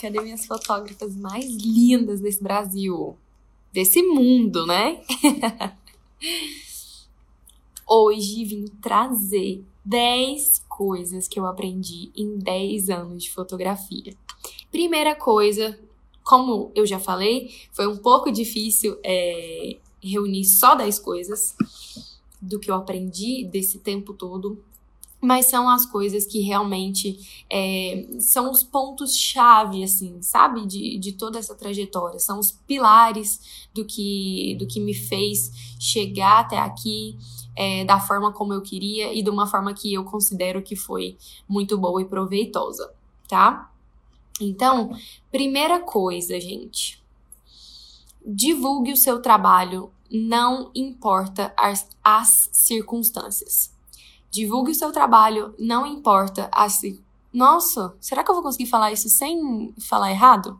Cadê 0.00 0.18
minhas 0.22 0.46
fotógrafas 0.46 1.14
mais 1.14 1.44
lindas 1.56 2.20
desse 2.20 2.42
Brasil? 2.42 3.18
Desse 3.70 4.02
mundo, 4.02 4.66
né? 4.66 5.02
Hoje 7.86 8.46
vim 8.46 8.64
trazer 8.80 9.62
10 9.84 10.64
coisas 10.70 11.28
que 11.28 11.38
eu 11.38 11.44
aprendi 11.44 12.10
em 12.16 12.38
10 12.38 12.88
anos 12.88 13.24
de 13.24 13.30
fotografia. 13.30 14.16
Primeira 14.70 15.14
coisa, 15.14 15.78
como 16.24 16.72
eu 16.74 16.86
já 16.86 16.98
falei, 16.98 17.54
foi 17.70 17.86
um 17.86 17.98
pouco 17.98 18.32
difícil 18.32 18.96
é, 19.04 19.76
reunir 20.02 20.46
só 20.46 20.74
10 20.76 20.98
coisas 20.98 21.54
do 22.40 22.58
que 22.58 22.70
eu 22.70 22.74
aprendi 22.74 23.44
desse 23.44 23.80
tempo 23.80 24.14
todo, 24.14 24.64
mas 25.20 25.46
são 25.46 25.68
as 25.68 25.84
coisas 25.84 26.24
que 26.24 26.40
realmente 26.40 27.44
é, 27.50 28.06
são 28.20 28.50
os 28.50 28.62
pontos-chave, 28.62 29.84
assim, 29.84 30.22
sabe? 30.22 30.66
De, 30.66 30.98
de 30.98 31.12
toda 31.12 31.38
essa 31.38 31.54
trajetória. 31.54 32.18
São 32.18 32.38
os 32.38 32.50
pilares 32.50 33.68
do 33.74 33.84
que, 33.84 34.56
do 34.58 34.66
que 34.66 34.80
me 34.80 34.94
fez 34.94 35.76
chegar 35.78 36.40
até 36.40 36.58
aqui, 36.58 37.18
é, 37.54 37.84
da 37.84 38.00
forma 38.00 38.32
como 38.32 38.54
eu 38.54 38.62
queria 38.62 39.12
e 39.12 39.22
de 39.22 39.28
uma 39.28 39.46
forma 39.46 39.74
que 39.74 39.92
eu 39.92 40.04
considero 40.04 40.62
que 40.62 40.74
foi 40.74 41.18
muito 41.46 41.76
boa 41.76 42.00
e 42.00 42.06
proveitosa, 42.06 42.92
tá? 43.28 43.70
Então, 44.40 44.96
primeira 45.30 45.80
coisa, 45.80 46.40
gente. 46.40 47.02
Divulgue 48.24 48.92
o 48.92 48.96
seu 48.96 49.20
trabalho, 49.20 49.90
não 50.10 50.70
importa 50.74 51.52
as, 51.56 51.88
as 52.02 52.48
circunstâncias. 52.52 53.78
Divulgue 54.30 54.72
o 54.72 54.74
seu 54.74 54.92
trabalho, 54.92 55.54
não 55.58 55.86
importa 55.86 56.48
as. 56.52 56.80
Nossa, 57.32 57.94
será 58.00 58.22
que 58.22 58.30
eu 58.30 58.34
vou 58.34 58.42
conseguir 58.42 58.66
falar 58.66 58.92
isso 58.92 59.08
sem 59.08 59.74
falar 59.78 60.10
errado? 60.10 60.58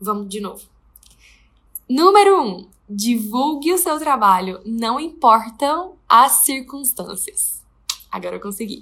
Vamos 0.00 0.28
de 0.28 0.40
novo. 0.40 0.66
Número 1.88 2.42
1. 2.42 2.46
Um, 2.46 2.68
divulgue 2.88 3.72
o 3.72 3.78
seu 3.78 3.98
trabalho, 3.98 4.60
não 4.64 4.98
importam 4.98 5.96
as 6.08 6.44
circunstâncias. 6.44 7.62
Agora 8.10 8.36
eu 8.36 8.40
consegui. 8.40 8.80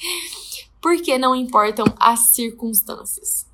Por 0.80 1.00
que 1.00 1.18
não 1.18 1.34
importam 1.34 1.84
as 1.98 2.30
circunstâncias? 2.30 3.46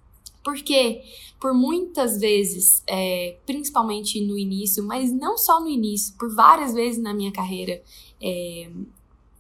Porque 0.44 1.02
por 1.40 1.54
muitas 1.54 2.18
vezes, 2.20 2.84
é, 2.86 3.36
principalmente 3.44 4.20
no 4.20 4.38
início, 4.38 4.84
mas 4.84 5.12
não 5.12 5.36
só 5.36 5.60
no 5.60 5.68
início, 5.68 6.14
por 6.16 6.32
várias 6.32 6.72
vezes 6.72 7.02
na 7.02 7.12
minha 7.12 7.32
carreira, 7.32 7.82
é, 8.20 8.70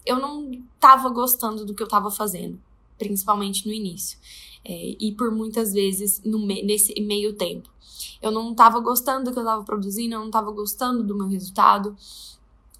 eu 0.04 0.18
não 0.18 0.50
estava 0.74 1.08
gostando 1.08 1.64
do 1.64 1.74
que 1.74 1.82
eu 1.82 1.86
estava 1.86 2.10
fazendo, 2.10 2.58
principalmente 2.98 3.66
no 3.66 3.72
início. 3.72 4.18
É, 4.64 4.96
e 5.00 5.12
por 5.12 5.30
muitas 5.30 5.72
vezes 5.72 6.20
no 6.24 6.38
me 6.38 6.62
nesse 6.62 6.98
meio 7.00 7.34
tempo. 7.34 7.68
Eu 8.20 8.30
não 8.30 8.52
estava 8.52 8.78
gostando 8.80 9.24
do 9.24 9.32
que 9.32 9.38
eu 9.38 9.42
estava 9.42 9.62
produzindo, 9.64 10.14
eu 10.14 10.20
não 10.20 10.26
estava 10.26 10.50
gostando 10.50 11.02
do 11.02 11.16
meu 11.16 11.26
resultado. 11.26 11.96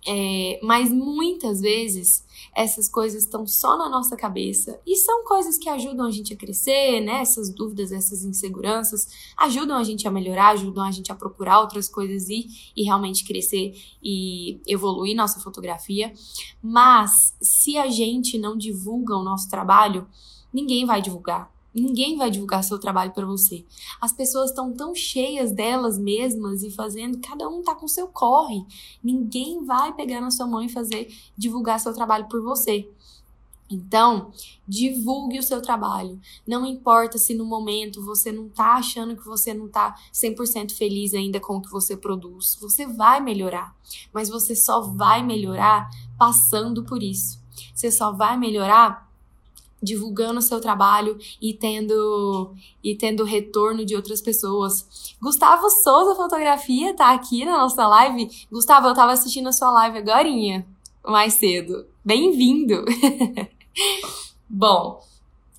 É, 0.05 0.59
mas 0.65 0.91
muitas 0.91 1.61
vezes 1.61 2.27
essas 2.57 2.89
coisas 2.89 3.23
estão 3.23 3.47
só 3.47 3.79
na 3.79 3.89
nossa 3.89 4.17
cabeça 4.17 4.81
e 4.85 4.97
são 4.97 5.25
coisas 5.25 5.57
que 5.57 5.69
ajudam 5.69 6.07
a 6.07 6.11
gente 6.11 6.35
a 6.35 6.37
crescer, 6.37 7.01
né? 7.01 7.21
Essas 7.21 7.55
dúvidas, 7.55 7.93
essas 7.93 8.25
inseguranças 8.25 9.07
ajudam 9.37 9.77
a 9.77 9.85
gente 9.85 10.07
a 10.09 10.11
melhorar, 10.11 10.51
ajudam 10.51 10.85
a 10.85 10.91
gente 10.91 11.13
a 11.13 11.15
procurar 11.15 11.61
outras 11.61 11.89
coisas 11.89 12.29
e, 12.29 12.49
e 12.77 12.83
realmente 12.83 13.25
crescer 13.25 13.75
e 14.03 14.61
evoluir 14.67 15.15
nossa 15.15 15.39
fotografia. 15.39 16.13
Mas 16.61 17.37
se 17.41 17.77
a 17.79 17.89
gente 17.89 18.37
não 18.39 18.57
divulga 18.57 19.17
o 19.17 19.23
nosso 19.23 19.49
trabalho, 19.49 20.09
ninguém 20.53 20.85
vai 20.85 21.01
divulgar. 21.01 21.52
Ninguém 21.75 22.17
vai 22.17 22.31
divulgar 22.31 22.63
seu 22.63 22.79
trabalho 22.79 23.13
para 23.13 23.27
você. 23.27 23.65
As 24.01 24.13
pessoas 24.13 24.51
estão 24.51 24.73
tão 24.73 24.95
cheias 24.95 25.53
delas 25.53 25.99
mesmas 25.99 26.63
e 26.63 26.71
fazendo, 26.71 27.19
cada 27.19 27.49
um 27.49 27.63
tá 27.63 27.75
com 27.75 27.89
seu 27.89 28.09
corre. 28.09 28.65
Ninguém 29.03 29.65
vai 29.65 29.95
pegar 29.95 30.21
na 30.21 30.31
sua 30.31 30.47
mão 30.47 30.63
e 30.63 30.69
fazer 30.69 31.15
divulgar 31.37 31.81
seu 31.81 31.95
trabalho 31.95 32.29
por 32.29 32.43
você. 32.43 32.89
Então, 33.73 34.31
divulgue 34.69 35.39
o 35.39 35.43
seu 35.43 35.63
trabalho. 35.63 36.21
Não 36.47 36.67
importa 36.67 37.17
se 37.17 37.35
no 37.35 37.45
momento 37.47 38.05
você 38.05 38.31
não 38.31 38.47
tá 38.51 38.75
achando 38.75 39.17
que 39.17 39.25
você 39.25 39.55
não 39.55 39.67
tá 39.67 39.97
100% 40.13 40.73
feliz 40.73 41.15
ainda 41.15 41.41
com 41.41 41.57
o 41.57 41.63
que 41.63 41.71
você 41.71 41.97
produz. 41.97 42.59
Você 42.61 42.87
vai 42.87 43.19
melhorar, 43.21 43.75
mas 44.13 44.29
você 44.29 44.55
só 44.55 44.83
vai 44.83 45.23
melhorar 45.23 45.89
passando 46.19 46.85
por 46.85 47.03
isso. 47.03 47.41
Você 47.75 47.91
só 47.91 48.13
vai 48.13 48.37
melhorar 48.37 49.11
divulgando 49.83 50.39
o 50.39 50.43
seu 50.43 50.61
trabalho 50.61 51.19
e 51.41 51.53
tendo 51.53 52.55
e 52.83 52.95
tendo 52.95 53.25
retorno 53.25 53.85
de 53.85 53.97
outras 53.97 54.21
pessoas. 54.21 55.17
Gustavo 55.21 55.69
Souza 55.71 56.15
Fotografia 56.15 56.95
tá 56.95 57.13
aqui 57.13 57.45
na 57.45 57.59
nossa 57.59 57.87
live. 57.87 58.31
Gustavo, 58.51 58.89
eu 58.89 58.95
tava 58.95 59.13
assistindo 59.13 59.49
a 59.49 59.53
sua 59.53 59.71
live 59.71 59.99
agorinha, 59.99 60.67
mais 61.05 61.35
cedo. 61.35 61.87
Bem-vindo! 62.05 62.85
Bom, 64.49 65.01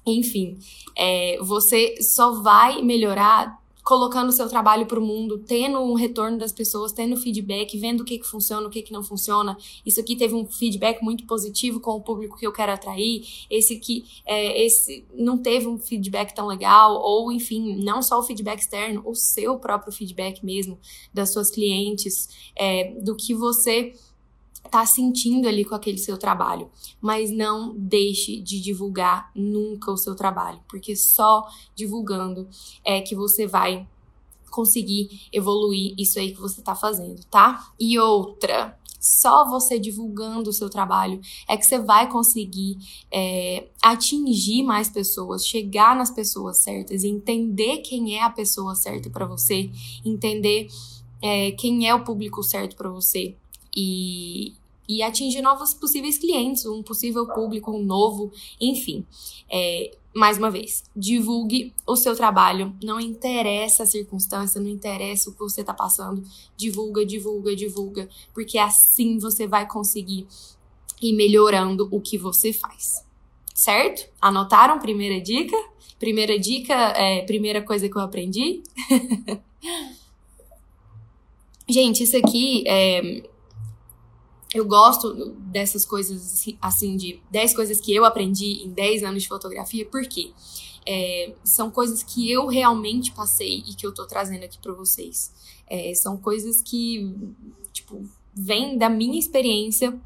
enfim, 0.06 0.60
é, 0.96 1.38
você 1.42 1.96
só 2.02 2.42
vai 2.42 2.82
melhorar 2.82 3.63
colocando 3.84 4.30
o 4.30 4.32
seu 4.32 4.48
trabalho 4.48 4.86
para 4.86 5.00
o 5.00 5.06
mundo, 5.06 5.40
tendo 5.40 5.80
um 5.80 5.94
retorno 5.94 6.38
das 6.38 6.54
pessoas, 6.54 6.94
tendo 6.94 7.18
feedback, 7.18 7.78
vendo 7.78 8.02
o 8.02 8.06
que, 8.06 8.18
que 8.18 8.26
funciona, 8.26 8.66
o 8.66 8.70
que, 8.70 8.82
que 8.82 8.94
não 8.94 9.04
funciona. 9.04 9.58
Isso 9.86 10.00
aqui 10.00 10.16
teve 10.16 10.34
um 10.34 10.46
feedback 10.46 11.04
muito 11.04 11.26
positivo 11.26 11.82
com 11.82 11.92
o 11.92 12.02
público 12.02 12.38
que 12.38 12.48
eu 12.48 12.54
quero 12.54 12.72
atrair. 12.72 13.28
Esse 13.50 13.74
aqui, 13.74 14.06
é, 14.26 14.66
esse 14.66 15.06
não 15.14 15.38
teve 15.38 15.68
um 15.68 15.78
feedback 15.78 16.34
tão 16.34 16.48
legal, 16.48 16.96
ou 16.96 17.32
enfim, 17.32 17.84
não 17.84 18.02
só 18.02 18.20
o 18.20 18.24
feedback 18.24 18.60
externo, 18.60 19.02
o 19.06 19.14
seu 19.14 19.60
próprio 19.60 19.92
feedback 19.92 20.46
mesmo 20.46 20.80
das 21.14 21.34
suas 21.34 21.52
clientes, 21.52 22.30
é, 22.56 22.94
do 23.02 23.16
que 23.16 23.36
você 23.36 23.94
tá 24.74 24.88
sentindo 24.88 25.48
ali 25.48 25.64
com 25.64 25.76
aquele 25.76 26.00
seu 26.00 26.18
trabalho, 26.18 26.68
mas 27.00 27.30
não 27.30 27.76
deixe 27.78 28.42
de 28.42 28.60
divulgar 28.60 29.30
nunca 29.36 29.92
o 29.92 29.98
seu 29.98 30.16
trabalho, 30.16 30.60
porque 30.68 30.96
só 30.96 31.48
divulgando 31.76 32.50
é 32.84 33.00
que 33.00 33.14
você 33.14 33.46
vai 33.46 33.88
conseguir 34.50 35.28
evoluir 35.32 35.94
isso 35.96 36.18
aí 36.18 36.34
que 36.34 36.42
você 36.42 36.60
tá 36.60 36.74
fazendo, 36.74 37.24
tá? 37.26 37.72
E 37.80 38.00
outra, 38.00 38.76
só 39.00 39.48
você 39.48 39.78
divulgando 39.78 40.50
o 40.50 40.54
seu 40.54 40.72
trabalho 40.72 41.22
é 41.48 41.56
que 41.56 41.68
você 41.68 41.78
vai 41.78 42.10
conseguir 42.10 42.80
é, 43.12 43.68
atingir 43.80 44.64
mais 44.64 44.90
pessoas, 44.90 45.46
chegar 45.46 45.96
nas 45.96 46.10
pessoas 46.10 46.58
certas, 46.58 47.04
entender 47.04 47.78
quem 47.84 48.18
é 48.18 48.24
a 48.24 48.30
pessoa 48.32 48.74
certa 48.74 49.08
para 49.08 49.28
você, 49.28 49.70
entender 50.04 50.68
é, 51.22 51.52
quem 51.52 51.88
é 51.88 51.94
o 51.94 52.04
público 52.04 52.42
certo 52.42 52.76
para 52.76 52.90
você 52.90 53.36
e, 53.76 54.54
e 54.98 55.02
atingir 55.02 55.42
novos 55.42 55.74
possíveis 55.74 56.18
clientes, 56.18 56.66
um 56.66 56.84
possível 56.84 57.28
público, 57.28 57.72
um 57.72 57.84
novo, 57.84 58.32
enfim. 58.62 59.06
É, 59.52 59.96
mais 60.14 60.38
uma 60.38 60.52
vez, 60.52 60.84
divulgue 60.96 61.74
o 61.88 61.96
seu 61.96 62.16
trabalho. 62.16 62.76
Não 62.84 63.00
interessa 63.00 63.84
a 63.84 63.88
circunstância, 63.88 64.62
não 64.62 64.70
interessa 64.70 65.30
o 65.30 65.34
que 65.34 65.40
você 65.40 65.62
está 65.62 65.74
passando. 65.74 66.24
Divulga, 66.56 67.04
divulga, 67.06 67.56
divulga, 67.56 68.08
porque 68.34 68.58
assim 68.60 69.18
você 69.18 69.48
vai 69.48 69.68
conseguir 69.68 70.28
ir 71.02 71.14
melhorando 71.14 71.88
o 71.92 72.00
que 72.00 72.18
você 72.18 72.54
faz. 72.54 73.04
Certo? 73.56 74.08
Anotaram? 74.22 74.80
Primeira 74.80 75.20
dica? 75.20 75.58
Primeira 76.00 76.38
dica, 76.38 76.74
é, 76.74 77.22
primeira 77.24 77.62
coisa 77.62 77.90
que 77.90 77.98
eu 77.98 78.02
aprendi. 78.02 78.62
Gente, 81.68 82.04
isso 82.04 82.18
aqui 82.18 82.64
é, 82.68 83.24
eu 84.54 84.66
gosto 84.66 85.14
dessas 85.52 85.84
coisas 85.84 86.46
assim, 86.62 86.96
de 86.96 87.20
10 87.32 87.56
coisas 87.56 87.80
que 87.80 87.94
eu 87.94 88.06
aprendi 88.06 88.64
em 88.64 88.70
10 88.70 89.04
anos 89.04 89.24
de 89.24 89.30
fotografia, 89.30 89.86
porque 89.86 90.32
é, 90.86 91.34
são 91.44 91.72
coisas 91.72 92.04
que 92.04 92.30
eu 92.30 92.48
realmente 92.48 93.12
passei 93.12 93.64
e 93.68 93.74
que 93.74 93.86
eu 93.86 93.94
tô 93.94 94.06
trazendo 94.06 94.44
aqui 94.44 94.60
para 94.60 94.74
vocês. 94.74 95.34
É, 95.68 95.94
são 95.96 96.18
coisas 96.18 96.62
que, 96.62 97.16
tipo, 97.72 98.04
vêm 98.34 98.78
da 98.78 98.90
minha 98.90 99.18
experiência. 99.18 100.00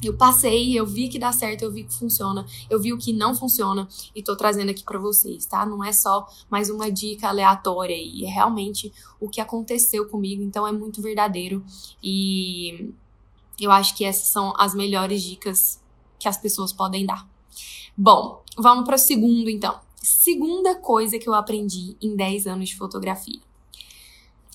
Eu 0.00 0.16
passei, 0.16 0.78
eu 0.78 0.86
vi 0.86 1.08
que 1.08 1.18
dá 1.18 1.32
certo, 1.32 1.62
eu 1.62 1.72
vi 1.72 1.82
que 1.82 1.92
funciona, 1.92 2.46
eu 2.70 2.80
vi 2.80 2.92
o 2.92 2.98
que 2.98 3.12
não 3.12 3.34
funciona 3.34 3.88
e 4.14 4.22
tô 4.22 4.36
trazendo 4.36 4.70
aqui 4.70 4.84
para 4.84 4.96
vocês, 4.96 5.44
tá? 5.44 5.66
Não 5.66 5.82
é 5.82 5.92
só 5.92 6.24
mais 6.48 6.70
uma 6.70 6.88
dica 6.88 7.26
aleatória 7.26 7.96
e 7.96 8.24
é 8.24 8.28
realmente 8.28 8.92
o 9.18 9.28
que 9.28 9.40
aconteceu 9.40 10.06
comigo, 10.08 10.40
então 10.40 10.64
é 10.64 10.70
muito 10.70 11.02
verdadeiro 11.02 11.64
e 12.00 12.94
eu 13.60 13.70
acho 13.70 13.94
que 13.96 14.04
essas 14.04 14.28
são 14.28 14.52
as 14.56 14.74
melhores 14.74 15.22
dicas 15.22 15.80
que 16.18 16.28
as 16.28 16.36
pessoas 16.36 16.72
podem 16.72 17.06
dar. 17.06 17.28
Bom, 17.96 18.42
vamos 18.56 18.84
para 18.84 18.96
o 18.96 18.98
segundo 18.98 19.50
então. 19.50 19.78
Segunda 20.02 20.76
coisa 20.76 21.18
que 21.18 21.28
eu 21.28 21.34
aprendi 21.34 21.96
em 22.00 22.14
10 22.14 22.46
anos 22.46 22.68
de 22.68 22.76
fotografia. 22.76 23.40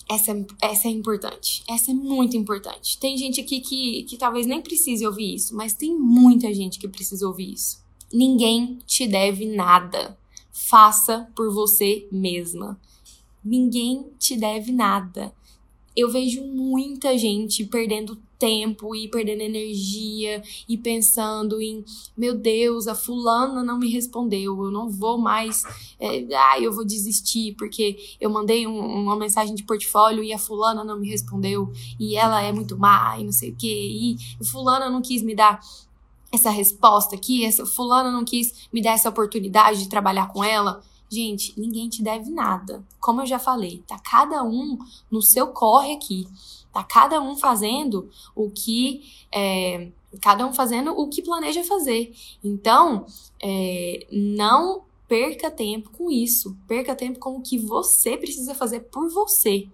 Essa, 0.10 0.32
é, 0.32 0.46
essa 0.62 0.88
é 0.88 0.92
importante. 0.92 1.64
Essa 1.68 1.92
é 1.92 1.94
muito 1.94 2.36
importante. 2.38 2.98
Tem 2.98 3.18
gente 3.18 3.42
aqui 3.42 3.60
que, 3.62 4.04
que 4.04 4.18
talvez 4.18 4.46
nem 4.46 4.62
precise 4.62 5.06
ouvir 5.06 5.36
isso, 5.36 5.56
mas 5.56 5.74
tem 5.74 5.98
muita 5.98 6.54
gente 6.54 6.80
que 6.80 6.88
precisa 6.88 7.28
ouvir 7.28 7.54
isso. 7.54 7.84
Ninguém 8.12 8.80
te 8.86 9.08
deve 9.08 9.46
nada. 9.46 10.18
faça 10.52 11.28
por 11.36 11.52
você 11.52 12.08
mesma. 12.12 12.80
Ninguém 13.44 14.12
te 14.20 14.38
deve 14.38 14.72
nada. 14.72 15.34
Eu 15.96 16.10
vejo 16.10 16.44
muita 16.44 17.18
gente 17.18 17.66
perdendo 17.66 18.22
tempo 18.44 18.94
e 18.94 19.08
perdendo 19.08 19.40
energia 19.40 20.44
e 20.68 20.78
pensando 20.78 21.62
em, 21.62 21.86
meu 22.18 22.38
Deus, 22.38 22.90
a 22.90 22.94
fulana 22.94 23.64
não 23.64 23.80
me 23.80 23.90
respondeu, 23.90 24.66
eu 24.66 24.70
não 24.70 24.90
vou 24.90 25.18
mais, 25.18 25.64
é, 25.98 26.26
eu 26.60 26.74
vou 26.74 26.84
desistir 26.84 27.56
porque 27.58 28.18
eu 28.20 28.30
mandei 28.30 28.68
um, 28.68 29.04
uma 29.04 29.16
mensagem 29.16 29.56
de 29.56 29.64
portfólio 29.64 30.22
e 30.22 30.34
a 30.34 30.38
fulana 30.38 30.84
não 30.84 31.00
me 31.00 31.10
respondeu 31.10 31.72
e 31.98 32.18
ela 32.18 32.42
é 32.42 32.52
muito 32.52 32.78
má 32.78 33.18
e 33.18 33.24
não 33.24 33.32
sei 33.32 33.52
o 33.52 33.56
que, 33.56 34.18
e 34.42 34.46
fulana 34.46 34.90
não 34.90 35.02
quis 35.02 35.22
me 35.22 35.34
dar 35.34 35.62
essa 36.30 36.50
resposta 36.50 37.16
aqui, 37.16 37.46
essa 37.46 37.66
fulana 37.66 38.12
não 38.12 38.26
quis 38.26 38.68
me 38.74 38.82
dar 38.82 38.92
essa 38.92 39.08
oportunidade 39.08 39.80
de 39.80 39.88
trabalhar 39.88 40.28
com 40.34 40.44
ela. 40.44 40.84
Gente, 41.10 41.54
ninguém 41.58 41.88
te 41.88 42.02
deve 42.02 42.30
nada. 42.32 42.84
Como 43.00 43.22
eu 43.22 43.26
já 43.26 43.38
falei, 43.38 43.84
tá 43.88 44.00
cada 44.00 44.44
um 44.44 44.78
no 45.10 45.22
seu 45.22 45.48
corre 45.48 45.94
aqui. 45.94 46.28
Tá 46.74 46.84
cada 46.84 47.22
um 47.22 47.38
fazendo 47.38 48.10
o 48.36 48.50
que. 48.50 49.04
É, 49.32 49.90
cada 50.20 50.46
um 50.46 50.54
fazendo 50.54 50.92
o 50.92 51.08
que 51.08 51.22
planeja 51.22 51.64
fazer. 51.64 52.14
Então, 52.44 53.06
é, 53.42 54.08
não 54.12 54.84
perca 55.08 55.52
tempo 55.52 55.92
com 55.92 56.10
isso. 56.10 56.58
Perca 56.68 56.96
tempo 56.96 57.20
com 57.20 57.38
o 57.38 57.42
que 57.42 57.60
você 57.60 58.18
precisa 58.18 58.56
fazer 58.56 58.80
por 58.82 59.08
você. 59.10 59.68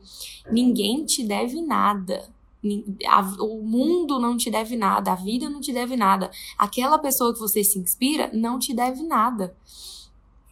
Ninguém 0.52 1.06
te 1.06 1.24
deve 1.24 1.62
nada. 1.62 2.30
O 3.40 3.62
mundo 3.62 4.20
não 4.20 4.36
te 4.36 4.52
deve 4.52 4.76
nada, 4.76 5.14
a 5.14 5.16
vida 5.16 5.50
não 5.50 5.62
te 5.62 5.72
deve 5.72 5.96
nada. 5.96 6.30
Aquela 6.58 7.00
pessoa 7.00 7.34
que 7.34 7.40
você 7.40 7.64
se 7.64 7.80
inspira 7.80 8.30
não 8.34 8.60
te 8.60 8.74
deve 8.74 9.02
nada. 9.04 9.56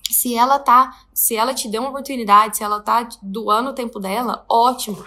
Se 0.10 0.34
ela 0.34 0.58
tá, 0.58 1.02
se 1.14 1.36
ela 1.36 1.54
te 1.54 1.68
deu 1.68 1.82
uma 1.82 1.90
oportunidade, 1.90 2.56
se 2.56 2.64
ela 2.64 2.80
tá 2.80 3.10
doando 3.22 3.72
o 3.72 3.74
tempo 3.74 4.00
dela, 4.00 4.46
ótimo 4.48 5.04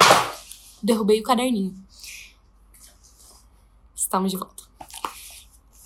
derrubei 0.83 1.21
o 1.21 1.25
caderninho. 1.25 1.75
Estamos 3.95 4.31
de 4.31 4.37
volta. 4.37 4.61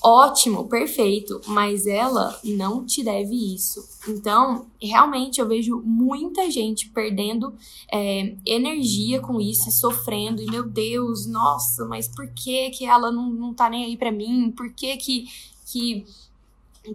Ótimo, 0.06 0.68
perfeito, 0.68 1.40
mas 1.46 1.86
ela 1.86 2.38
não 2.44 2.84
te 2.84 3.02
deve 3.02 3.54
isso. 3.54 3.82
Então, 4.06 4.66
realmente 4.78 5.40
eu 5.40 5.48
vejo 5.48 5.80
muita 5.82 6.50
gente 6.50 6.90
perdendo 6.90 7.54
é, 7.90 8.36
energia 8.44 9.18
com 9.20 9.40
isso 9.40 9.66
e 9.66 9.72
sofrendo. 9.72 10.42
E 10.42 10.46
meu 10.46 10.62
Deus, 10.62 11.24
nossa, 11.24 11.86
mas 11.86 12.06
por 12.06 12.28
que 12.34 12.68
que 12.68 12.84
ela 12.84 13.10
não, 13.10 13.30
não 13.30 13.54
tá 13.54 13.70
nem 13.70 13.86
aí 13.86 13.96
pra 13.96 14.12
mim? 14.12 14.52
Por 14.54 14.70
que 14.74 14.94
que, 14.98 15.24
que, 15.64 16.04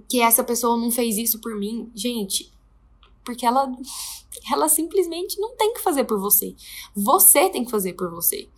que 0.07 0.21
essa 0.21 0.43
pessoa 0.43 0.77
não 0.77 0.91
fez 0.91 1.17
isso 1.17 1.39
por 1.39 1.55
mim? 1.55 1.89
Gente, 1.95 2.51
porque 3.29 3.45
ela 3.45 3.71
ela 4.51 4.67
simplesmente 4.67 5.39
não 5.39 5.55
tem 5.55 5.71
que 5.71 5.81
fazer 5.81 6.03
por 6.05 6.19
você. 6.19 6.55
Você 6.95 7.47
tem 7.49 7.63
que 7.63 7.69
fazer 7.69 7.93
por 7.93 8.09
você. 8.09 8.49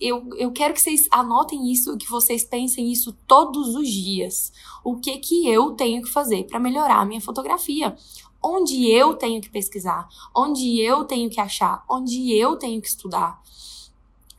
Eu, 0.00 0.26
eu 0.38 0.50
quero 0.52 0.72
que 0.72 0.80
vocês 0.80 1.06
anotem 1.10 1.70
isso, 1.70 1.98
que 1.98 2.08
vocês 2.08 2.42
pensem 2.42 2.90
isso 2.90 3.12
todos 3.26 3.74
os 3.74 3.86
dias. 3.86 4.52
O 4.82 4.96
que 4.96 5.18
que 5.18 5.46
eu 5.46 5.72
tenho 5.72 6.02
que 6.02 6.08
fazer 6.08 6.44
para 6.44 6.58
melhorar 6.58 7.00
a 7.00 7.04
minha 7.04 7.20
fotografia? 7.20 7.94
Onde 8.42 8.90
eu 8.90 9.14
tenho 9.14 9.42
que 9.42 9.50
pesquisar? 9.50 10.08
Onde 10.34 10.80
eu 10.80 11.04
tenho 11.04 11.28
que 11.28 11.40
achar? 11.40 11.84
Onde 11.90 12.32
eu 12.32 12.56
tenho 12.56 12.80
que 12.80 12.88
estudar? 12.88 13.38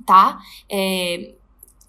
Tá? 0.03 0.41
É, 0.67 1.35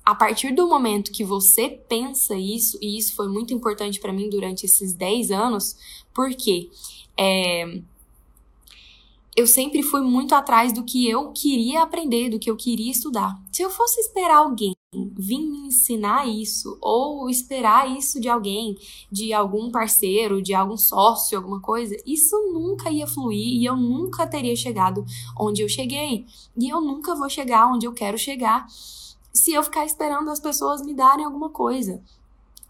a 0.05 0.15
partir 0.15 0.55
do 0.55 0.69
momento 0.69 1.13
que 1.13 1.25
você 1.25 1.71
pensa 1.89 2.35
isso, 2.35 2.77
e 2.83 2.99
isso 2.99 3.15
foi 3.15 3.29
muito 3.29 3.55
importante 3.55 3.99
para 3.99 4.13
mim 4.13 4.29
durante 4.29 4.67
esses 4.67 4.93
10 4.93 5.31
anos, 5.31 5.77
porque 6.13 6.69
é, 7.17 7.81
eu 9.35 9.47
sempre 9.47 9.83
fui 9.83 10.03
muito 10.03 10.35
atrás 10.35 10.73
do 10.73 10.85
que 10.85 11.09
eu 11.09 11.33
queria 11.33 11.83
aprender, 11.83 12.29
do 12.29 12.39
que 12.39 12.51
eu 12.51 12.57
queria 12.57 12.91
estudar. 12.91 13.35
Se 13.51 13.63
eu 13.63 13.71
fosse 13.71 14.01
esperar 14.01 14.37
alguém 14.37 14.75
vir 15.17 15.39
me 15.39 15.69
ensinar 15.69 16.29
isso, 16.29 16.77
ou 16.79 17.31
esperar 17.31 17.91
isso 17.91 18.21
de 18.21 18.29
alguém, 18.29 18.77
de 19.11 19.33
algum 19.33 19.71
parceiro, 19.71 20.43
de 20.43 20.53
algum 20.53 20.77
sócio, 20.77 21.39
alguma 21.39 21.63
coisa, 21.63 21.97
isso 22.07 22.37
nunca 22.53 22.91
ia 22.91 23.07
fluir 23.07 23.55
e 23.59 23.65
eu 23.65 23.75
nunca 23.75 24.27
teria 24.27 24.55
chegado 24.55 25.03
onde 25.39 25.63
eu 25.63 25.69
cheguei. 25.69 26.27
E 26.59 26.69
eu 26.69 26.83
nunca 26.83 27.15
vou 27.15 27.31
chegar 27.31 27.73
onde 27.73 27.87
eu 27.87 27.93
quero 27.95 28.19
chegar 28.19 28.67
se 29.33 29.55
eu 29.55 29.63
ficar 29.63 29.87
esperando 29.87 30.31
as 30.31 30.41
pessoas 30.41 30.83
me 30.83 30.93
darem 30.93 31.25
alguma 31.25 31.49
coisa 31.49 32.03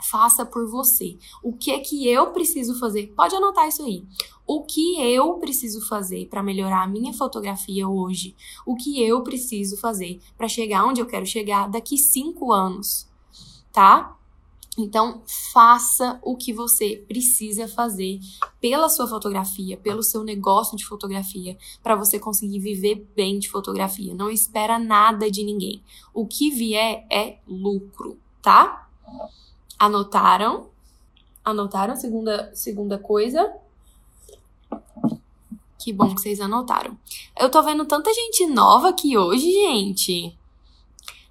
faça 0.02 0.44
por 0.44 0.69
você. 0.69 1.16
O 1.43 1.52
que 1.52 1.70
é 1.70 1.78
que 1.81 2.08
eu 2.08 2.32
preciso 2.32 2.78
fazer? 2.78 3.12
Pode 3.16 3.34
anotar 3.34 3.69
isso 3.69 3.82
aí. 3.82 4.04
O 4.46 4.62
que 4.64 5.00
eu 5.00 5.34
preciso 5.34 5.87
fazer 5.87 6.26
para 6.26 6.43
melhorar 6.43 6.82
a 6.82 6.88
minha 6.88 7.12
fotografia 7.12 7.88
hoje? 7.88 8.34
O 8.66 8.76
que 8.76 9.02
eu 9.02 9.22
preciso 9.22 9.76
fazer 9.76 10.20
para 10.37 10.49
chegar 10.49 10.84
onde 10.84 11.00
eu 11.00 11.06
quero 11.06 11.25
chegar 11.25 11.69
daqui 11.69 11.96
cinco 11.96 12.52
anos? 12.52 13.08
Tá? 13.72 14.16
Então, 14.76 15.22
faça 15.52 16.19
o 16.22 16.34
que 16.34 16.50
você 16.52 17.05
precisa 17.06 17.69
fazer 17.69 18.19
pela 18.58 18.88
sua 18.88 19.06
fotografia, 19.06 19.76
pelo 19.76 20.02
seu 20.02 20.25
negócio 20.25 20.78
de 20.78 20.87
fotografia, 20.87 21.58
para 21.82 21.94
você 21.94 22.19
conseguir 22.19 22.58
viver 22.58 23.06
bem 23.14 23.38
de 23.38 23.50
fotografia. 23.50 24.14
Não 24.14 24.31
espera 24.31 24.78
nada 24.78 25.31
de 25.31 25.44
ninguém. 25.44 25.82
O 26.14 26.26
que 26.26 26.50
vier 26.50 27.06
é 27.12 27.38
lucro, 27.46 28.19
tá? 28.40 28.88
Anotaram? 29.82 30.69
Anotaram 31.44 31.96
segunda 31.96 32.55
segunda 32.55 32.99
coisa? 32.99 33.52
Que 35.76 35.93
bom 35.93 36.14
que 36.14 36.20
vocês 36.20 36.40
anotaram. 36.40 36.96
Eu 37.37 37.50
tô 37.50 37.61
vendo 37.64 37.84
tanta 37.84 38.14
gente 38.14 38.46
nova 38.46 38.90
aqui 38.90 39.19
hoje, 39.19 39.50
gente. 39.50 40.38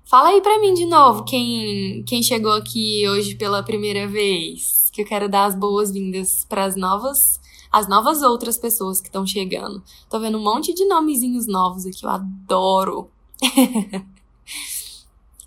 Fala 0.03 0.27
aí 0.27 0.41
pra 0.41 0.59
mim 0.59 0.73
de 0.73 0.85
novo 0.85 1.23
quem, 1.23 2.03
quem 2.03 2.21
chegou 2.21 2.51
aqui 2.51 3.07
hoje 3.07 3.35
pela 3.35 3.63
primeira 3.63 4.05
vez. 4.05 4.89
Que 4.91 5.03
eu 5.03 5.05
quero 5.05 5.29
dar 5.29 5.45
as 5.45 5.55
boas-vindas 5.55 6.45
para 6.49 6.65
as 6.65 6.75
novas 6.75 7.39
as 7.71 7.87
novas 7.87 8.21
outras 8.21 8.57
pessoas 8.57 8.99
que 8.99 9.07
estão 9.07 9.25
chegando. 9.25 9.81
Tô 10.09 10.19
vendo 10.19 10.37
um 10.37 10.43
monte 10.43 10.73
de 10.73 10.83
nomezinhos 10.83 11.47
novos 11.47 11.85
aqui, 11.85 12.05
eu 12.05 12.09
adoro. 12.09 13.09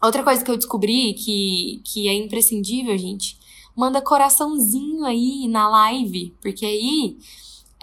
Outra 0.04 0.22
coisa 0.22 0.44
que 0.44 0.50
eu 0.50 0.56
descobri 0.56 1.14
que, 1.14 1.80
que 1.82 2.08
é 2.08 2.14
imprescindível, 2.14 2.96
gente, 2.98 3.38
manda 3.74 4.02
coraçãozinho 4.02 5.04
aí 5.04 5.48
na 5.48 5.66
live, 5.68 6.34
porque 6.42 6.66
aí 6.66 7.16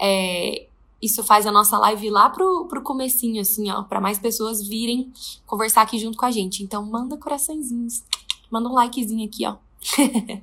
é, 0.00 0.66
isso 1.02 1.24
faz 1.24 1.48
a 1.48 1.52
nossa 1.52 1.76
live 1.78 2.10
lá 2.10 2.30
pro, 2.30 2.66
pro 2.66 2.80
comecinho, 2.82 3.40
assim, 3.40 3.68
ó, 3.72 3.82
para 3.82 4.00
mais 4.00 4.20
pessoas 4.20 4.64
virem 4.64 5.12
conversar 5.44 5.82
aqui 5.82 5.98
junto 5.98 6.16
com 6.16 6.24
a 6.24 6.30
gente. 6.30 6.62
Então, 6.62 6.86
manda 6.86 7.16
coraçõezinhos. 7.16 8.04
Manda 8.48 8.68
um 8.68 8.74
likezinho 8.74 9.26
aqui, 9.26 9.44
ó. 9.44 9.56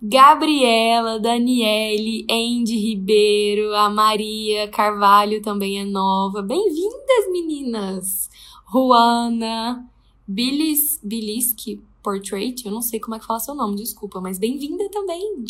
Gabriela, 0.00 1.18
Daniele, 1.18 2.24
Andy 2.30 2.76
Ribeiro, 2.76 3.74
a 3.74 3.90
Maria 3.90 4.68
Carvalho 4.68 5.42
também 5.42 5.80
é 5.80 5.84
nova. 5.84 6.40
Bem-vindas, 6.40 7.32
meninas! 7.32 8.30
Juana, 8.72 9.91
Bilis, 10.26 11.00
Biliski 11.02 11.82
Portrait, 12.02 12.64
eu 12.64 12.70
não 12.70 12.82
sei 12.82 13.00
como 13.00 13.16
é 13.16 13.18
que 13.18 13.26
fala 13.26 13.40
seu 13.40 13.54
nome, 13.54 13.76
desculpa, 13.76 14.20
mas 14.20 14.38
bem-vinda 14.38 14.88
também. 14.90 15.44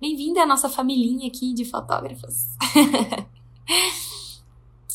Bem-vinda 0.00 0.42
à 0.42 0.46
nossa 0.46 0.68
familhinha 0.68 1.28
aqui 1.28 1.54
de 1.54 1.64
fotógrafas. 1.64 2.46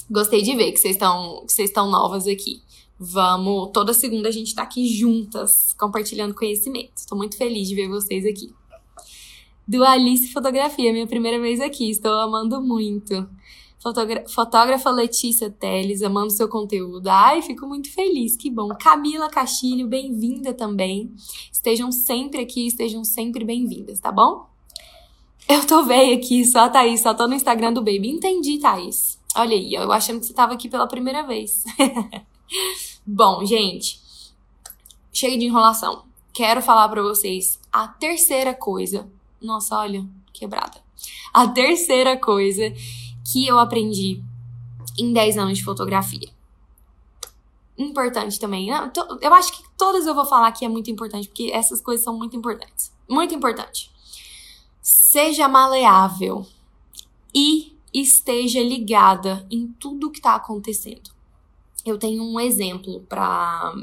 Gostei 0.10 0.42
de 0.42 0.56
ver 0.56 0.72
que 0.72 0.78
vocês 0.78 0.96
estão 0.96 1.44
que 1.46 1.52
vocês 1.52 1.70
estão 1.70 1.90
novas 1.90 2.28
aqui. 2.28 2.62
Vamos, 3.00 3.72
toda 3.74 3.94
segunda 3.94 4.30
a 4.30 4.32
gente 4.32 4.54
tá 4.54 4.64
aqui 4.64 4.88
juntas, 4.88 5.74
compartilhando 5.74 6.34
conhecimento. 6.34 6.92
Estou 6.96 7.18
muito 7.18 7.38
feliz 7.38 7.68
de 7.68 7.76
ver 7.76 7.90
vocês 7.90 8.26
aqui. 8.26 8.54
Do 9.68 9.84
Alice 9.84 10.32
Fotografia, 10.32 10.94
minha 10.94 11.08
primeira 11.08 11.40
vez 11.40 11.60
aqui, 11.60 11.90
estou 11.90 12.14
amando 12.14 12.62
muito. 12.62 13.28
Fotógrafa 13.80 14.90
Letícia 14.90 15.52
Teles, 15.52 16.02
amando 16.02 16.32
seu 16.32 16.50
conteúdo. 16.50 17.08
Ai, 17.08 17.44
fico 17.44 17.68
muito 17.68 17.94
feliz, 17.94 18.36
que 18.36 18.50
bom. 18.50 18.70
Camila 18.70 19.30
Castilho, 19.30 19.88
bem-vinda 19.88 20.52
também. 20.52 21.14
Estejam 21.52 21.92
sempre 21.92 22.42
aqui, 22.42 22.66
estejam 22.66 23.04
sempre 23.04 23.46
bem-vindas, 23.46 24.00
tá 24.00 24.12
bom? 24.12 24.50
Eu 25.48 25.66
tô 25.66 25.84
velha 25.84 26.16
aqui, 26.16 26.44
só 26.44 26.62
a 26.62 26.70
Thaís, 26.70 27.02
só 27.02 27.14
tô 27.14 27.28
no 27.28 27.36
Instagram 27.36 27.72
do 27.72 27.82
Baby. 27.82 28.10
Entendi, 28.10 28.58
Thaís. 28.58 29.20
Olha 29.36 29.56
aí, 29.56 29.76
eu 29.76 29.92
achando 29.92 30.20
que 30.20 30.26
você 30.26 30.34
tava 30.34 30.54
aqui 30.54 30.68
pela 30.68 30.88
primeira 30.88 31.22
vez. 31.22 31.64
bom, 33.06 33.46
gente, 33.46 34.02
chega 35.14 35.38
de 35.38 35.46
enrolação. 35.46 36.04
Quero 36.34 36.64
falar 36.64 36.90
para 36.90 37.04
vocês 37.04 37.60
a 37.72 37.88
terceira 37.88 38.56
coisa. 38.56 39.08
Nossa, 39.40 39.78
olha, 39.78 40.04
quebrada. 40.34 40.82
A 41.32 41.48
terceira 41.48 42.18
coisa 42.18 42.74
que 43.32 43.46
eu 43.46 43.60
aprendi 43.60 44.24
em 44.98 45.12
10 45.12 45.38
anos 45.38 45.58
de 45.58 45.64
fotografia. 45.64 46.30
Importante 47.78 48.40
também. 48.40 48.70
Eu 49.22 49.34
acho 49.34 49.52
que 49.52 49.64
todas 49.78 50.08
eu 50.08 50.16
vou 50.16 50.26
falar 50.26 50.52
que 50.52 50.66
é 50.66 50.70
muito 50.70 50.90
importante, 50.90 51.28
porque 51.28 51.52
essas 51.54 51.82
coisas 51.82 52.04
são 52.04 52.18
muito 52.18 52.36
importantes. 52.36 52.92
Muito 53.08 53.36
importante. 53.36 53.92
Seja 54.82 55.48
maleável. 55.48 56.46
e 57.34 57.78
esteja 57.94 58.62
ligada 58.62 59.46
em 59.50 59.68
tudo 59.68 60.10
que 60.10 60.20
está 60.20 60.36
acontecendo. 60.36 61.12
Eu 61.86 61.98
tenho 61.98 62.24
um 62.24 62.40
exemplo 62.40 63.02
para 63.02 63.74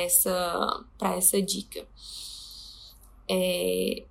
essa, 0.00 0.84
essa 1.00 1.40
dica. 1.40 1.86
É, 3.28 4.04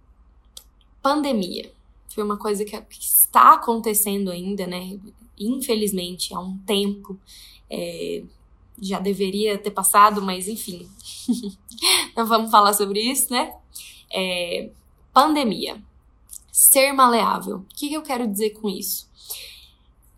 pandemia. 1.01 1.71
Foi 2.13 2.23
uma 2.23 2.37
coisa 2.37 2.65
que 2.65 2.75
está 2.99 3.53
acontecendo 3.53 4.31
ainda, 4.31 4.67
né? 4.67 4.99
Infelizmente, 5.39 6.33
há 6.33 6.39
um 6.39 6.57
tempo. 6.59 7.19
É, 7.69 8.23
já 8.81 8.99
deveria 8.99 9.57
ter 9.57 9.71
passado, 9.71 10.21
mas 10.21 10.47
enfim. 10.47 10.89
Não 12.15 12.25
vamos 12.25 12.51
falar 12.51 12.73
sobre 12.73 12.99
isso, 12.99 13.31
né? 13.31 13.53
É, 14.11 14.69
pandemia. 15.13 15.81
Ser 16.51 16.91
maleável. 16.91 17.57
O 17.57 17.65
que 17.75 17.93
eu 17.93 18.01
quero 18.01 18.27
dizer 18.27 18.51
com 18.51 18.67
isso? 18.67 19.09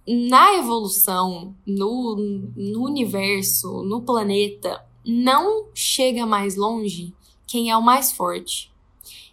Na 0.08 0.56
evolução, 0.56 1.56
no, 1.66 2.16
no 2.56 2.84
universo, 2.84 3.84
no 3.84 4.02
planeta, 4.02 4.84
não 5.06 5.68
chega 5.74 6.26
mais 6.26 6.56
longe 6.56 7.14
quem 7.48 7.70
é 7.70 7.78
o 7.78 7.82
mais 7.82 8.12
forte. 8.12 8.72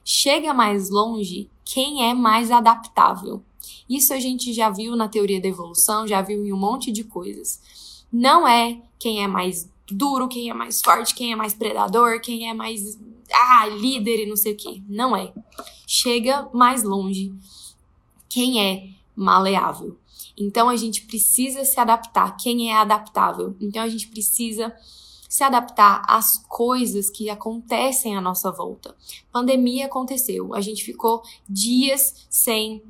Chega 0.04 0.52
mais 0.52 0.90
longe 0.90 1.48
quem 1.72 2.10
é 2.10 2.12
mais 2.12 2.50
adaptável. 2.50 3.44
Isso 3.88 4.12
a 4.12 4.18
gente 4.18 4.52
já 4.52 4.70
viu 4.70 4.96
na 4.96 5.08
teoria 5.08 5.40
da 5.40 5.46
evolução, 5.46 6.06
já 6.06 6.20
viu 6.20 6.44
em 6.44 6.52
um 6.52 6.56
monte 6.56 6.90
de 6.90 7.04
coisas. 7.04 8.04
Não 8.12 8.46
é 8.46 8.82
quem 8.98 9.22
é 9.22 9.28
mais 9.28 9.70
duro, 9.88 10.26
quem 10.26 10.50
é 10.50 10.54
mais 10.54 10.80
forte, 10.80 11.14
quem 11.14 11.32
é 11.32 11.36
mais 11.36 11.54
predador, 11.54 12.20
quem 12.20 12.50
é 12.50 12.54
mais 12.54 12.98
ah, 13.32 13.66
líder 13.68 14.24
e 14.24 14.26
não 14.26 14.36
sei 14.36 14.54
o 14.54 14.56
que. 14.56 14.82
Não 14.88 15.16
é. 15.16 15.32
Chega 15.86 16.48
mais 16.52 16.82
longe 16.82 17.32
quem 18.28 18.60
é 18.60 18.88
maleável. 19.14 19.96
Então 20.36 20.68
a 20.68 20.76
gente 20.76 21.02
precisa 21.02 21.64
se 21.64 21.78
adaptar. 21.78 22.36
Quem 22.36 22.72
é 22.72 22.76
adaptável? 22.76 23.54
Então 23.60 23.80
a 23.80 23.88
gente 23.88 24.08
precisa 24.08 24.74
se 25.30 25.44
adaptar 25.44 26.02
às 26.08 26.38
coisas 26.48 27.08
que 27.08 27.30
acontecem 27.30 28.16
à 28.16 28.20
nossa 28.20 28.50
volta. 28.50 28.96
Pandemia 29.30 29.86
aconteceu, 29.86 30.52
a 30.52 30.60
gente 30.60 30.82
ficou 30.82 31.22
dias 31.48 32.26
sem 32.28 32.82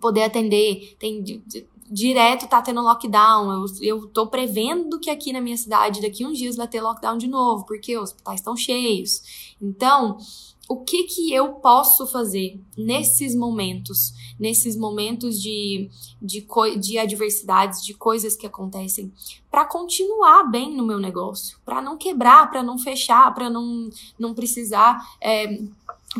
poder 0.00 0.22
atender, 0.22 0.96
tem 0.98 1.22
direto 1.90 2.48
tá 2.48 2.62
tendo 2.62 2.80
lockdown. 2.80 3.52
Eu, 3.52 3.64
eu 3.82 4.06
tô 4.08 4.26
prevendo 4.26 4.98
que 4.98 5.10
aqui 5.10 5.30
na 5.30 5.42
minha 5.42 5.58
cidade, 5.58 6.00
daqui 6.00 6.24
uns 6.24 6.38
dias, 6.38 6.56
vai 6.56 6.66
ter 6.66 6.80
lockdown 6.80 7.18
de 7.18 7.28
novo, 7.28 7.66
porque 7.66 7.96
os 7.98 8.04
hospitais 8.10 8.40
estão 8.40 8.56
cheios. 8.56 9.54
Então, 9.60 10.16
o 10.68 10.82
que 10.82 11.04
que 11.04 11.32
eu 11.32 11.54
posso 11.54 12.06
fazer 12.06 12.58
nesses 12.76 13.34
momentos, 13.34 14.14
nesses 14.38 14.76
momentos 14.76 15.40
de, 15.40 15.90
de, 16.20 16.46
de 16.78 16.98
adversidades, 16.98 17.84
de 17.84 17.92
coisas 17.92 18.34
que 18.34 18.46
acontecem, 18.46 19.12
para 19.50 19.66
continuar 19.66 20.44
bem 20.44 20.74
no 20.74 20.86
meu 20.86 20.98
negócio, 20.98 21.58
para 21.64 21.82
não 21.82 21.98
quebrar, 21.98 22.50
para 22.50 22.62
não 22.62 22.78
fechar, 22.78 23.32
para 23.34 23.50
não, 23.50 23.90
não 24.18 24.32
precisar 24.32 24.98
é, 25.20 25.60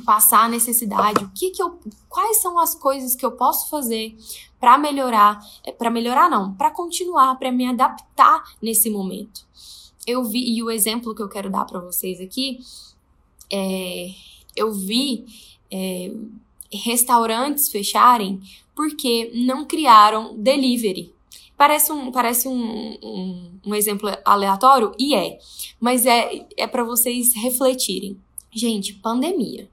passar 0.04 0.44
a 0.44 0.48
necessidade. 0.48 1.24
O 1.24 1.30
que 1.30 1.50
que 1.50 1.62
eu, 1.62 1.78
quais 2.08 2.42
são 2.42 2.58
as 2.58 2.74
coisas 2.74 3.16
que 3.16 3.24
eu 3.24 3.32
posso 3.32 3.70
fazer 3.70 4.14
para 4.60 4.76
melhorar, 4.76 5.40
é, 5.64 5.72
para 5.72 5.90
melhorar 5.90 6.28
não, 6.28 6.52
para 6.54 6.70
continuar, 6.70 7.36
para 7.36 7.50
me 7.50 7.66
adaptar 7.66 8.44
nesse 8.60 8.90
momento. 8.90 9.46
Eu 10.06 10.22
vi 10.22 10.54
e 10.54 10.62
o 10.62 10.70
exemplo 10.70 11.14
que 11.14 11.22
eu 11.22 11.30
quero 11.30 11.50
dar 11.50 11.64
para 11.64 11.80
vocês 11.80 12.20
aqui 12.20 12.58
é 13.50 14.33
eu 14.56 14.72
vi 14.72 15.24
é, 15.70 16.12
restaurantes 16.72 17.68
fecharem 17.68 18.40
porque 18.74 19.30
não 19.34 19.64
criaram 19.64 20.36
delivery. 20.36 21.14
Parece 21.56 21.92
um, 21.92 22.10
parece 22.10 22.48
um, 22.48 22.98
um, 23.02 23.60
um 23.66 23.74
exemplo 23.74 24.10
aleatório? 24.24 24.92
E 24.98 25.14
é. 25.14 25.38
Mas 25.78 26.04
é, 26.04 26.46
é 26.56 26.66
para 26.66 26.82
vocês 26.82 27.32
refletirem. 27.34 28.18
Gente, 28.50 28.94
pandemia. 28.94 29.68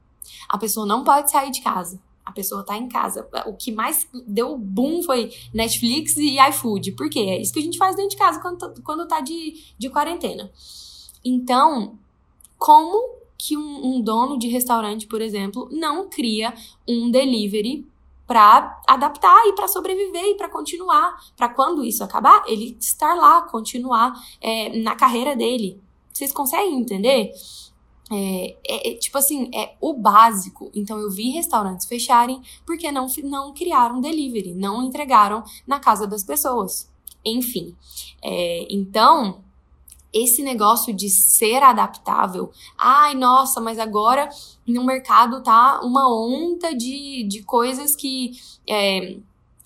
A 0.48 0.58
pessoa 0.58 0.86
não 0.86 1.04
pode 1.04 1.32
sair 1.32 1.50
de 1.50 1.62
casa. 1.62 2.00
A 2.24 2.32
pessoa 2.32 2.64
tá 2.64 2.78
em 2.78 2.88
casa. 2.88 3.28
O 3.48 3.54
que 3.54 3.72
mais 3.72 4.08
deu 4.28 4.58
boom 4.58 5.02
foi 5.02 5.32
Netflix 5.54 6.16
e 6.18 6.38
iFood. 6.50 6.92
Por 6.92 7.10
quê? 7.10 7.20
É 7.20 7.42
isso 7.42 7.52
que 7.52 7.60
a 7.60 7.64
gente 7.64 7.78
faz 7.78 7.96
dentro 7.96 8.12
de 8.12 8.18
casa 8.18 8.40
quando, 8.40 8.58
tá, 8.60 8.74
quando 8.84 9.08
tá 9.08 9.20
de, 9.20 9.56
de 9.78 9.90
quarentena. 9.90 10.52
Então, 11.26 11.98
como 12.58 13.21
que 13.42 13.58
um, 13.58 13.96
um 13.96 14.02
dono 14.02 14.38
de 14.38 14.48
restaurante, 14.48 15.08
por 15.08 15.20
exemplo, 15.20 15.68
não 15.72 16.08
cria 16.08 16.54
um 16.88 17.10
delivery 17.10 17.88
para 18.28 18.80
adaptar 18.88 19.48
e 19.48 19.54
para 19.54 19.68
sobreviver 19.68 20.26
e 20.26 20.36
para 20.36 20.48
continuar, 20.48 21.20
para 21.36 21.50
quando 21.50 21.84
isso 21.84 22.04
acabar, 22.04 22.44
ele 22.48 22.78
estar 22.80 23.16
lá, 23.16 23.42
continuar 23.42 24.14
é, 24.40 24.78
na 24.84 24.96
carreira 24.96 25.36
dele. 25.36 25.82
Vocês 26.14 26.32
conseguem 26.32 26.80
entender? 26.80 27.32
É, 28.12 28.58
é, 28.68 28.92
é, 28.92 28.96
tipo 28.98 29.18
assim, 29.18 29.50
é 29.52 29.76
o 29.82 29.96
básico. 29.96 30.70
Então 30.76 31.00
eu 31.00 31.10
vi 31.10 31.32
restaurantes 31.32 31.88
fecharem 31.88 32.44
porque 32.64 32.92
não, 32.92 33.08
não 33.24 33.56
criaram 33.56 34.00
delivery, 34.00 34.54
não 34.54 34.84
entregaram 34.84 35.44
na 35.66 35.80
casa 35.80 36.06
das 36.06 36.24
pessoas. 36.24 36.92
Enfim, 37.26 37.76
é, 38.22 38.68
então 38.70 39.44
esse 40.14 40.44
negócio 40.44 40.94
de 40.94 41.10
ser 41.10 41.64
adaptável. 41.64 42.52
Ai, 42.78 43.16
nossa, 43.16 43.62
mas 43.62 43.80
agora 43.80 44.30
no 44.68 44.84
mercado 44.84 45.42
tá 45.42 45.80
uma 45.82 46.08
onda 46.14 46.76
de, 46.76 47.24
de 47.24 47.44
coisas 47.44 47.96
que. 47.96 48.32
É, 48.70 49.18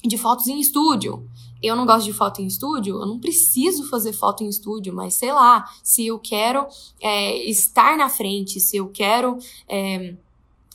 de 0.04 0.18
fotos 0.18 0.48
em 0.48 0.60
estúdio. 0.60 1.28
Eu 1.64 1.76
não 1.76 1.86
gosto 1.86 2.06
de 2.06 2.14
foto 2.14 2.42
em 2.42 2.46
estúdio, 2.46 3.02
eu 3.02 3.08
não 3.08 3.18
preciso 3.18 3.90
fazer 3.90 4.14
foto 4.14 4.44
em 4.44 4.48
estúdio, 4.48 4.94
mas 4.94 5.16
sei 5.16 5.34
lá, 5.34 5.66
se 5.82 6.06
eu 6.06 6.20
quero 6.20 6.68
é, 7.02 7.50
estar 7.50 7.98
na 7.98 8.08
frente, 8.08 8.60
se 8.60 8.78
eu 8.78 8.88
quero. 8.90 9.38
É, 9.68 10.16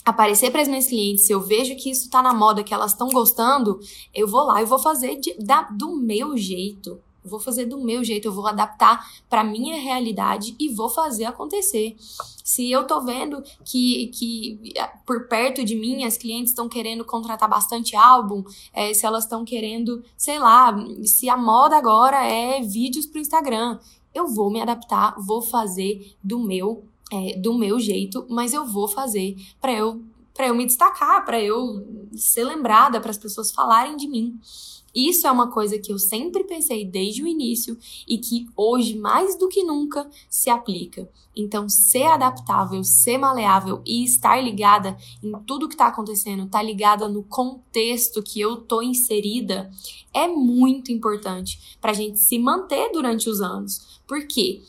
aparecer 0.03 0.50
para 0.50 0.62
as 0.62 0.67
minhas 0.67 0.87
clientes, 0.87 1.27
se 1.27 1.33
eu 1.33 1.41
vejo 1.41 1.77
que 1.77 1.91
isso 1.91 2.09
tá 2.09 2.23
na 2.23 2.33
moda, 2.33 2.65
que 2.65 2.73
elas 2.73 2.93
estão 2.93 3.09
gostando, 3.11 3.79
eu 4.15 4.27
vou 4.27 4.45
lá 4.45 4.62
e 4.62 4.65
vou 4.65 4.79
fazer 4.79 5.17
de, 5.17 5.35
da, 5.35 5.62
do 5.62 5.95
meu 5.95 6.37
jeito. 6.37 6.99
Vou 7.25 7.39
fazer 7.39 7.67
do 7.67 7.79
meu 7.79 8.03
jeito, 8.03 8.27
eu 8.27 8.33
vou 8.33 8.47
adaptar 8.47 9.07
para 9.29 9.45
minha 9.45 9.81
realidade 9.81 10.55
e 10.59 10.69
vou 10.69 10.89
fazer 10.89 11.25
acontecer. 11.25 11.97
Se 12.45 12.71
eu 12.71 12.87
tô 12.87 13.00
vendo 13.00 13.43
que, 13.65 14.09
que 14.09 14.73
eh, 14.77 14.91
por 15.07 15.29
perto 15.29 15.65
de 15.65 15.77
mim 15.77 16.05
as 16.05 16.17
clientes 16.17 16.50
estão 16.50 16.69
querendo 16.69 17.05
contratar 17.05 17.49
bastante 17.49 17.95
álbum, 17.95 18.43
é, 18.73 18.93
se 18.95 19.07
elas 19.07 19.25
estão 19.25 19.45
querendo, 19.45 20.03
sei 20.17 20.39
lá, 20.39 20.75
se 21.05 21.29
a 21.29 21.37
moda 21.37 21.77
agora 21.77 22.25
é 22.25 22.61
vídeos 22.61 23.07
pro 23.07 23.21
Instagram, 23.21 23.79
eu 24.15 24.27
vou 24.27 24.50
me 24.50 24.61
adaptar, 24.61 25.15
vou 25.19 25.41
fazer 25.43 26.17
do 26.23 26.39
meu 26.39 26.85
é, 27.12 27.37
do 27.37 27.55
meu 27.55 27.81
jeito, 27.81 28.25
mas 28.31 28.55
eu 28.55 28.65
vou 28.65 28.87
fazer 28.87 29.37
para 29.61 29.73
eu 29.73 30.03
para 30.33 30.47
eu 30.47 30.55
me 30.55 30.65
destacar, 30.65 31.25
para 31.25 31.39
eu 31.43 32.09
ser 32.15 32.45
lembrada, 32.45 33.00
para 33.00 33.11
as 33.11 33.19
pessoas 33.19 33.50
falarem 33.50 33.97
de 33.97 34.09
mim. 34.09 34.41
Isso 34.95 35.27
é 35.27 35.31
uma 35.31 35.51
coisa 35.51 35.79
que 35.79 35.93
eu 35.93 35.99
sempre 35.99 36.45
pensei 36.45 36.85
desde 36.85 37.23
o 37.23 37.27
início 37.27 37.79
e 38.09 38.19
que 38.19 38.49
hoje, 38.57 38.97
mais 38.97 39.39
do 39.39 39.49
que 39.49 39.63
nunca, 39.63 40.09
se 40.29 40.51
aplica. 40.51 41.09
Então, 41.35 41.69
ser 41.69 42.07
adaptável, 42.07 42.83
ser 42.83 43.17
maleável 43.17 43.83
e 43.87 44.05
estar 44.05 44.43
ligada 44.43 44.97
em 45.23 45.33
tudo 45.47 45.69
que 45.69 45.75
está 45.75 45.87
acontecendo, 45.87 46.45
estar 46.45 46.59
tá 46.59 46.65
ligada 46.65 47.09
no 47.09 47.23
contexto 47.23 48.23
que 48.23 48.41
eu 48.41 48.57
tô 48.57 48.83
inserida, 48.83 49.71
é 50.13 50.27
muito 50.27 50.91
importante 50.91 51.79
para 51.81 51.93
a 51.93 51.95
gente 51.95 52.19
se 52.19 52.39
manter 52.39 52.91
durante 52.93 53.31
os 53.31 53.41
anos. 53.41 54.01
Por 54.07 54.27
quê? 54.27 54.61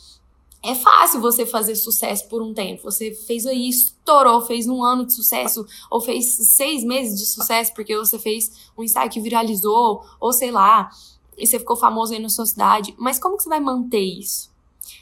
É 0.64 0.76
fácil 0.76 1.20
você 1.20 1.44
fazer 1.44 1.76
sucesso 1.76 2.28
por 2.28 2.42
um 2.42 2.54
tempo. 2.54 2.84
Você 2.84 3.14
fez 3.14 3.48
aí, 3.48 3.68
estourou, 3.68 4.42
fez 4.42 4.68
um 4.68 4.84
ano 4.84 5.06
de 5.06 5.14
sucesso, 5.14 5.66
ou 5.90 6.00
fez 6.00 6.36
seis 6.56 6.84
meses 6.84 7.20
de 7.20 7.26
sucesso 7.26 7.74
porque 7.74 7.98
você 7.98 8.20
fez 8.20 8.70
um 8.78 8.84
ensaio 8.84 9.10
que 9.10 9.20
viralizou, 9.20 10.06
ou 10.20 10.32
sei 10.32 10.52
lá, 10.52 10.92
e 11.36 11.48
você 11.48 11.58
ficou 11.58 11.76
famoso 11.76 12.14
aí 12.14 12.20
na 12.20 12.30
sua 12.30 12.46
cidade. 12.46 12.94
Mas 12.98 13.18
como 13.18 13.38
que 13.38 13.44
você 13.44 13.50
vai 13.50 13.60
manter 13.60 14.04
isso? 14.04 14.52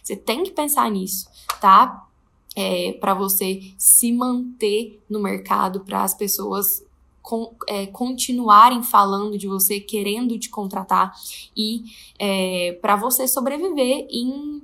Você 0.02 0.16
tem 0.16 0.44
que 0.44 0.52
pensar 0.52 0.90
nisso, 0.90 1.28
tá? 1.60 2.08
É, 2.56 2.94
para 2.94 3.14
você 3.14 3.74
se 3.78 4.12
manter 4.14 5.02
no 5.10 5.20
mercado, 5.20 5.82
para 5.82 6.04
as 6.04 6.14
pessoas 6.14 6.84
com, 7.22 7.54
é, 7.68 7.86
continuarem 7.86 8.82
falando 8.82 9.38
de 9.38 9.48
você, 9.48 9.80
querendo 9.80 10.40
te 10.40 10.50
contratar 10.50 11.14
e 11.56 11.84
é, 12.18 12.78
para 12.82 12.96
você 12.96 13.28
sobreviver 13.28 14.08
em 14.10 14.59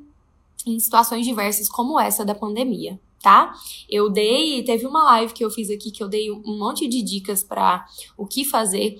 em 0.66 0.80
situações 0.80 1.26
diversas 1.26 1.70
como 1.70 2.00
essa 2.00 2.26
da 2.26 2.34
pandemia, 2.34 3.00
tá? 3.22 3.54
Eu 3.90 4.10
dei, 4.10 4.64
teve 4.64 4.86
uma 4.86 5.04
live 5.04 5.34
que 5.34 5.44
eu 5.44 5.50
fiz 5.50 5.70
aqui 5.70 5.92
que 5.92 6.04
eu 6.04 6.08
dei 6.08 6.32
um 6.32 6.58
monte 6.58 6.88
de 6.88 7.02
dicas 7.02 7.44
para 7.44 7.86
o 8.18 8.26
que 8.26 8.44
fazer. 8.44 8.98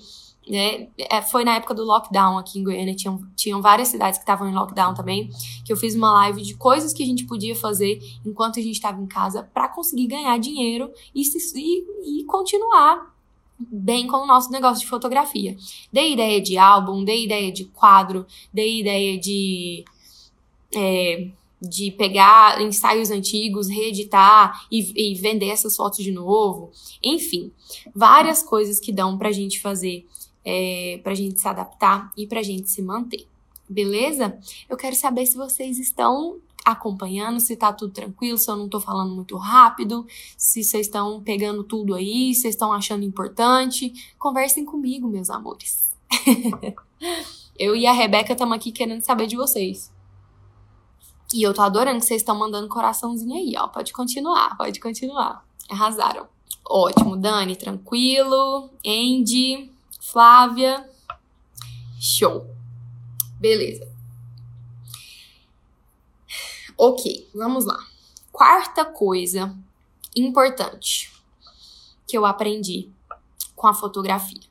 Né? 0.48 0.88
É, 0.96 1.20
foi 1.22 1.44
na 1.44 1.56
época 1.56 1.74
do 1.74 1.84
lockdown 1.84 2.38
aqui 2.38 2.60
em 2.60 2.64
Goiânia, 2.64 2.94
tinham, 2.94 3.20
tinham 3.34 3.60
várias 3.60 3.88
cidades 3.88 4.18
que 4.18 4.22
estavam 4.22 4.48
em 4.48 4.54
lockdown 4.54 4.94
também, 4.94 5.28
que 5.64 5.72
eu 5.72 5.76
fiz 5.76 5.96
uma 5.96 6.12
live 6.12 6.40
de 6.42 6.54
coisas 6.54 6.92
que 6.92 7.02
a 7.02 7.06
gente 7.06 7.24
podia 7.24 7.56
fazer 7.56 7.98
enquanto 8.24 8.60
a 8.60 8.62
gente 8.62 8.76
estava 8.76 9.00
em 9.00 9.06
casa 9.06 9.42
para 9.42 9.68
conseguir 9.68 10.06
ganhar 10.06 10.38
dinheiro 10.38 10.92
e, 11.12 11.22
e, 11.22 12.20
e 12.20 12.24
continuar 12.24 13.16
bem 13.58 14.06
com 14.06 14.18
o 14.18 14.26
nosso 14.26 14.50
negócio 14.50 14.82
de 14.82 14.88
fotografia. 14.88 15.56
Dei 15.92 16.12
ideia 16.12 16.40
de 16.40 16.58
álbum, 16.58 17.04
dei 17.04 17.24
ideia 17.24 17.50
de 17.50 17.64
quadro, 17.64 18.26
dei 18.52 18.80
ideia 18.80 19.18
de. 19.18 19.84
É, 20.74 21.28
de 21.60 21.90
pegar 21.90 22.60
ensaios 22.60 23.10
antigos, 23.10 23.68
reeditar 23.68 24.66
e, 24.70 25.12
e, 25.12 25.14
vender 25.14 25.48
essas 25.48 25.74
fotos 25.74 26.04
de 26.04 26.12
novo. 26.12 26.70
Enfim, 27.02 27.52
várias 27.94 28.42
coisas 28.42 28.78
que 28.78 28.92
dão 28.92 29.16
pra 29.16 29.32
gente 29.32 29.60
fazer, 29.60 30.06
é, 30.44 31.00
pra 31.02 31.14
gente 31.14 31.40
se 31.40 31.48
adaptar 31.48 32.12
e 32.16 32.26
pra 32.26 32.42
gente 32.42 32.70
se 32.70 32.82
manter. 32.82 33.26
Beleza? 33.68 34.38
Eu 34.68 34.76
quero 34.76 34.94
saber 34.94 35.26
se 35.26 35.36
vocês 35.36 35.78
estão 35.78 36.40
acompanhando, 36.64 37.40
se 37.40 37.56
tá 37.56 37.72
tudo 37.72 37.92
tranquilo, 37.92 38.36
se 38.36 38.50
eu 38.50 38.56
não 38.56 38.68
tô 38.68 38.80
falando 38.80 39.14
muito 39.14 39.36
rápido, 39.36 40.06
se 40.36 40.62
vocês 40.62 40.86
estão 40.86 41.22
pegando 41.22 41.62
tudo 41.64 41.94
aí, 41.94 42.34
se 42.34 42.42
vocês 42.42 42.54
estão 42.54 42.72
achando 42.72 43.04
importante. 43.04 43.92
Conversem 44.18 44.64
comigo, 44.64 45.08
meus 45.08 45.30
amores. 45.30 45.94
eu 47.58 47.74
e 47.74 47.86
a 47.86 47.92
Rebeca 47.92 48.32
estamos 48.32 48.56
aqui 48.56 48.72
querendo 48.72 49.02
saber 49.02 49.26
de 49.26 49.36
vocês. 49.36 49.95
E 51.32 51.42
eu 51.42 51.52
tô 51.52 51.62
adorando 51.62 51.98
que 51.98 52.06
vocês 52.06 52.22
estão 52.22 52.38
mandando 52.38 52.68
coraçãozinho 52.68 53.34
aí, 53.34 53.54
ó. 53.56 53.66
Pode 53.68 53.92
continuar, 53.92 54.56
pode 54.56 54.78
continuar. 54.78 55.44
Arrasaram. 55.68 56.28
Ótimo, 56.64 57.16
Dani, 57.16 57.56
tranquilo. 57.56 58.70
Andy, 58.84 59.70
Flávia. 60.00 60.88
Show. 61.98 62.46
Beleza. 63.40 63.86
Ok, 66.78 67.28
vamos 67.34 67.64
lá. 67.64 67.78
Quarta 68.30 68.84
coisa 68.84 69.56
importante 70.14 71.12
que 72.06 72.16
eu 72.16 72.24
aprendi 72.24 72.90
com 73.54 73.66
a 73.66 73.74
fotografia. 73.74 74.42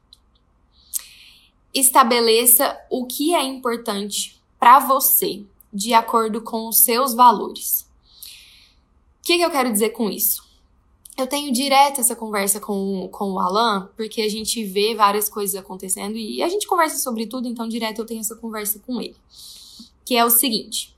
Estabeleça 1.73 2.77
o 2.89 3.05
que 3.05 3.33
é 3.35 3.43
importante 3.43 4.41
para 4.59 4.79
você 4.79 5.45
de 5.75 5.93
acordo 5.93 6.41
com 6.41 6.69
os 6.69 6.79
seus 6.79 7.13
valores. 7.13 7.81
O 9.19 9.25
que, 9.25 9.37
que 9.37 9.43
eu 9.43 9.51
quero 9.51 9.71
dizer 9.71 9.89
com 9.89 10.09
isso? 10.09 10.45
Eu 11.17 11.27
tenho 11.27 11.51
direto 11.51 11.99
essa 11.99 12.15
conversa 12.15 12.59
com, 12.59 13.09
com 13.11 13.33
o 13.33 13.39
Alan, 13.39 13.89
porque 13.95 14.21
a 14.21 14.29
gente 14.29 14.63
vê 14.63 14.95
várias 14.95 15.27
coisas 15.27 15.55
acontecendo 15.55 16.17
e 16.17 16.41
a 16.41 16.47
gente 16.47 16.65
conversa 16.65 16.97
sobre 16.97 17.25
tudo, 17.25 17.47
então 17.47 17.67
direto 17.67 17.99
eu 17.99 18.05
tenho 18.05 18.21
essa 18.21 18.35
conversa 18.35 18.79
com 18.79 19.01
ele. 19.01 19.15
Que 20.05 20.15
é 20.15 20.23
o 20.23 20.29
seguinte: 20.29 20.95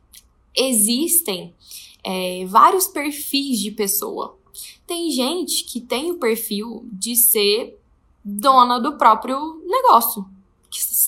existem 0.55 1.55
é, 2.03 2.45
vários 2.45 2.87
perfis 2.87 3.59
de 3.59 3.71
pessoa. 3.71 4.37
Tem 4.85 5.09
gente 5.11 5.63
que 5.65 5.81
tem 5.81 6.11
o 6.11 6.19
perfil 6.19 6.87
de 6.91 7.15
ser 7.15 7.79
dona 8.23 8.79
do 8.79 8.97
próprio 8.97 9.61
negócio, 9.65 10.25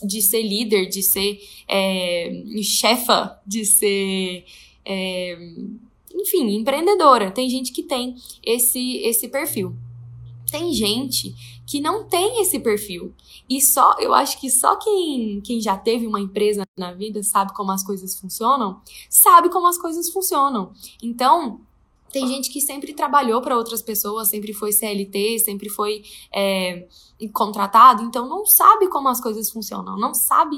de 0.03 0.21
ser 0.21 0.41
líder, 0.41 0.87
de 0.87 1.03
ser 1.03 1.39
é, 1.67 2.43
chefa, 2.63 3.39
de 3.45 3.65
ser. 3.65 4.45
É, 4.85 5.37
enfim, 6.13 6.55
empreendedora. 6.55 7.31
Tem 7.31 7.49
gente 7.49 7.71
que 7.71 7.83
tem 7.83 8.15
esse, 8.43 8.97
esse 8.97 9.27
perfil. 9.27 9.75
Tem 10.51 10.73
gente 10.73 11.35
que 11.65 11.79
não 11.79 12.03
tem 12.03 12.41
esse 12.41 12.59
perfil. 12.59 13.13
E 13.47 13.61
só, 13.61 13.95
eu 13.99 14.13
acho 14.13 14.39
que 14.39 14.49
só 14.49 14.75
quem, 14.75 15.39
quem 15.41 15.61
já 15.61 15.77
teve 15.77 16.07
uma 16.07 16.19
empresa 16.19 16.63
na 16.77 16.91
vida 16.93 17.21
sabe 17.21 17.53
como 17.53 17.71
as 17.71 17.83
coisas 17.83 18.19
funcionam, 18.19 18.81
sabe 19.09 19.49
como 19.49 19.67
as 19.67 19.77
coisas 19.77 20.09
funcionam. 20.09 20.73
Então, 21.01 21.61
tem 22.11 22.27
gente 22.27 22.49
que 22.49 22.61
sempre 22.61 22.93
trabalhou 22.93 23.41
para 23.41 23.57
outras 23.57 23.81
pessoas, 23.81 24.29
sempre 24.29 24.53
foi 24.53 24.71
CLT, 24.71 25.39
sempre 25.39 25.69
foi 25.69 26.03
é, 26.33 26.87
contratado, 27.33 28.03
então 28.03 28.27
não 28.27 28.45
sabe 28.45 28.87
como 28.89 29.07
as 29.09 29.21
coisas 29.21 29.49
funcionam, 29.49 29.97
não 29.97 30.13
sabe 30.13 30.57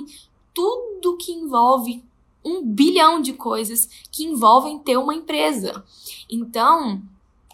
tudo 0.54 1.18
que 1.18 1.32
envolve 1.32 2.04
um 2.44 2.66
bilhão 2.66 3.22
de 3.22 3.34
coisas 3.34 3.88
que 4.12 4.24
envolvem 4.24 4.80
ter 4.80 4.98
uma 4.98 5.14
empresa. 5.14 5.84
Então, 6.30 7.02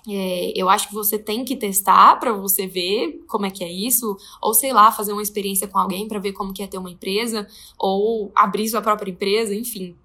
é, 0.07 0.53
eu 0.55 0.69
acho 0.69 0.87
que 0.87 0.93
você 0.93 1.19
tem 1.19 1.43
que 1.43 1.55
testar 1.55 2.17
para 2.17 2.31
você 2.31 2.65
ver 2.65 3.23
como 3.27 3.45
é 3.45 3.51
que 3.51 3.63
é 3.63 3.71
isso, 3.71 4.15
ou 4.41 4.53
sei 4.53 4.71
lá, 4.71 4.91
fazer 4.91 5.11
uma 5.11 5.21
experiência 5.21 5.67
com 5.67 5.77
alguém 5.77 6.07
para 6.07 6.19
ver 6.19 6.31
como 6.31 6.53
que 6.53 6.63
é 6.63 6.67
ter 6.67 6.77
uma 6.77 6.89
empresa, 6.89 7.45
ou 7.77 8.31
abrir 8.33 8.69
sua 8.69 8.81
própria 8.81 9.11
empresa, 9.11 9.53
enfim. 9.53 9.95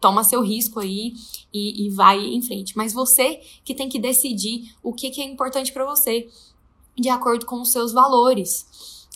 Toma 0.00 0.24
seu 0.24 0.42
risco 0.42 0.80
aí 0.80 1.14
e, 1.52 1.86
e 1.86 1.90
vai 1.90 2.18
em 2.18 2.42
frente. 2.42 2.76
Mas 2.76 2.92
você 2.92 3.40
que 3.64 3.74
tem 3.74 3.88
que 3.88 3.98
decidir 3.98 4.74
o 4.82 4.92
que, 4.92 5.10
que 5.10 5.20
é 5.20 5.24
importante 5.24 5.72
para 5.72 5.84
você, 5.84 6.28
de 6.96 7.08
acordo 7.08 7.46
com 7.46 7.60
os 7.60 7.70
seus 7.70 7.92
valores. 7.92 8.66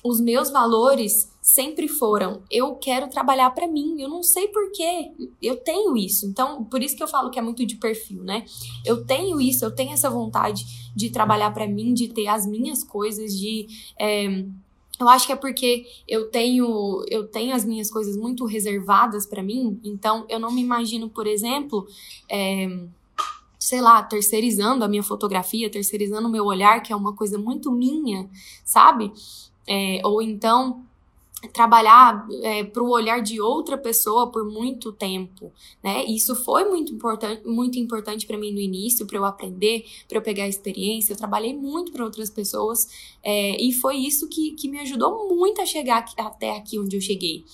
Os 0.04 0.20
meus 0.20 0.50
valores 0.50 1.28
sempre 1.40 1.88
foram: 1.88 2.42
eu 2.50 2.74
quero 2.74 3.08
trabalhar 3.08 3.50
para 3.50 3.66
mim, 3.66 4.00
eu 4.00 4.08
não 4.08 4.22
sei 4.22 4.48
porquê, 4.48 5.12
eu 5.40 5.56
tenho 5.56 5.96
isso. 5.96 6.26
Então, 6.26 6.64
por 6.64 6.82
isso 6.82 6.96
que 6.96 7.02
eu 7.02 7.08
falo 7.08 7.30
que 7.30 7.38
é 7.38 7.42
muito 7.42 7.64
de 7.64 7.76
perfil, 7.76 8.22
né? 8.22 8.44
Eu 8.84 9.04
tenho 9.04 9.40
isso, 9.40 9.64
eu 9.64 9.74
tenho 9.74 9.92
essa 9.92 10.10
vontade 10.10 10.92
de 10.94 11.10
trabalhar 11.10 11.52
para 11.52 11.66
mim, 11.66 11.94
de 11.94 12.08
ter 12.08 12.26
as 12.26 12.46
minhas 12.46 12.82
coisas, 12.82 13.32
de. 13.36 13.66
É, 13.98 14.44
eu 14.98 15.08
acho 15.08 15.26
que 15.26 15.32
é 15.32 15.36
porque 15.36 15.86
eu 16.08 16.30
tenho 16.30 17.04
eu 17.08 17.26
tenho 17.26 17.54
as 17.54 17.64
minhas 17.64 17.90
coisas 17.90 18.16
muito 18.16 18.44
reservadas 18.44 19.26
para 19.26 19.42
mim, 19.42 19.80
então 19.84 20.24
eu 20.28 20.38
não 20.38 20.50
me 20.50 20.62
imagino, 20.62 21.08
por 21.08 21.26
exemplo, 21.26 21.86
é, 22.30 22.66
sei 23.58 23.80
lá, 23.80 24.02
terceirizando 24.02 24.84
a 24.84 24.88
minha 24.88 25.02
fotografia, 25.02 25.68
terceirizando 25.68 26.28
o 26.28 26.30
meu 26.30 26.44
olhar, 26.44 26.82
que 26.82 26.92
é 26.92 26.96
uma 26.96 27.14
coisa 27.14 27.36
muito 27.36 27.72
minha, 27.72 28.30
sabe? 28.64 29.12
É, 29.66 30.00
ou 30.04 30.22
então 30.22 30.85
trabalhar 31.52 32.26
é, 32.42 32.64
para 32.64 32.82
o 32.82 32.90
olhar 32.90 33.20
de 33.20 33.40
outra 33.40 33.76
pessoa 33.76 34.30
por 34.30 34.50
muito 34.50 34.90
tempo, 34.92 35.52
né? 35.82 36.04
Isso 36.04 36.34
foi 36.34 36.64
muito 36.64 36.92
importante, 36.92 37.46
muito 37.46 37.78
importante 37.78 38.26
para 38.26 38.38
mim 38.38 38.52
no 38.52 38.60
início, 38.60 39.06
para 39.06 39.18
eu 39.18 39.24
aprender, 39.24 39.84
para 40.08 40.18
eu 40.18 40.22
pegar 40.22 40.48
experiência. 40.48 41.12
Eu 41.12 41.16
trabalhei 41.16 41.54
muito 41.54 41.92
para 41.92 42.04
outras 42.04 42.30
pessoas 42.30 42.88
é, 43.22 43.62
e 43.62 43.72
foi 43.72 43.96
isso 43.96 44.28
que, 44.28 44.52
que 44.52 44.68
me 44.68 44.80
ajudou 44.80 45.28
muito 45.28 45.60
a 45.60 45.66
chegar 45.66 45.98
aqui, 45.98 46.14
até 46.18 46.56
aqui 46.56 46.78
onde 46.78 46.96
eu 46.96 47.00
cheguei. 47.00 47.44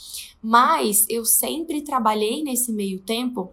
Mas 0.41 1.07
eu 1.09 1.25
sempre 1.25 1.83
trabalhei 1.83 2.43
nesse 2.43 2.73
meio 2.73 3.01
tempo 3.01 3.53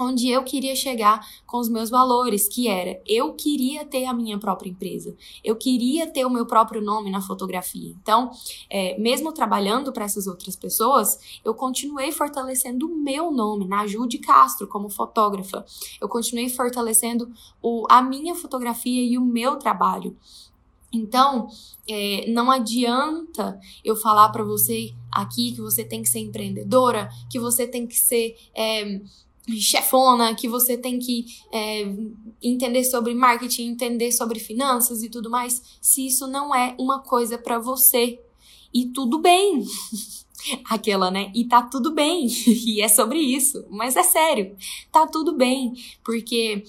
onde 0.00 0.28
eu 0.28 0.42
queria 0.42 0.74
chegar 0.74 1.24
com 1.46 1.58
os 1.58 1.68
meus 1.68 1.90
valores, 1.90 2.48
que 2.48 2.68
era 2.68 3.00
eu 3.06 3.34
queria 3.34 3.84
ter 3.84 4.06
a 4.06 4.14
minha 4.14 4.38
própria 4.38 4.70
empresa, 4.70 5.14
eu 5.44 5.54
queria 5.54 6.06
ter 6.06 6.24
o 6.24 6.30
meu 6.30 6.46
próprio 6.46 6.80
nome 6.80 7.10
na 7.10 7.20
fotografia. 7.20 7.94
Então, 8.02 8.30
é, 8.70 8.98
mesmo 8.98 9.32
trabalhando 9.32 9.92
para 9.92 10.04
essas 10.04 10.26
outras 10.26 10.56
pessoas, 10.56 11.40
eu 11.44 11.54
continuei 11.54 12.10
fortalecendo 12.12 12.86
o 12.86 12.96
meu 12.96 13.30
nome, 13.30 13.66
na 13.66 13.86
Jude 13.86 14.18
Castro, 14.18 14.66
como 14.66 14.88
fotógrafa. 14.88 15.64
Eu 16.00 16.08
continuei 16.08 16.48
fortalecendo 16.48 17.30
o, 17.62 17.86
a 17.90 18.00
minha 18.00 18.34
fotografia 18.34 19.02
e 19.02 19.18
o 19.18 19.24
meu 19.24 19.56
trabalho. 19.56 20.16
Então, 20.92 21.48
é, 21.88 22.26
não 22.28 22.50
adianta 22.50 23.58
eu 23.84 23.94
falar 23.94 24.30
para 24.30 24.42
você 24.42 24.92
aqui 25.10 25.52
que 25.52 25.60
você 25.60 25.84
tem 25.84 26.02
que 26.02 26.08
ser 26.08 26.18
empreendedora, 26.18 27.08
que 27.30 27.38
você 27.38 27.66
tem 27.66 27.86
que 27.86 27.96
ser 27.96 28.36
é, 28.54 29.00
chefona, 29.48 30.34
que 30.34 30.48
você 30.48 30.76
tem 30.76 30.98
que 30.98 31.26
é, 31.52 31.82
entender 32.42 32.84
sobre 32.84 33.14
marketing, 33.14 33.68
entender 33.68 34.12
sobre 34.12 34.38
finanças 34.38 35.02
e 35.02 35.08
tudo 35.08 35.30
mais, 35.30 35.62
se 35.80 36.06
isso 36.06 36.26
não 36.26 36.54
é 36.54 36.74
uma 36.78 37.00
coisa 37.00 37.38
para 37.38 37.58
você. 37.58 38.20
E 38.72 38.86
tudo 38.86 39.18
bem. 39.18 39.64
Aquela, 40.64 41.10
né? 41.10 41.30
E 41.34 41.44
tá 41.44 41.62
tudo 41.62 41.92
bem. 41.92 42.26
e 42.46 42.80
é 42.80 42.88
sobre 42.88 43.18
isso. 43.18 43.64
Mas 43.68 43.96
é 43.96 44.02
sério. 44.02 44.56
Tá 44.92 45.06
tudo 45.06 45.36
bem. 45.36 45.74
Porque 46.04 46.62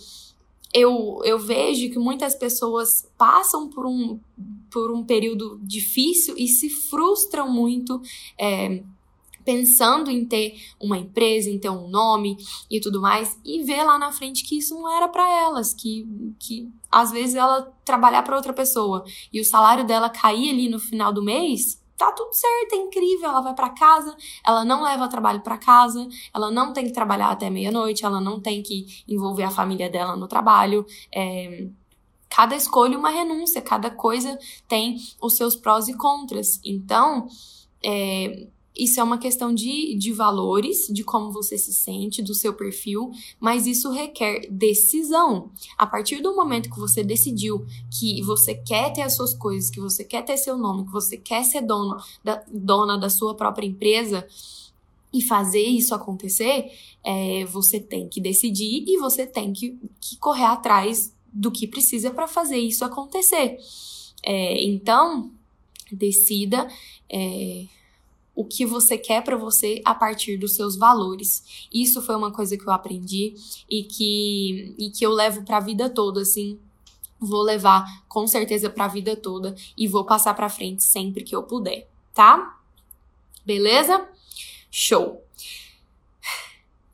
eu, 0.74 1.22
eu 1.24 1.38
vejo 1.38 1.90
que 1.90 2.00
muitas 2.00 2.34
pessoas 2.36 3.08
passam 3.18 3.70
por 3.70 3.86
um, 3.86 4.20
por 4.72 4.92
um 4.92 5.04
período 5.04 5.60
difícil 5.62 6.36
e 6.38 6.48
se 6.48 6.70
frustram 6.70 7.52
muito. 7.52 8.02
É, 8.38 8.84
pensando 9.44 10.10
em 10.10 10.26
ter 10.26 10.56
uma 10.80 10.98
empresa, 10.98 11.50
em 11.50 11.60
ter 11.60 11.70
um 11.70 11.88
nome 11.88 12.38
e 12.70 12.80
tudo 12.80 13.02
mais, 13.02 13.40
e 13.44 13.64
ver 13.64 13.84
lá 13.84 13.98
na 13.98 14.12
frente 14.12 14.44
que 14.44 14.58
isso 14.58 14.76
não 14.76 14.90
era 14.90 15.08
para 15.08 15.28
elas, 15.30 15.74
que, 15.74 16.08
que 16.40 16.70
às 16.92 17.12
vezes 17.12 17.36
ela 17.36 17.72
trabalhar 17.84 18.24
para 18.24 18.36
outra 18.36 18.54
pessoa 18.54 19.04
e 19.32 19.40
o 19.40 19.46
salário 19.46 19.86
dela 19.86 20.10
cair 20.10 20.52
ali 20.52 20.70
no 20.70 20.80
final 20.80 21.14
do 21.14 21.24
mês, 21.24 21.82
tá 21.98 22.12
tudo 22.12 22.34
certo, 22.34 22.74
é 22.74 22.78
incrível, 22.78 23.30
ela 23.30 23.42
vai 23.42 23.54
para 23.54 23.70
casa, 23.70 24.16
ela 24.44 24.66
não 24.66 24.84
leva 24.84 25.08
trabalho 25.08 25.42
para 25.42 25.58
casa, 25.58 26.08
ela 26.34 26.50
não 26.50 26.74
tem 26.74 26.86
que 26.86 26.94
trabalhar 26.94 27.30
até 27.30 27.50
meia-noite, 27.50 28.04
ela 28.04 28.20
não 28.20 28.40
tem 28.40 28.64
que 28.64 29.04
envolver 29.08 29.44
a 29.44 29.52
família 29.52 29.88
dela 29.88 30.16
no 30.16 30.28
trabalho, 30.28 30.84
é, 31.14 31.68
cada 32.32 32.56
escolha 32.56 32.98
uma 32.98 33.10
renúncia, 33.10 33.62
cada 33.62 33.92
coisa 33.92 34.40
tem 34.68 34.98
os 35.22 35.36
seus 35.36 35.56
prós 35.56 35.90
e 35.90 35.94
contras. 35.94 36.60
Então, 36.64 37.28
é, 37.84 38.48
isso 38.76 39.00
é 39.00 39.04
uma 39.04 39.18
questão 39.18 39.54
de, 39.54 39.96
de 39.96 40.14
valores, 40.14 40.88
de 40.88 41.04
como 41.04 41.32
você 41.32 41.58
se 41.58 41.74
sente, 41.74 42.22
do 42.22 42.34
seu 42.34 42.54
perfil, 42.54 43.12
mas 43.40 43.68
isso 43.68 43.92
requer 43.92 44.48
decisão. 44.50 45.52
A 45.78 45.86
partir 45.86 46.22
do 46.22 46.36
momento 46.36 46.70
que 46.70 46.80
você 46.80 47.04
decidiu 47.04 47.66
que 47.90 48.22
você 48.22 48.56
quer 48.56 48.94
ter 48.94 49.02
as 49.02 49.16
suas 49.16 49.34
coisas, 49.34 49.70
que 49.70 49.80
você 49.80 50.04
quer 50.04 50.24
ter 50.24 50.38
seu 50.38 50.58
nome, 50.58 50.86
que 50.86 50.92
você 50.92 51.18
quer 51.18 51.44
ser 51.44 51.62
dono 51.62 51.98
da, 52.24 52.44
dona 52.48 52.98
da 52.98 53.10
sua 53.10 53.36
própria 53.36 53.68
empresa 53.68 54.26
e 55.14 55.22
fazer 55.22 55.64
isso 55.64 55.94
acontecer, 55.94 56.72
é, 57.04 57.44
você 57.46 57.80
tem 57.80 58.08
que 58.08 58.22
decidir 58.22 58.86
e 58.88 58.98
você 58.98 59.28
tem 59.28 59.52
que, 59.52 59.78
que 60.00 60.16
correr 60.16 60.46
atrás 60.46 61.14
do 61.34 61.52
que 61.52 61.68
precisa 61.68 62.12
para 62.12 62.28
fazer 62.28 62.58
isso 62.58 62.86
acontecer. 62.86 63.58
É, 64.24 64.64
então, 64.64 65.30
decida. 65.92 66.68
É, 67.10 67.66
o 68.36 68.46
que 68.46 68.66
você 68.66 68.98
quer 68.98 69.24
para 69.24 69.36
você 69.36 69.82
a 69.84 69.94
partir 69.94 70.38
dos 70.38 70.56
seus 70.56 70.76
valores. 70.76 71.68
Isso 71.74 72.02
foi 72.02 72.16
uma 72.16 72.32
coisa 72.32 72.58
que 72.58 72.66
eu 72.66 72.72
aprendi 72.72 73.36
e 73.70 73.84
que, 73.84 74.76
e 74.78 74.90
que 74.90 75.06
eu 75.06 75.12
levo 75.12 75.44
para 75.44 75.58
a 75.58 75.62
vida 75.62 75.90
toda, 75.90 76.22
assim. 76.22 76.60
Vou 77.20 77.44
levar 77.44 77.86
com 78.08 78.26
certeza 78.26 78.70
para 78.70 78.86
a 78.86 78.88
vida 78.88 79.16
toda 79.16 79.56
e 79.78 79.88
vou 79.88 80.06
passar 80.06 80.34
para 80.34 80.50
frente 80.50 80.84
sempre 80.84 81.24
que 81.24 81.36
eu 81.36 81.44
puder, 81.44 81.88
tá? 82.14 82.60
Beleza? 83.46 84.08
Show. 84.72 85.24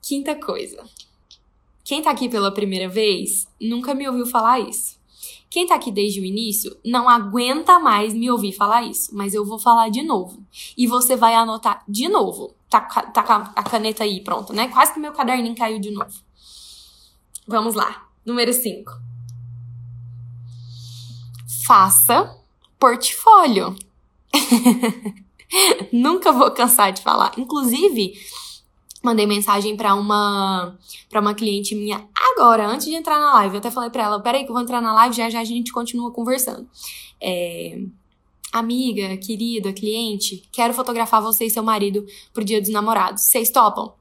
Quinta 0.02 0.36
coisa. 0.36 0.84
Quem 1.84 2.02
tá 2.02 2.12
aqui 2.12 2.28
pela 2.28 2.54
primeira 2.54 2.89
vez 2.89 3.47
nunca 3.62 3.93
me 3.93 4.08
ouviu 4.08 4.26
falar 4.26 4.60
isso. 4.60 4.97
Quem 5.50 5.66
tá 5.66 5.76
aqui 5.76 5.92
desde 5.92 6.20
o 6.20 6.26
início 6.26 6.78
não 6.84 7.08
aguenta 7.08 7.80
mais 7.80 8.14
me 8.14 8.30
ouvir 8.30 8.52
falar 8.52 8.84
isso, 8.84 9.16
mas 9.16 9.34
eu 9.34 9.46
vou 9.46 9.58
falar 9.58 9.90
de 9.90 10.04
novo. 10.04 10.44
E 10.78 10.86
você 10.88 11.16
vai 11.16 11.36
anotar 11.36 11.84
de 11.88 12.10
novo. 12.10 12.54
Tá, 12.70 12.82
tá 12.82 13.24
com 13.24 13.34
a 13.34 13.64
caneta 13.64 14.04
aí 14.04 14.22
pronta, 14.22 14.52
né? 14.52 14.68
Quase 14.68 14.94
que 14.94 15.00
meu 15.00 15.14
caderninho 15.14 15.56
caiu 15.56 15.80
de 15.80 15.92
novo. 15.92 16.14
Vamos 17.48 17.76
lá. 17.76 18.08
Número 18.26 18.54
5. 18.54 18.92
Faça 21.66 22.36
portfólio. 22.78 23.74
Nunca 25.94 26.34
vou 26.34 26.52
cansar 26.52 26.92
de 26.92 27.02
falar. 27.02 27.32
Inclusive, 27.38 28.14
mandei 29.08 29.26
mensagem 29.26 29.76
para 29.76 29.96
uma 29.96 30.78
para 31.10 31.22
uma 31.22 31.34
cliente 31.34 31.74
minha 31.74 32.08
agora, 32.34 32.67
antes 32.67 32.86
de 32.86 32.96
entrar 32.96 33.20
na 33.20 33.34
live. 33.36 33.56
Eu 33.56 33.60
até 33.60 33.72
falei 33.72 33.89
para 33.89 34.04
ela: 34.04 34.20
peraí, 34.20 34.43
que 34.43 34.50
eu 34.50 34.54
vou 34.54 34.62
entrar 34.62 34.82
na 34.82 34.93
live, 34.93 35.15
já 35.15 35.30
já 35.30 35.39
a 35.39 35.46
gente 35.46 35.72
continua 35.72 36.12
conversando. 36.12 36.70
É, 37.22 37.80
amiga, 38.52 39.17
querida, 39.17 39.74
cliente, 39.74 40.43
quero 40.52 40.74
fotografar 40.74 41.22
você 41.22 41.46
e 41.46 41.50
seu 41.50 41.63
marido 41.63 42.06
pro 42.34 42.43
dia 42.43 42.60
dos 42.62 42.70
namorados. 42.70 43.24
Vocês 43.24 43.50
topam? 43.50 43.93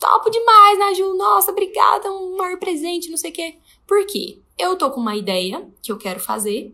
Topo 0.00 0.30
demais, 0.30 0.78
Naju. 0.78 1.14
Nossa, 1.14 1.50
obrigada, 1.50 2.10
um 2.12 2.36
maior 2.36 2.58
presente, 2.58 3.10
não 3.10 3.16
sei 3.16 3.30
o 3.30 3.34
quê. 3.34 3.56
Por 3.86 4.06
quê? 4.06 4.38
Eu 4.58 4.76
tô 4.76 4.90
com 4.90 5.00
uma 5.00 5.16
ideia 5.16 5.68
que 5.82 5.90
eu 5.90 5.98
quero 5.98 6.20
fazer 6.20 6.72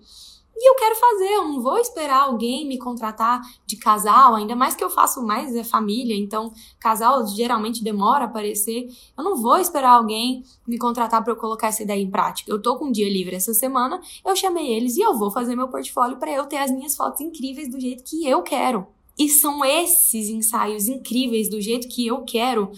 e 0.62 0.70
eu 0.70 0.74
quero 0.74 0.94
fazer, 0.94 1.28
eu 1.32 1.48
não 1.48 1.62
vou 1.62 1.78
esperar 1.78 2.24
alguém 2.24 2.68
me 2.68 2.76
contratar 2.76 3.40
de 3.66 3.76
casal, 3.76 4.34
ainda 4.34 4.54
mais 4.54 4.74
que 4.74 4.84
eu 4.84 4.90
faço 4.90 5.22
mais 5.22 5.56
é 5.56 5.64
família, 5.64 6.14
então 6.14 6.52
casal 6.78 7.26
geralmente 7.26 7.82
demora 7.82 8.24
a 8.24 8.26
aparecer. 8.26 8.86
Eu 9.16 9.24
não 9.24 9.38
vou 9.38 9.56
esperar 9.56 9.92
alguém 9.92 10.44
me 10.68 10.76
contratar 10.76 11.24
para 11.24 11.32
eu 11.32 11.36
colocar 11.36 11.68
essa 11.68 11.82
ideia 11.82 12.02
em 12.02 12.10
prática. 12.10 12.52
Eu 12.52 12.60
tô 12.60 12.76
com 12.76 12.88
um 12.88 12.92
dia 12.92 13.10
livre 13.10 13.34
essa 13.34 13.54
semana, 13.54 14.02
eu 14.22 14.36
chamei 14.36 14.66
eles 14.66 14.98
e 14.98 15.00
eu 15.00 15.16
vou 15.16 15.30
fazer 15.30 15.56
meu 15.56 15.68
portfólio 15.68 16.18
para 16.18 16.30
eu 16.30 16.44
ter 16.44 16.58
as 16.58 16.70
minhas 16.70 16.94
fotos 16.94 17.22
incríveis 17.22 17.70
do 17.70 17.80
jeito 17.80 18.04
que 18.04 18.28
eu 18.28 18.42
quero. 18.42 18.86
E 19.18 19.30
são 19.30 19.64
esses 19.64 20.28
ensaios 20.28 20.88
incríveis 20.88 21.48
do 21.48 21.58
jeito 21.58 21.88
que 21.88 22.06
eu 22.06 22.22
quero 22.22 22.70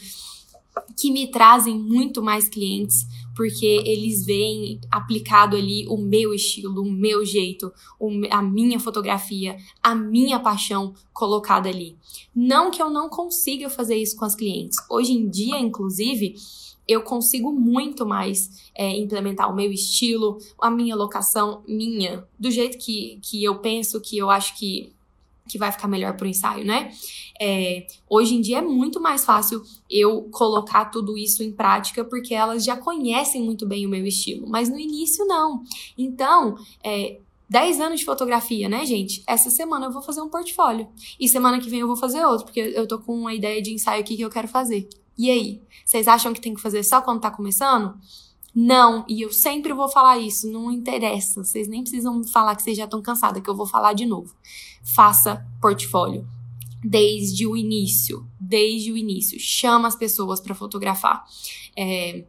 que 0.96 1.10
me 1.10 1.30
trazem 1.30 1.78
muito 1.78 2.22
mais 2.22 2.48
clientes, 2.48 3.06
porque 3.34 3.82
eles 3.84 4.24
veem 4.24 4.80
aplicado 4.90 5.56
ali 5.56 5.86
o 5.88 5.96
meu 5.96 6.34
estilo, 6.34 6.82
o 6.82 6.90
meu 6.90 7.24
jeito, 7.24 7.72
a 8.30 8.42
minha 8.42 8.78
fotografia, 8.78 9.56
a 9.82 9.94
minha 9.94 10.38
paixão 10.38 10.94
colocada 11.12 11.68
ali. 11.68 11.96
Não 12.34 12.70
que 12.70 12.82
eu 12.82 12.90
não 12.90 13.08
consiga 13.08 13.68
fazer 13.70 13.96
isso 13.96 14.16
com 14.16 14.24
as 14.24 14.34
clientes. 14.34 14.78
Hoje 14.90 15.12
em 15.12 15.28
dia, 15.28 15.58
inclusive, 15.58 16.34
eu 16.86 17.02
consigo 17.02 17.52
muito 17.52 18.04
mais 18.04 18.70
é, 18.74 18.96
implementar 18.96 19.50
o 19.50 19.54
meu 19.54 19.72
estilo, 19.72 20.38
a 20.60 20.70
minha 20.70 20.96
locação 20.96 21.62
minha, 21.66 22.26
do 22.38 22.50
jeito 22.50 22.78
que, 22.78 23.18
que 23.22 23.42
eu 23.42 23.58
penso, 23.58 24.00
que 24.00 24.18
eu 24.18 24.30
acho 24.30 24.58
que 24.58 24.92
que 25.52 25.58
vai 25.58 25.70
ficar 25.70 25.86
melhor 25.86 26.16
pro 26.16 26.26
ensaio, 26.26 26.64
né? 26.64 26.90
É, 27.38 27.86
hoje 28.08 28.34
em 28.34 28.40
dia 28.40 28.58
é 28.58 28.62
muito 28.62 29.00
mais 29.00 29.24
fácil 29.24 29.62
eu 29.90 30.22
colocar 30.30 30.86
tudo 30.86 31.18
isso 31.18 31.42
em 31.42 31.52
prática 31.52 32.04
porque 32.04 32.34
elas 32.34 32.64
já 32.64 32.76
conhecem 32.76 33.42
muito 33.42 33.66
bem 33.66 33.86
o 33.86 33.90
meu 33.90 34.06
estilo, 34.06 34.48
mas 34.48 34.70
no 34.70 34.78
início 34.78 35.26
não. 35.26 35.62
Então, 35.96 36.56
é, 36.82 37.18
10 37.50 37.80
anos 37.80 38.00
de 38.00 38.06
fotografia, 38.06 38.66
né, 38.66 38.86
gente? 38.86 39.22
Essa 39.26 39.50
semana 39.50 39.86
eu 39.86 39.92
vou 39.92 40.00
fazer 40.00 40.22
um 40.22 40.30
portfólio. 40.30 40.88
E 41.20 41.28
semana 41.28 41.60
que 41.60 41.68
vem 41.68 41.80
eu 41.80 41.86
vou 41.86 41.96
fazer 41.96 42.24
outro, 42.24 42.46
porque 42.46 42.60
eu 42.60 42.88
tô 42.88 42.98
com 42.98 43.14
uma 43.14 43.34
ideia 43.34 43.60
de 43.60 43.74
ensaio 43.74 44.00
aqui 44.00 44.16
que 44.16 44.22
eu 44.22 44.30
quero 44.30 44.48
fazer. 44.48 44.88
E 45.18 45.30
aí? 45.30 45.60
Vocês 45.84 46.08
acham 46.08 46.32
que 46.32 46.40
tem 46.40 46.54
que 46.54 46.62
fazer 46.62 46.82
só 46.82 47.02
quando 47.02 47.20
tá 47.20 47.30
começando? 47.30 47.94
Não, 48.54 49.04
e 49.08 49.22
eu 49.22 49.32
sempre 49.32 49.72
vou 49.72 49.88
falar 49.88 50.18
isso, 50.18 50.50
não 50.50 50.70
interessa. 50.70 51.42
Vocês 51.42 51.66
nem 51.68 51.82
precisam 51.82 52.22
falar 52.24 52.54
que 52.54 52.62
vocês 52.62 52.76
já 52.76 52.84
estão 52.84 53.00
cansadas, 53.00 53.42
que 53.42 53.48
eu 53.48 53.56
vou 53.56 53.66
falar 53.66 53.94
de 53.94 54.04
novo. 54.04 54.34
Faça 54.82 55.46
portfólio 55.60 56.26
desde 56.84 57.46
o 57.46 57.56
início, 57.56 58.26
desde 58.38 58.92
o 58.92 58.96
início. 58.96 59.38
Chama 59.38 59.88
as 59.88 59.96
pessoas 59.96 60.40
para 60.40 60.54
fotografar. 60.54 61.24
É, 61.76 62.24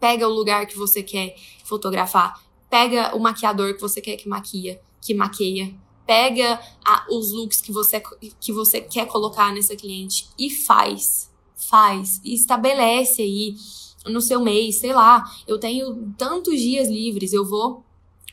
pega 0.00 0.26
o 0.26 0.32
lugar 0.32 0.66
que 0.66 0.76
você 0.76 1.02
quer 1.02 1.36
fotografar. 1.64 2.42
Pega 2.68 3.14
o 3.14 3.20
maquiador 3.20 3.74
que 3.74 3.80
você 3.80 4.00
quer 4.00 4.16
que 4.16 4.28
maquia, 4.28 4.80
que 5.00 5.14
maqueia. 5.14 5.74
Pega 6.06 6.60
a, 6.84 7.06
os 7.10 7.30
looks 7.30 7.60
que 7.60 7.70
você, 7.70 8.02
que 8.40 8.52
você 8.52 8.80
quer 8.80 9.06
colocar 9.06 9.52
nessa 9.52 9.76
cliente 9.76 10.28
e 10.38 10.50
faz. 10.50 11.30
Faz. 11.54 12.20
E 12.24 12.34
estabelece 12.34 13.22
aí 13.22 13.54
no 14.06 14.20
seu 14.20 14.40
mês, 14.40 14.76
sei 14.76 14.92
lá, 14.92 15.24
eu 15.46 15.58
tenho 15.58 16.12
tantos 16.18 16.60
dias 16.60 16.88
livres, 16.88 17.32
eu 17.32 17.44
vou 17.44 17.84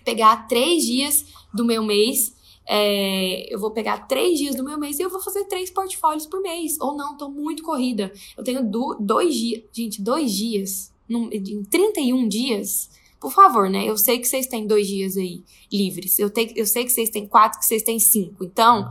pegar 0.04 0.48
três 0.48 0.84
dias 0.84 1.26
do 1.54 1.64
meu 1.64 1.84
mês, 1.84 2.34
é, 2.68 3.52
eu 3.54 3.60
vou 3.60 3.72
pegar 3.72 4.08
três 4.08 4.38
dias 4.38 4.56
do 4.56 4.64
meu 4.64 4.78
mês 4.78 5.00
e 5.00 5.02
eu 5.02 5.10
vou 5.10 5.20
fazer 5.20 5.46
três 5.46 5.72
portfólios 5.72 6.28
por 6.28 6.42
mês. 6.42 6.78
Ou 6.80 6.96
não, 6.96 7.18
tô 7.18 7.28
muito 7.28 7.64
corrida. 7.64 8.14
Eu 8.38 8.44
tenho 8.44 8.64
do, 8.64 8.96
dois 9.00 9.34
dias, 9.34 9.64
gente, 9.72 10.02
dois 10.02 10.32
dias, 10.32 10.94
num, 11.08 11.30
em 11.32 11.64
31 11.64 12.28
dias. 12.28 12.90
Por 13.20 13.32
favor, 13.32 13.70
né? 13.70 13.90
Eu 13.90 13.98
sei 13.98 14.20
que 14.20 14.28
vocês 14.28 14.46
têm 14.46 14.68
dois 14.68 14.88
dias 14.88 15.18
aí 15.18 15.44
livres. 15.72 16.20
Eu, 16.20 16.30
te, 16.30 16.54
eu 16.56 16.66
sei 16.66 16.86
que 16.86 16.92
vocês 16.92 17.10
têm 17.10 17.28
quatro, 17.28 17.60
que 17.60 17.66
vocês 17.66 17.82
têm 17.82 18.00
cinco. 18.00 18.44
Então, 18.44 18.90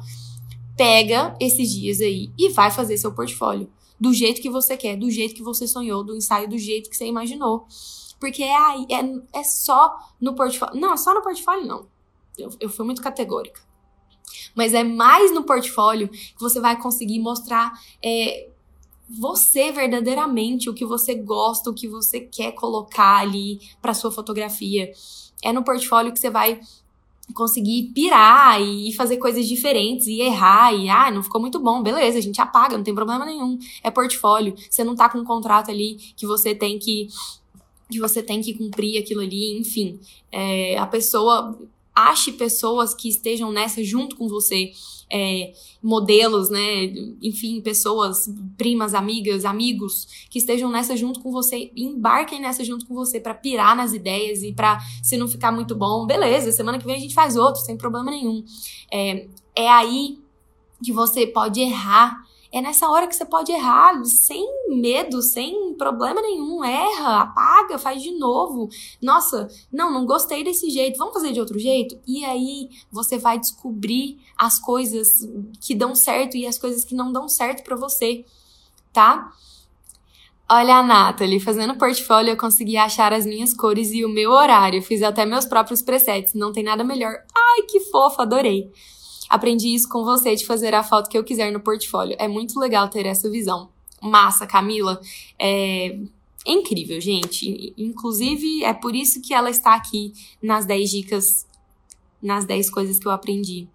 pega 0.76 1.36
esses 1.40 1.70
dias 1.70 2.00
aí 2.00 2.30
e 2.36 2.48
vai 2.50 2.72
fazer 2.72 2.98
seu 2.98 3.12
portfólio 3.12 3.70
do 4.00 4.12
jeito 4.12 4.40
que 4.40 4.50
você 4.50 4.76
quer, 4.76 4.96
do 4.96 5.10
jeito 5.10 5.34
que 5.34 5.42
você 5.42 5.66
sonhou, 5.66 6.04
do 6.04 6.16
ensaio 6.16 6.48
do 6.48 6.58
jeito 6.58 6.88
que 6.88 6.96
você 6.96 7.06
imaginou. 7.06 7.66
Porque 8.20 8.42
é 8.42 8.56
aí, 8.56 8.86
é, 8.90 9.38
é 9.40 9.44
só 9.44 9.96
no 10.20 10.34
portfólio. 10.34 10.80
Não, 10.80 10.96
só 10.96 11.14
no 11.14 11.22
portfólio 11.22 11.66
não. 11.66 11.86
Eu, 12.36 12.50
eu 12.60 12.68
fui 12.68 12.84
muito 12.84 13.02
categórica. 13.02 13.60
Mas 14.54 14.74
é 14.74 14.84
mais 14.84 15.32
no 15.32 15.44
portfólio 15.44 16.08
que 16.08 16.40
você 16.40 16.60
vai 16.60 16.80
conseguir 16.80 17.18
mostrar 17.20 17.72
é, 18.02 18.50
você 19.08 19.72
verdadeiramente, 19.72 20.68
o 20.68 20.74
que 20.74 20.84
você 20.84 21.14
gosta, 21.14 21.70
o 21.70 21.74
que 21.74 21.88
você 21.88 22.20
quer 22.20 22.52
colocar 22.52 23.18
ali 23.18 23.60
para 23.80 23.94
sua 23.94 24.10
fotografia. 24.10 24.92
É 25.42 25.52
no 25.52 25.64
portfólio 25.64 26.12
que 26.12 26.18
você 26.18 26.30
vai 26.30 26.60
conseguir 27.34 27.90
pirar 27.94 28.60
e 28.60 28.92
fazer 28.94 29.18
coisas 29.18 29.46
diferentes 29.46 30.06
e 30.06 30.20
errar 30.20 30.72
e 30.74 30.88
ah, 30.88 31.10
não 31.10 31.22
ficou 31.22 31.40
muito 31.40 31.60
bom, 31.60 31.82
beleza, 31.82 32.18
a 32.18 32.22
gente 32.22 32.40
apaga, 32.40 32.76
não 32.76 32.84
tem 32.84 32.94
problema 32.94 33.24
nenhum. 33.24 33.58
É 33.82 33.90
portfólio. 33.90 34.54
Você 34.68 34.82
não 34.82 34.94
tá 34.94 35.08
com 35.08 35.18
um 35.18 35.24
contrato 35.24 35.70
ali 35.70 35.96
que 36.16 36.26
você 36.26 36.54
tem 36.54 36.78
que 36.78 37.08
que 37.90 37.98
você 37.98 38.22
tem 38.22 38.42
que 38.42 38.52
cumprir 38.52 38.98
aquilo 38.98 39.22
ali, 39.22 39.58
enfim. 39.58 39.98
É, 40.30 40.76
a 40.76 40.86
pessoa 40.86 41.58
ache 41.98 42.32
pessoas 42.32 42.94
que 42.94 43.08
estejam 43.08 43.50
nessa 43.50 43.82
junto 43.82 44.14
com 44.14 44.28
você, 44.28 44.72
é, 45.10 45.52
modelos, 45.82 46.50
né? 46.50 46.84
Enfim, 47.20 47.60
pessoas, 47.60 48.28
primas, 48.56 48.94
amigas, 48.94 49.44
amigos 49.44 50.06
que 50.30 50.38
estejam 50.38 50.70
nessa 50.70 50.96
junto 50.96 51.20
com 51.20 51.32
você, 51.32 51.72
embarquem 51.74 52.40
nessa 52.40 52.62
junto 52.62 52.86
com 52.86 52.94
você 52.94 53.18
para 53.18 53.34
pirar 53.34 53.74
nas 53.74 53.92
ideias 53.92 54.42
e 54.42 54.52
para 54.52 54.78
se 55.02 55.16
não 55.16 55.26
ficar 55.26 55.50
muito 55.50 55.74
bom, 55.74 56.06
beleza, 56.06 56.52
semana 56.52 56.78
que 56.78 56.86
vem 56.86 56.96
a 56.96 57.00
gente 57.00 57.14
faz 57.14 57.36
outro, 57.36 57.60
sem 57.62 57.76
problema 57.76 58.10
nenhum. 58.10 58.44
É, 58.92 59.26
é 59.56 59.68
aí 59.68 60.18
que 60.82 60.92
você 60.92 61.26
pode 61.26 61.60
errar 61.60 62.27
É 62.50 62.62
nessa 62.62 62.88
hora 62.88 63.06
que 63.06 63.14
você 63.14 63.26
pode 63.26 63.52
errar, 63.52 64.02
sem 64.04 64.46
medo, 64.68 65.20
sem 65.20 65.74
problema 65.74 66.22
nenhum. 66.22 66.64
Erra, 66.64 67.20
apaga, 67.20 67.78
faz 67.78 68.02
de 68.02 68.12
novo. 68.12 68.68
Nossa, 69.02 69.48
não, 69.70 69.92
não 69.92 70.06
gostei 70.06 70.42
desse 70.42 70.70
jeito, 70.70 70.96
vamos 70.96 71.12
fazer 71.12 71.32
de 71.32 71.40
outro 71.40 71.58
jeito? 71.58 71.98
E 72.06 72.24
aí 72.24 72.70
você 72.90 73.18
vai 73.18 73.38
descobrir 73.38 74.18
as 74.36 74.58
coisas 74.58 75.28
que 75.60 75.74
dão 75.74 75.94
certo 75.94 76.36
e 76.36 76.46
as 76.46 76.58
coisas 76.58 76.84
que 76.84 76.94
não 76.94 77.12
dão 77.12 77.28
certo 77.28 77.62
para 77.62 77.76
você, 77.76 78.24
tá? 78.92 79.30
Olha 80.50 80.76
a 80.76 80.82
Nathalie, 80.82 81.40
fazendo 81.40 81.76
portfólio 81.76 82.30
eu 82.32 82.36
consegui 82.36 82.78
achar 82.78 83.12
as 83.12 83.26
minhas 83.26 83.52
cores 83.52 83.92
e 83.92 84.02
o 84.02 84.08
meu 84.08 84.30
horário. 84.30 84.82
Fiz 84.82 85.02
até 85.02 85.26
meus 85.26 85.44
próprios 85.44 85.82
presets, 85.82 86.32
não 86.32 86.52
tem 86.52 86.64
nada 86.64 86.82
melhor. 86.82 87.12
Ai, 87.36 87.62
que 87.68 87.80
fofo, 87.80 88.22
adorei. 88.22 88.72
Aprendi 89.28 89.74
isso 89.74 89.88
com 89.88 90.04
você 90.04 90.34
de 90.34 90.46
fazer 90.46 90.74
a 90.74 90.82
foto 90.82 91.08
que 91.08 91.18
eu 91.18 91.24
quiser 91.24 91.52
no 91.52 91.60
portfólio. 91.60 92.16
É 92.18 92.26
muito 92.26 92.58
legal 92.58 92.88
ter 92.88 93.06
essa 93.06 93.30
visão. 93.30 93.68
Massa, 94.00 94.46
Camila. 94.46 95.00
É 95.38 95.98
incrível, 96.46 97.00
gente. 97.00 97.74
Inclusive, 97.76 98.64
é 98.64 98.72
por 98.72 98.94
isso 98.94 99.20
que 99.20 99.34
ela 99.34 99.50
está 99.50 99.74
aqui 99.74 100.12
nas 100.42 100.64
10 100.64 100.90
dicas, 100.90 101.46
nas 102.22 102.44
10 102.44 102.70
coisas 102.70 102.98
que 102.98 103.06
eu 103.06 103.12
aprendi 103.12 103.68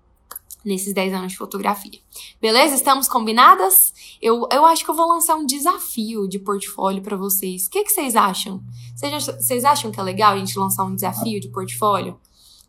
nesses 0.63 0.93
10 0.93 1.13
anos 1.13 1.31
de 1.33 1.37
fotografia. 1.37 1.99
Beleza? 2.41 2.75
Estamos 2.75 3.07
combinadas? 3.07 3.93
Eu, 4.21 4.47
eu 4.51 4.65
acho 4.65 4.83
que 4.83 4.89
eu 4.89 4.95
vou 4.95 5.07
lançar 5.07 5.35
um 5.35 5.45
desafio 5.45 6.27
de 6.27 6.39
portfólio 6.39 7.01
para 7.01 7.17
vocês. 7.17 7.67
O 7.67 7.69
que, 7.69 7.83
que 7.83 7.91
vocês 7.91 8.15
acham? 8.15 8.63
Vocês, 8.95 9.25
vocês 9.25 9.65
acham 9.65 9.91
que 9.91 9.99
é 9.99 10.03
legal 10.03 10.33
a 10.33 10.37
gente 10.37 10.57
lançar 10.57 10.85
um 10.85 10.95
desafio 10.95 11.39
de 11.39 11.49
portfólio? 11.49 12.17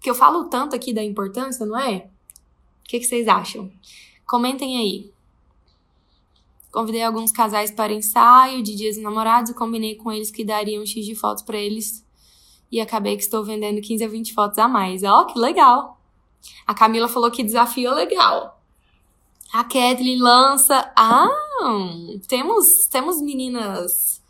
Que 0.00 0.10
eu 0.10 0.14
falo 0.14 0.44
tanto 0.44 0.74
aqui 0.74 0.92
da 0.92 1.02
importância, 1.02 1.64
não 1.64 1.78
é? 1.78 2.08
O 2.84 2.88
que, 2.88 3.00
que 3.00 3.06
vocês 3.06 3.26
acham? 3.26 3.72
Comentem 4.26 4.76
aí. 4.78 5.10
Convidei 6.70 7.02
alguns 7.02 7.32
casais 7.32 7.70
para 7.70 7.92
ensaio 7.92 8.62
de 8.62 8.74
dias 8.74 8.96
namorados 8.98 9.50
e 9.50 9.54
combinei 9.54 9.94
com 9.94 10.12
eles 10.12 10.30
que 10.30 10.44
dariam 10.44 10.82
um 10.82 10.86
X 10.86 11.04
de 11.04 11.14
fotos 11.14 11.42
para 11.42 11.56
eles. 11.56 12.04
E 12.70 12.80
acabei 12.80 13.16
que 13.16 13.22
estou 13.22 13.44
vendendo 13.44 13.80
15 13.80 14.04
a 14.04 14.08
20 14.08 14.34
fotos 14.34 14.58
a 14.58 14.68
mais. 14.68 15.02
Ó, 15.02 15.20
oh, 15.20 15.26
que 15.26 15.38
legal! 15.38 16.00
A 16.66 16.74
Camila 16.74 17.08
falou 17.08 17.30
que 17.30 17.42
desafio 17.42 17.90
é 17.90 17.94
legal. 17.94 18.60
A 19.52 19.62
Kathleen 19.62 20.18
lança. 20.18 20.92
Ah, 20.96 21.28
temos, 22.26 22.86
temos 22.88 23.22
meninas 23.22 24.20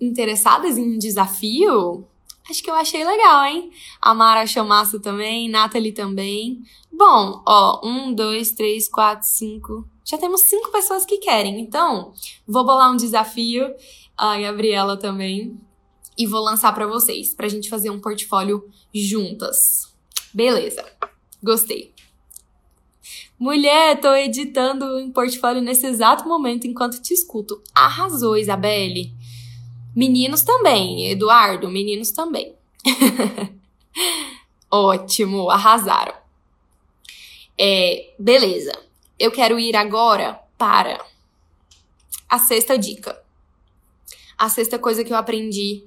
interessadas 0.00 0.76
em 0.76 0.98
desafio? 0.98 2.06
Acho 2.48 2.62
que 2.62 2.70
eu 2.70 2.74
achei 2.74 3.04
legal, 3.04 3.44
hein? 3.46 3.70
A 4.00 4.12
Mara 4.12 4.42
achou 4.42 4.64
massa 4.64 5.00
também, 5.00 5.48
Nathalie 5.48 5.92
também. 5.92 6.62
Bom, 6.92 7.42
ó, 7.46 7.80
um, 7.86 8.12
dois, 8.12 8.52
três, 8.52 8.86
quatro, 8.86 9.26
cinco. 9.26 9.88
Já 10.04 10.18
temos 10.18 10.42
cinco 10.42 10.70
pessoas 10.70 11.06
que 11.06 11.18
querem. 11.18 11.58
Então, 11.60 12.12
vou 12.46 12.64
bolar 12.64 12.92
um 12.92 12.96
desafio. 12.96 13.74
A 14.16 14.38
Gabriela 14.38 14.96
também. 14.96 15.58
E 16.16 16.26
vou 16.26 16.40
lançar 16.40 16.72
para 16.72 16.86
vocês, 16.86 17.34
pra 17.34 17.48
gente 17.48 17.68
fazer 17.68 17.90
um 17.90 18.00
portfólio 18.00 18.68
juntas. 18.94 19.92
Beleza. 20.32 20.84
Gostei. 21.42 21.94
Mulher, 23.38 24.00
tô 24.00 24.14
editando 24.14 24.84
um 24.98 25.10
portfólio 25.10 25.60
nesse 25.60 25.86
exato 25.86 26.28
momento 26.28 26.66
enquanto 26.66 27.02
te 27.02 27.12
escuto. 27.12 27.60
Arrasou, 27.74 28.36
Isabelle. 28.36 29.12
Meninos 29.94 30.42
também, 30.42 31.10
Eduardo, 31.10 31.68
meninos 31.68 32.10
também. 32.10 32.54
Ótimo, 34.70 35.50
arrasaram. 35.50 36.14
É, 37.58 38.12
beleza. 38.18 38.72
Eu 39.18 39.30
quero 39.30 39.58
ir 39.58 39.76
agora 39.76 40.40
para 40.58 41.04
a 42.28 42.38
sexta 42.38 42.76
dica. 42.76 43.22
A 44.36 44.48
sexta 44.48 44.78
coisa 44.78 45.04
que 45.04 45.12
eu 45.12 45.16
aprendi 45.16 45.84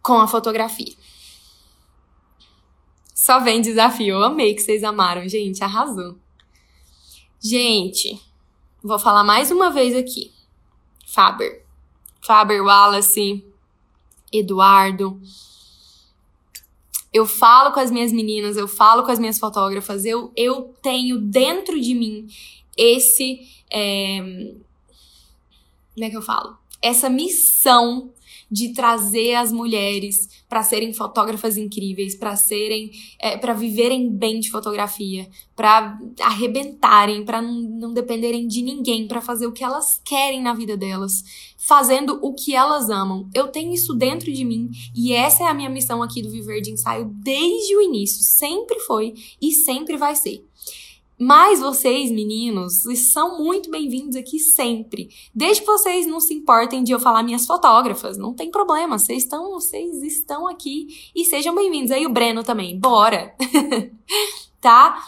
com 0.00 0.18
a 0.18 0.28
fotografia. 0.28 0.94
Só 3.12 3.40
vem 3.40 3.60
desafio. 3.60 4.14
Eu 4.14 4.22
amei 4.22 4.54
que 4.54 4.62
vocês 4.62 4.84
amaram, 4.84 5.28
gente. 5.28 5.62
Arrasou. 5.62 6.18
Gente, 7.40 8.20
vou 8.82 8.98
falar 8.98 9.24
mais 9.24 9.50
uma 9.50 9.70
vez 9.70 9.96
aqui. 9.96 10.32
Faber. 11.06 11.61
Faber 12.24 12.62
Wallace. 12.62 13.44
Eduardo. 14.32 15.20
Eu 17.12 17.26
falo 17.26 17.72
com 17.72 17.80
as 17.80 17.90
minhas 17.90 18.10
meninas, 18.10 18.56
eu 18.56 18.66
falo 18.66 19.02
com 19.02 19.10
as 19.10 19.18
minhas 19.18 19.38
fotógrafas, 19.38 20.06
eu, 20.06 20.32
eu 20.34 20.74
tenho 20.82 21.18
dentro 21.18 21.78
de 21.78 21.94
mim 21.94 22.26
esse. 22.74 23.40
É, 23.70 24.18
como 25.92 26.06
é 26.06 26.08
que 26.08 26.16
eu 26.16 26.22
falo? 26.22 26.56
Essa 26.80 27.10
missão 27.10 28.10
de 28.52 28.74
trazer 28.74 29.34
as 29.34 29.50
mulheres 29.50 30.28
para 30.46 30.62
serem 30.62 30.92
fotógrafas 30.92 31.56
incríveis, 31.56 32.14
para 32.14 32.36
serem, 32.36 32.90
é, 33.18 33.38
para 33.38 33.54
viverem 33.54 34.10
bem 34.10 34.38
de 34.38 34.50
fotografia, 34.50 35.26
para 35.56 35.98
arrebentarem, 36.20 37.24
para 37.24 37.40
não, 37.40 37.62
não 37.62 37.94
dependerem 37.94 38.46
de 38.46 38.60
ninguém, 38.60 39.08
para 39.08 39.22
fazer 39.22 39.46
o 39.46 39.52
que 39.52 39.64
elas 39.64 39.98
querem 40.04 40.42
na 40.42 40.52
vida 40.52 40.76
delas, 40.76 41.24
fazendo 41.56 42.18
o 42.20 42.34
que 42.34 42.54
elas 42.54 42.90
amam. 42.90 43.26
Eu 43.34 43.48
tenho 43.48 43.72
isso 43.72 43.94
dentro 43.94 44.30
de 44.30 44.44
mim 44.44 44.70
e 44.94 45.14
essa 45.14 45.44
é 45.44 45.46
a 45.46 45.54
minha 45.54 45.70
missão 45.70 46.02
aqui 46.02 46.20
do 46.20 46.30
Viver 46.30 46.60
de 46.60 46.72
Ensaio 46.72 47.10
desde 47.22 47.74
o 47.74 47.80
início, 47.80 48.22
sempre 48.22 48.78
foi 48.80 49.14
e 49.40 49.52
sempre 49.52 49.96
vai 49.96 50.14
ser. 50.14 50.44
Mas 51.24 51.60
vocês, 51.60 52.10
meninos, 52.10 52.82
são 53.12 53.38
muito 53.38 53.70
bem-vindos 53.70 54.16
aqui 54.16 54.40
sempre. 54.40 55.08
Desde 55.32 55.60
que 55.60 55.66
vocês 55.68 56.04
não 56.04 56.18
se 56.18 56.34
importem 56.34 56.82
de 56.82 56.90
eu 56.90 56.98
falar 56.98 57.22
minhas 57.22 57.46
fotógrafas, 57.46 58.18
não 58.18 58.34
tem 58.34 58.50
problema. 58.50 58.98
Vocês 58.98 59.22
estão, 59.22 59.52
vocês 59.52 60.02
estão 60.02 60.48
aqui 60.48 61.12
e 61.14 61.24
sejam 61.24 61.54
bem-vindos. 61.54 61.92
Aí 61.92 62.04
o 62.04 62.12
Breno 62.12 62.42
também, 62.42 62.76
bora. 62.76 63.36
tá? 64.60 65.00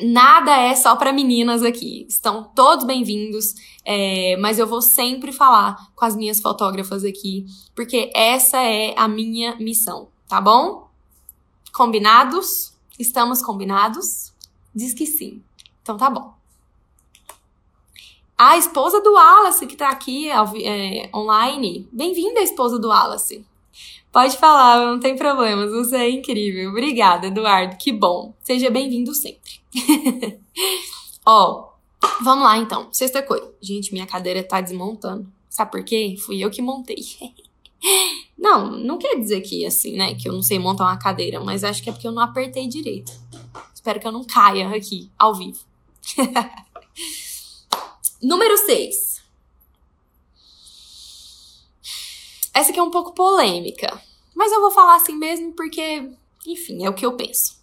Nada 0.00 0.56
é 0.56 0.76
só 0.76 0.94
para 0.94 1.12
meninas 1.12 1.64
aqui. 1.64 2.06
Estão 2.08 2.44
todos 2.54 2.86
bem-vindos, 2.86 3.56
é, 3.84 4.36
mas 4.36 4.60
eu 4.60 4.68
vou 4.68 4.80
sempre 4.80 5.32
falar 5.32 5.90
com 5.96 6.04
as 6.04 6.14
minhas 6.14 6.40
fotógrafas 6.40 7.04
aqui, 7.04 7.44
porque 7.74 8.08
essa 8.14 8.62
é 8.62 8.94
a 8.96 9.08
minha 9.08 9.56
missão, 9.56 10.06
tá 10.28 10.40
bom? 10.40 10.88
Combinados? 11.72 12.72
Estamos 13.00 13.42
combinados? 13.42 14.32
Diz 14.74 14.92
que 14.92 15.06
sim. 15.06 15.42
Então 15.82 15.96
tá 15.96 16.10
bom. 16.10 16.34
A 18.36 18.56
esposa 18.58 19.00
do 19.00 19.12
Wallace, 19.12 19.66
que 19.66 19.76
tá 19.76 19.90
aqui 19.90 20.28
é, 20.28 21.08
online. 21.14 21.88
Bem-vinda, 21.92 22.40
esposa 22.40 22.78
do 22.78 22.88
Wallace. 22.88 23.44
Pode 24.10 24.36
falar, 24.36 24.84
não 24.86 24.98
tem 24.98 25.16
problemas. 25.16 25.70
Você 25.70 25.96
é 25.96 26.10
incrível. 26.10 26.70
Obrigada, 26.70 27.28
Eduardo. 27.28 27.76
Que 27.76 27.92
bom. 27.92 28.34
Seja 28.42 28.70
bem-vindo 28.70 29.14
sempre. 29.14 29.60
Ó, 31.24 31.68
vamos 32.22 32.44
lá 32.44 32.58
então. 32.58 32.88
Sexta 32.92 33.22
coisa. 33.22 33.52
Gente, 33.60 33.92
minha 33.92 34.06
cadeira 34.06 34.42
tá 34.42 34.60
desmontando. 34.60 35.26
Sabe 35.48 35.70
por 35.70 35.84
quê? 35.84 36.16
Fui 36.18 36.38
eu 36.38 36.50
que 36.50 36.60
montei. 36.60 37.04
Não, 38.36 38.70
não 38.70 38.98
quer 38.98 39.16
dizer 39.16 39.40
que 39.42 39.64
assim, 39.64 39.96
né, 39.96 40.14
que 40.14 40.28
eu 40.28 40.32
não 40.32 40.42
sei 40.42 40.58
montar 40.58 40.84
uma 40.84 40.98
cadeira, 40.98 41.38
mas 41.40 41.62
acho 41.62 41.82
que 41.82 41.88
é 41.88 41.92
porque 41.92 42.06
eu 42.06 42.12
não 42.12 42.22
apertei 42.22 42.66
direito. 42.66 43.12
Espero 43.84 44.00
que 44.00 44.06
eu 44.06 44.12
não 44.12 44.24
caia 44.24 44.66
aqui, 44.70 45.10
ao 45.18 45.34
vivo. 45.34 45.62
Número 48.22 48.56
6. 48.56 49.22
Essa 52.54 52.70
aqui 52.70 52.80
é 52.80 52.82
um 52.82 52.90
pouco 52.90 53.12
polêmica, 53.12 54.02
mas 54.34 54.50
eu 54.52 54.62
vou 54.62 54.70
falar 54.70 54.96
assim 54.96 55.14
mesmo 55.14 55.52
porque, 55.52 56.10
enfim, 56.46 56.82
é 56.82 56.88
o 56.88 56.94
que 56.94 57.04
eu 57.04 57.14
penso. 57.14 57.62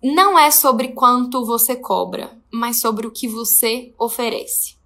Não 0.00 0.38
é 0.38 0.52
sobre 0.52 0.92
quanto 0.92 1.44
você 1.44 1.74
cobra, 1.74 2.40
mas 2.48 2.80
sobre 2.80 3.08
o 3.08 3.10
que 3.10 3.26
você 3.26 3.92
oferece. 3.98 4.76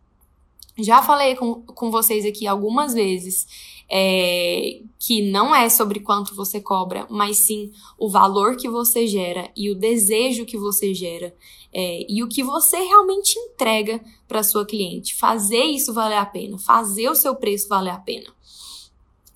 Já 0.78 1.02
falei 1.02 1.36
com, 1.36 1.60
com 1.60 1.90
vocês 1.90 2.24
aqui 2.24 2.46
algumas 2.46 2.94
vezes 2.94 3.46
é, 3.86 4.80
que 4.98 5.30
não 5.30 5.54
é 5.54 5.68
sobre 5.68 6.00
quanto 6.00 6.34
você 6.34 6.60
cobra, 6.60 7.06
mas 7.08 7.38
sim 7.38 7.70
o 7.96 8.10
valor 8.10 8.56
que 8.56 8.68
você 8.68 9.06
gera 9.06 9.50
e 9.56 9.70
o 9.70 9.74
desejo 9.74 10.44
que 10.44 10.58
você 10.58 10.92
gera 10.92 11.34
é, 11.72 12.04
e 12.08 12.22
o 12.22 12.28
que 12.28 12.42
você 12.42 12.78
realmente 12.78 13.38
entrega 13.38 14.02
para 14.26 14.42
sua 14.42 14.66
cliente. 14.66 15.14
Fazer 15.14 15.64
isso 15.64 15.94
valer 15.94 16.18
a 16.18 16.26
pena, 16.26 16.58
fazer 16.58 17.08
o 17.08 17.14
seu 17.14 17.36
preço 17.36 17.68
valer 17.68 17.90
a 17.90 17.98
pena. 17.98 18.32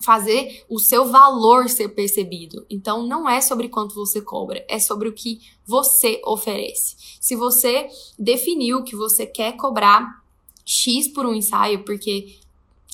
Fazer 0.00 0.64
o 0.68 0.80
seu 0.80 1.04
valor 1.04 1.68
ser 1.68 1.90
percebido. 1.90 2.66
Então, 2.68 3.06
não 3.06 3.30
é 3.30 3.40
sobre 3.40 3.68
quanto 3.68 3.94
você 3.94 4.20
cobra, 4.20 4.64
é 4.68 4.80
sobre 4.80 5.08
o 5.08 5.12
que 5.12 5.40
você 5.64 6.20
oferece. 6.24 6.96
Se 7.20 7.36
você 7.36 7.88
definiu 8.18 8.82
que 8.82 8.96
você 8.96 9.24
quer 9.24 9.52
cobrar 9.52 10.20
X 10.64 11.06
por 11.06 11.24
um 11.24 11.34
ensaio, 11.34 11.84
porque 11.84 12.34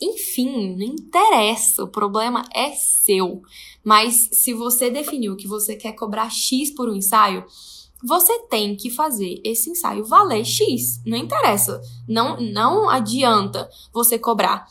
enfim, 0.00 0.76
não 0.76 0.84
interessa, 0.84 1.82
o 1.82 1.88
problema 1.88 2.44
é 2.54 2.70
seu. 2.72 3.42
Mas 3.82 4.28
se 4.32 4.52
você 4.52 4.90
definiu 4.90 5.36
que 5.36 5.48
você 5.48 5.74
quer 5.74 5.92
cobrar 5.92 6.30
X 6.30 6.70
por 6.70 6.88
um 6.88 6.94
ensaio, 6.94 7.44
você 8.02 8.38
tem 8.44 8.76
que 8.76 8.90
fazer 8.90 9.40
esse 9.44 9.70
ensaio 9.70 10.04
valer 10.04 10.44
X. 10.44 11.00
Não 11.04 11.16
interessa. 11.16 11.80
Não, 12.06 12.40
não 12.40 12.88
adianta 12.88 13.68
você 13.92 14.18
cobrar. 14.18 14.68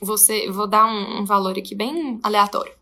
Você, 0.00 0.50
vou 0.50 0.66
dar 0.66 0.86
um, 0.86 1.22
um 1.22 1.24
valor 1.24 1.58
aqui 1.58 1.74
bem 1.74 2.20
aleatório. 2.22 2.72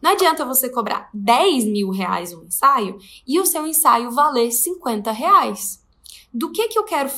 Não 0.00 0.10
adianta 0.10 0.44
você 0.44 0.68
cobrar 0.68 1.08
10 1.14 1.64
mil 1.66 1.90
reais 1.90 2.32
um 2.32 2.44
ensaio 2.44 2.98
e 3.26 3.38
o 3.38 3.46
seu 3.46 3.66
ensaio 3.66 4.10
valer 4.10 4.50
50 4.50 5.12
reais. 5.12 5.82
Do 6.32 6.50
que 6.50 6.68
que 6.68 6.78
eu 6.78 6.84
quero, 6.84 7.10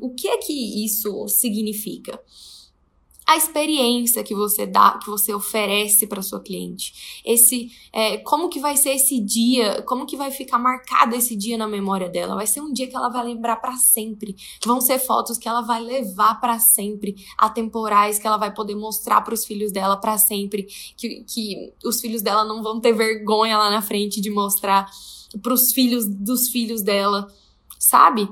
o 0.00 0.14
que 0.14 0.38
que 0.38 0.84
isso 0.84 1.26
significa? 1.28 2.20
A 3.30 3.36
experiência 3.36 4.24
que 4.24 4.34
você 4.34 4.66
dá, 4.66 4.98
que 4.98 5.08
você 5.08 5.32
oferece 5.32 6.04
para 6.04 6.20
sua 6.20 6.40
cliente. 6.40 7.22
Esse, 7.24 7.70
é, 7.92 8.16
como 8.18 8.48
que 8.48 8.58
vai 8.58 8.76
ser 8.76 8.90
esse 8.90 9.20
dia? 9.20 9.82
Como 9.82 10.04
que 10.04 10.16
vai 10.16 10.32
ficar 10.32 10.58
marcado 10.58 11.14
esse 11.14 11.36
dia 11.36 11.56
na 11.56 11.68
memória 11.68 12.08
dela? 12.08 12.34
Vai 12.34 12.48
ser 12.48 12.60
um 12.60 12.72
dia 12.72 12.88
que 12.88 12.96
ela 12.96 13.08
vai 13.08 13.24
lembrar 13.24 13.58
para 13.58 13.76
sempre. 13.76 14.34
Vão 14.66 14.80
ser 14.80 14.98
fotos 14.98 15.38
que 15.38 15.48
ela 15.48 15.60
vai 15.60 15.80
levar 15.80 16.40
para 16.40 16.58
sempre, 16.58 17.24
atemporais 17.38 18.18
que 18.18 18.26
ela 18.26 18.36
vai 18.36 18.52
poder 18.52 18.74
mostrar 18.74 19.20
para 19.20 19.34
os 19.34 19.44
filhos 19.44 19.70
dela 19.70 19.96
para 19.96 20.18
sempre, 20.18 20.66
que, 20.96 21.22
que 21.22 21.72
os 21.84 22.00
filhos 22.00 22.22
dela 22.22 22.44
não 22.44 22.64
vão 22.64 22.80
ter 22.80 22.92
vergonha 22.92 23.56
lá 23.56 23.70
na 23.70 23.80
frente 23.80 24.20
de 24.20 24.28
mostrar 24.28 24.90
para 25.40 25.54
os 25.54 25.70
filhos 25.70 26.04
dos 26.04 26.48
filhos 26.48 26.82
dela, 26.82 27.32
sabe? 27.78 28.28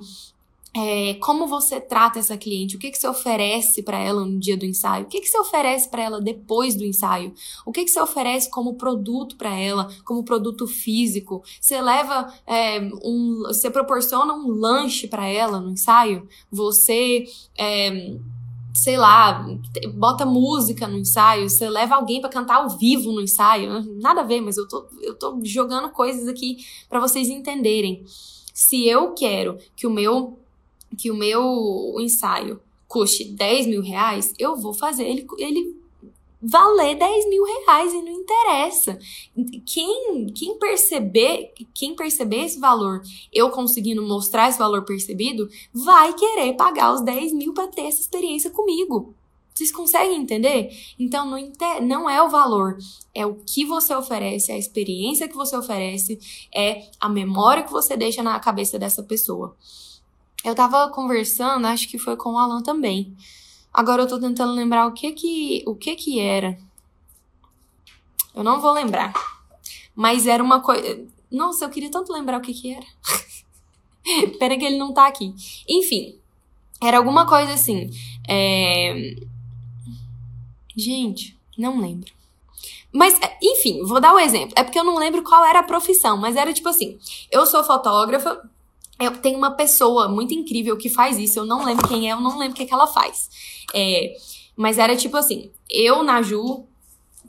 É, 0.81 1.14
como 1.14 1.49
você 1.49 1.81
trata 1.81 2.21
essa 2.21 2.38
cliente, 2.38 2.77
o 2.77 2.79
que, 2.79 2.93
que 2.93 2.99
você 2.99 3.09
oferece 3.09 3.83
para 3.83 3.99
ela 3.99 4.25
no 4.25 4.38
dia 4.38 4.57
do 4.57 4.64
ensaio, 4.64 5.07
o 5.07 5.09
que, 5.09 5.21
que 5.21 5.27
você 5.27 5.37
oferece 5.37 5.88
para 5.88 6.05
ela 6.05 6.21
depois 6.21 6.77
do 6.77 6.85
ensaio, 6.85 7.35
o 7.67 7.73
que, 7.73 7.83
que 7.83 7.91
você 7.91 8.01
oferece 8.01 8.49
como 8.49 8.75
produto 8.75 9.37
para 9.37 9.59
ela, 9.59 9.88
como 10.05 10.23
produto 10.23 10.69
físico, 10.69 11.43
você 11.61 11.81
leva 11.83 12.33
é, 12.47 12.79
um, 13.03 13.43
você 13.49 13.69
proporciona 13.69 14.33
um 14.33 14.53
lanche 14.53 15.09
para 15.09 15.27
ela 15.27 15.59
no 15.59 15.73
ensaio, 15.73 16.29
você 16.49 17.25
é, 17.59 18.17
sei 18.73 18.97
lá, 18.97 19.45
bota 19.95 20.25
música 20.25 20.87
no 20.87 20.99
ensaio, 20.99 21.51
você 21.51 21.69
leva 21.69 21.97
alguém 21.97 22.21
para 22.21 22.31
cantar 22.31 22.59
ao 22.59 22.79
vivo 22.79 23.11
no 23.11 23.21
ensaio, 23.21 23.83
nada 24.01 24.21
a 24.21 24.25
ver, 24.25 24.41
mas 24.41 24.57
eu 24.57 24.69
tô, 24.69 24.87
eu 25.03 25.14
tô 25.17 25.41
jogando 25.43 25.88
coisas 25.88 26.29
aqui 26.29 26.59
para 26.88 27.01
vocês 27.01 27.29
entenderem. 27.29 28.05
Se 28.55 28.87
eu 28.88 29.12
quero 29.14 29.59
que 29.75 29.87
o 29.87 29.91
meu 29.91 30.38
que 30.96 31.11
o 31.11 31.14
meu 31.14 31.96
ensaio 31.98 32.61
custe 32.87 33.24
10 33.24 33.66
mil 33.66 33.83
reais, 33.83 34.33
eu 34.38 34.57
vou 34.57 34.72
fazer 34.72 35.05
ele, 35.05 35.27
ele 35.38 35.77
valer 36.40 36.96
10 36.96 37.29
mil 37.29 37.44
reais 37.44 37.92
e 37.92 38.03
não 38.03 38.12
interessa. 38.12 38.98
Quem, 39.66 40.27
quem 40.35 40.59
perceber, 40.59 41.53
quem 41.74 41.94
perceber 41.94 42.44
esse 42.44 42.59
valor, 42.59 43.03
eu 43.33 43.51
conseguindo 43.51 44.03
mostrar 44.03 44.48
esse 44.48 44.59
valor 44.59 44.85
percebido, 44.85 45.48
vai 45.72 46.14
querer 46.14 46.55
pagar 46.55 46.94
os 46.94 47.03
10 47.03 47.33
mil 47.33 47.53
para 47.53 47.68
ter 47.68 47.83
essa 47.83 48.01
experiência 48.01 48.51
comigo. 48.51 49.14
Vocês 49.53 49.72
conseguem 49.72 50.20
entender? 50.20 50.70
Então, 50.96 51.29
não, 51.29 51.81
não 51.83 52.09
é 52.09 52.22
o 52.22 52.29
valor, 52.29 52.79
é 53.12 53.27
o 53.27 53.35
que 53.35 53.64
você 53.64 53.92
oferece, 53.92 54.53
é 54.53 54.55
a 54.55 54.59
experiência 54.59 55.27
que 55.27 55.35
você 55.35 55.57
oferece, 55.57 56.16
é 56.55 56.88
a 57.01 57.09
memória 57.09 57.64
que 57.64 57.72
você 57.72 57.96
deixa 57.96 58.22
na 58.22 58.38
cabeça 58.38 58.79
dessa 58.79 59.03
pessoa. 59.03 59.57
Eu 60.44 60.55
tava 60.55 60.88
conversando, 60.90 61.66
acho 61.66 61.88
que 61.88 61.98
foi 61.98 62.16
com 62.16 62.31
o 62.31 62.38
Alan 62.38 62.62
também. 62.62 63.16
Agora 63.72 64.03
eu 64.03 64.09
tô 64.09 64.18
tentando 64.18 64.53
lembrar 64.53 64.87
o 64.87 64.92
que 64.92 65.12
que, 65.12 65.62
o 65.66 65.74
que 65.74 65.94
que 65.94 66.20
era. 66.20 66.59
Eu 68.35 68.44
não 68.44 68.61
vou 68.61 68.72
lembrar. 68.72 69.12
Mas 69.94 70.27
era 70.27 70.42
uma 70.42 70.61
coisa. 70.61 71.07
Nossa, 71.31 71.64
eu 71.64 71.68
queria 71.68 71.90
tanto 71.90 72.12
lembrar 72.12 72.38
o 72.38 72.40
que 72.40 72.55
que 72.55 72.72
era. 72.72 72.87
Pera 74.38 74.57
que 74.57 74.64
ele 74.64 74.79
não 74.79 74.94
tá 74.94 75.07
aqui. 75.07 75.35
Enfim, 75.68 76.18
era 76.81 76.96
alguma 76.96 77.27
coisa 77.27 77.53
assim. 77.53 77.90
É... 78.29 79.16
Gente, 80.77 81.37
não 81.57 81.81
lembro. 81.81 82.12
Mas, 82.92 83.18
enfim, 83.42 83.83
vou 83.85 84.01
dar 84.01 84.12
o 84.12 84.16
um 84.16 84.20
exemplo. 84.20 84.55
É 84.57 84.64
porque 84.64 84.79
eu 84.79 84.85
não 84.85 84.96
lembro 84.96 85.22
qual 85.22 85.44
era 85.44 85.61
a 85.61 85.64
profissão, 85.64 86.16
mas 86.16 86.37
era 86.37 86.53
tipo 86.53 86.68
assim: 86.68 86.98
eu 87.31 87.44
sou 87.44 87.62
fotógrafa, 87.64 88.40
tenho 89.23 89.39
uma 89.39 89.53
pessoa 89.53 90.09
muito 90.09 90.35
incrível 90.35 90.77
que 90.77 90.89
faz 90.89 91.19
isso. 91.19 91.39
Eu 91.39 91.47
não 91.47 91.65
lembro 91.65 91.87
quem 91.87 92.09
é, 92.09 92.13
eu 92.13 92.21
não 92.21 92.39
lembro 92.39 92.55
o 92.55 92.57
que, 92.57 92.67
que 92.67 92.75
ela 92.75 92.87
faz. 92.87 93.29
É, 93.75 94.15
mas 94.57 94.79
era 94.79 94.97
tipo 94.97 95.17
assim: 95.17 95.51
eu, 95.71 96.03
Naju, 96.03 96.67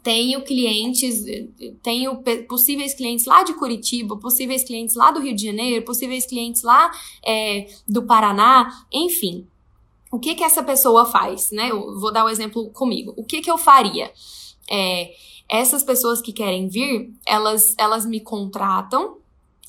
tenho 0.02 0.42
clientes, 0.44 1.24
tenho 1.84 2.24
possíveis 2.48 2.94
clientes 2.94 3.26
lá 3.26 3.44
de 3.44 3.54
Curitiba, 3.54 4.18
possíveis 4.18 4.64
clientes 4.64 4.96
lá 4.96 5.12
do 5.12 5.20
Rio 5.20 5.36
de 5.36 5.46
Janeiro, 5.46 5.86
possíveis 5.86 6.26
clientes 6.26 6.64
lá 6.64 6.92
é, 7.26 7.68
do 7.88 8.04
Paraná, 8.04 8.70
enfim. 8.92 9.48
O 10.12 10.18
que 10.18 10.34
que 10.34 10.44
essa 10.44 10.64
pessoa 10.64 11.06
faz, 11.06 11.52
né? 11.52 11.70
Eu 11.70 12.00
vou 12.00 12.12
dar 12.12 12.24
o 12.24 12.28
um 12.28 12.32
exemplo 12.32 12.72
comigo. 12.72 13.14
O 13.16 13.24
que 13.24 13.42
que 13.42 13.52
eu 13.52 13.58
faria? 13.60 14.12
É, 14.70 15.12
essas 15.48 15.84
pessoas 15.84 16.22
que 16.22 16.34
querem 16.34 16.68
vir, 16.68 17.14
elas, 17.26 17.76
elas 17.78 18.06
me 18.06 18.20
contratam 18.20 19.18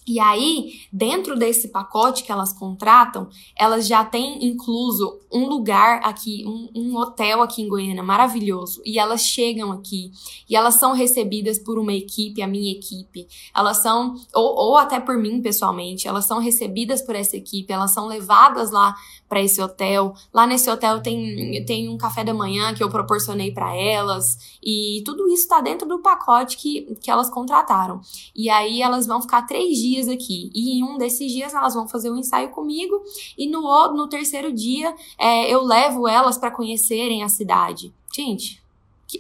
e 0.07 0.19
aí, 0.19 0.81
dentro 0.91 1.37
desse 1.37 1.69
pacote 1.69 2.25
que 2.25 2.33
elas 2.33 2.53
contratam, 2.53 3.29
elas 3.55 3.87
já 3.87 4.03
têm 4.03 4.45
incluso 4.47 5.21
um 5.31 5.47
lugar 5.47 6.01
aqui, 6.03 6.43
um, 6.47 6.71
um, 6.75 6.97
hotel 6.97 7.43
aqui 7.43 7.63
em 7.63 7.69
Goiânia 7.69 8.03
maravilhoso. 8.03 8.81
E 8.85 8.99
elas 8.99 9.23
chegam 9.23 9.71
aqui 9.71 10.11
e 10.49 10.57
elas 10.57 10.77
são 10.77 10.95
recebidas 10.95 11.59
por 11.59 11.79
uma 11.79 11.93
equipe, 11.93 12.43
a 12.43 12.47
minha 12.47 12.73
equipe. 12.73 13.29
Elas 13.55 13.77
são, 13.77 14.15
ou, 14.35 14.71
ou 14.71 14.77
até 14.79 14.99
por 14.99 15.19
mim 15.19 15.43
pessoalmente, 15.43 16.09
elas 16.09 16.25
são 16.25 16.41
recebidas 16.41 17.03
por 17.03 17.15
essa 17.15 17.37
equipe, 17.37 17.73
elas 17.73 17.93
são 17.93 18.07
levadas 18.07 18.71
lá 18.71 18.95
para 19.31 19.41
esse 19.41 19.63
hotel. 19.63 20.13
Lá 20.35 20.45
nesse 20.45 20.69
hotel 20.69 21.01
tem, 21.01 21.65
tem 21.65 21.89
um 21.89 21.97
café 21.97 22.25
da 22.25 22.35
manhã 22.35 22.75
que 22.75 22.83
eu 22.83 22.91
proporcionei 22.91 23.53
para 23.53 23.73
elas. 23.75 24.59
E 24.61 25.03
tudo 25.07 25.29
isso 25.29 25.45
está 25.45 25.61
dentro 25.61 25.87
do 25.89 26.01
pacote 26.01 26.57
que, 26.57 26.97
que 27.01 27.09
elas 27.09 27.31
contrataram. 27.31 28.01
E 28.35 28.51
aí 28.51 28.83
elas 28.83 29.07
vão 29.07 29.23
ficar 29.23 29.43
três 29.43 29.79
dias 29.79 30.09
aqui. 30.09 30.51
E 30.53 30.81
em 30.81 30.83
um 30.83 30.99
desses 30.99 31.31
dias 31.31 31.55
elas 31.55 31.75
vão 31.75 31.87
fazer 31.87 32.11
um 32.11 32.17
ensaio 32.17 32.51
comigo. 32.51 33.01
E 33.39 33.47
no, 33.47 33.63
no 33.95 34.09
terceiro 34.09 34.53
dia 34.53 34.93
é, 35.17 35.49
eu 35.49 35.63
levo 35.63 36.09
elas 36.09 36.37
para 36.37 36.51
conhecerem 36.51 37.23
a 37.23 37.29
cidade. 37.29 37.95
Gente, 38.13 38.61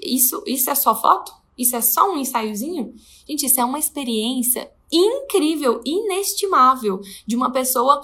isso, 0.03 0.42
isso 0.44 0.68
é 0.68 0.75
só 0.75 0.92
foto? 0.92 1.33
Isso 1.57 1.77
é 1.77 1.81
só 1.81 2.11
um 2.11 2.18
ensaiozinho? 2.18 2.92
Gente, 3.29 3.46
isso 3.46 3.61
é 3.61 3.64
uma 3.64 3.79
experiência 3.79 4.68
incrível, 4.90 5.81
inestimável 5.85 7.01
de 7.25 7.37
uma 7.37 7.53
pessoa 7.53 8.03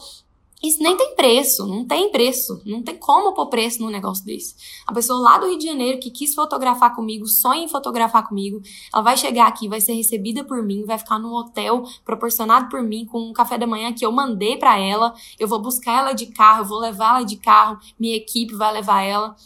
isso 0.63 0.83
nem 0.83 0.97
tem 0.97 1.15
preço, 1.15 1.67
não 1.67 1.85
tem 1.85 2.11
preço, 2.11 2.63
não 2.65 2.83
tem 2.83 2.97
como 2.97 3.35
pôr 3.35 3.47
preço 3.49 3.83
num 3.83 3.91
negócio 3.91 4.25
desse. 4.25 4.55
A 4.87 4.93
pessoa 4.93 5.21
lá 5.21 5.39
do 5.39 5.47
Rio 5.47 5.59
de 5.59 5.67
Janeiro 5.67 6.01
que 6.01 6.11
quis 6.11 6.35
fotografar 6.35 6.95
comigo, 6.95 7.27
sonha 7.27 7.65
em 7.65 7.69
fotografar 7.69 8.27
comigo, 8.27 8.63
ela 8.93 9.03
vai 9.03 9.17
chegar 9.19 9.47
aqui, 9.47 9.69
vai 9.69 9.81
ser 9.81 9.93
recebida 9.93 10.43
por 10.45 10.63
mim, 10.63 10.85
vai 10.85 10.99
ficar 10.99 11.19
num 11.19 11.35
hotel 11.35 11.85
proporcionado 12.05 12.71
por 12.71 12.83
mim 12.83 13.05
com 13.05 13.21
um 13.21 13.33
café 13.35 13.59
da 13.59 13.67
manhã 13.67 13.93
que 13.93 14.05
eu 14.05 14.11
mandei 14.11 14.57
para 14.57 14.79
ela, 14.79 15.15
eu 15.39 15.47
vou 15.47 15.59
buscar 15.59 15.99
ela 15.99 16.13
de 16.13 16.27
carro, 16.27 16.63
eu 16.63 16.69
vou 16.69 16.79
levar 16.79 17.17
ela 17.17 17.25
de 17.25 17.37
carro, 17.37 17.79
minha 17.99 18.17
equipe 18.17 18.55
vai 18.55 18.73
levar 18.73 19.03
ela. 19.03 19.37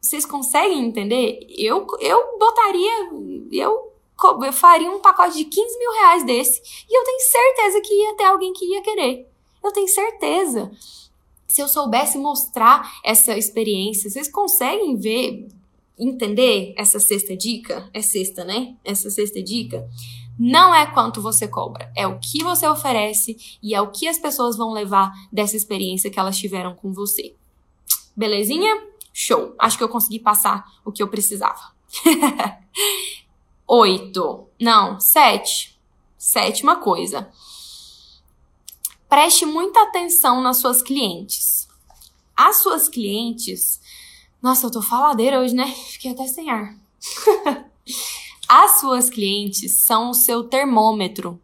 Vocês 0.00 0.24
conseguem 0.24 0.86
entender? 0.86 1.44
Eu, 1.48 1.84
eu 1.98 2.38
botaria, 2.38 3.10
eu 3.50 3.92
eu 4.42 4.52
faria 4.52 4.90
um 4.90 4.98
pacote 4.98 5.36
de 5.36 5.44
15 5.44 5.78
mil 5.78 5.92
reais 5.92 6.24
desse 6.24 6.62
e 6.88 6.98
eu 6.98 7.04
tenho 7.04 7.20
certeza 7.20 7.80
que 7.82 7.92
ia 7.92 8.16
ter 8.16 8.24
alguém 8.24 8.52
que 8.54 8.64
ia 8.64 8.80
querer. 8.80 9.35
Eu 9.62 9.72
tenho 9.72 9.88
certeza. 9.88 10.70
Se 11.48 11.60
eu 11.60 11.68
soubesse 11.68 12.18
mostrar 12.18 13.00
essa 13.04 13.36
experiência, 13.36 14.10
vocês 14.10 14.28
conseguem 14.28 14.96
ver, 14.96 15.48
entender 15.98 16.74
essa 16.76 16.98
sexta 16.98 17.36
dica? 17.36 17.88
É 17.92 18.02
sexta, 18.02 18.44
né? 18.44 18.76
Essa 18.84 19.10
sexta 19.10 19.42
dica. 19.42 19.88
Não 20.38 20.74
é 20.74 20.84
quanto 20.86 21.22
você 21.22 21.48
cobra, 21.48 21.90
é 21.96 22.06
o 22.06 22.18
que 22.18 22.44
você 22.44 22.68
oferece 22.68 23.58
e 23.62 23.74
é 23.74 23.80
o 23.80 23.90
que 23.90 24.06
as 24.06 24.18
pessoas 24.18 24.54
vão 24.54 24.70
levar 24.70 25.10
dessa 25.32 25.56
experiência 25.56 26.10
que 26.10 26.20
elas 26.20 26.36
tiveram 26.36 26.74
com 26.74 26.92
você. 26.92 27.34
Belezinha? 28.14 28.86
Show! 29.12 29.54
Acho 29.58 29.78
que 29.78 29.84
eu 29.84 29.88
consegui 29.88 30.18
passar 30.18 30.64
o 30.84 30.92
que 30.92 31.02
eu 31.02 31.08
precisava. 31.08 31.72
Oito. 33.66 34.46
Não, 34.60 35.00
sete. 35.00 35.80
Sétima 36.18 36.76
coisa. 36.76 37.30
Preste 39.16 39.46
muita 39.46 39.82
atenção 39.82 40.42
nas 40.42 40.58
suas 40.58 40.82
clientes. 40.82 41.66
As 42.36 42.56
suas 42.56 42.86
clientes. 42.86 43.80
Nossa, 44.42 44.66
eu 44.66 44.70
tô 44.70 44.82
faladeira 44.82 45.40
hoje, 45.40 45.54
né? 45.54 45.72
Fiquei 45.72 46.10
até 46.10 46.26
sem 46.26 46.50
ar. 46.50 46.76
As 48.46 48.78
suas 48.78 49.08
clientes 49.08 49.86
são 49.86 50.10
o 50.10 50.14
seu 50.14 50.44
termômetro. 50.44 51.40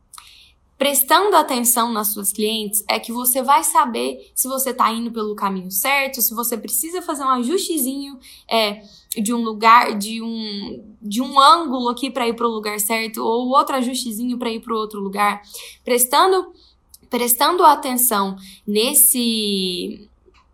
prestando 0.77 1.35
atenção 1.35 1.91
nas 1.91 2.09
suas 2.09 2.31
clientes 2.31 2.85
é 2.87 2.99
que 3.01 3.11
você 3.11 3.41
vai 3.41 3.65
saber 3.65 4.31
se 4.35 4.49
você 4.49 4.71
está 4.71 4.93
indo 4.93 5.11
pelo 5.11 5.35
caminho 5.35 5.71
certo, 5.71 6.21
se 6.21 6.35
você 6.35 6.59
precisa 6.59 7.01
fazer 7.01 7.23
um 7.23 7.29
ajustezinho 7.29 8.19
é, 8.51 8.83
de 9.17 9.33
um 9.33 9.43
lugar, 9.43 9.97
de 9.97 10.21
um, 10.21 10.85
de 11.01 11.23
um 11.23 11.41
ângulo 11.41 11.89
aqui 11.89 12.11
para 12.11 12.29
ir 12.29 12.35
para 12.35 12.47
o 12.47 12.51
lugar 12.51 12.79
certo, 12.81 13.25
ou 13.25 13.49
outro 13.49 13.77
ajustezinho 13.77 14.37
para 14.39 14.51
ir 14.51 14.61
para 14.61 14.75
o 14.75 14.77
outro 14.77 15.01
lugar. 15.01 15.41
Prestando, 15.85 16.53
prestando 17.13 17.63
atenção 17.63 18.39
nesse, 18.67 20.09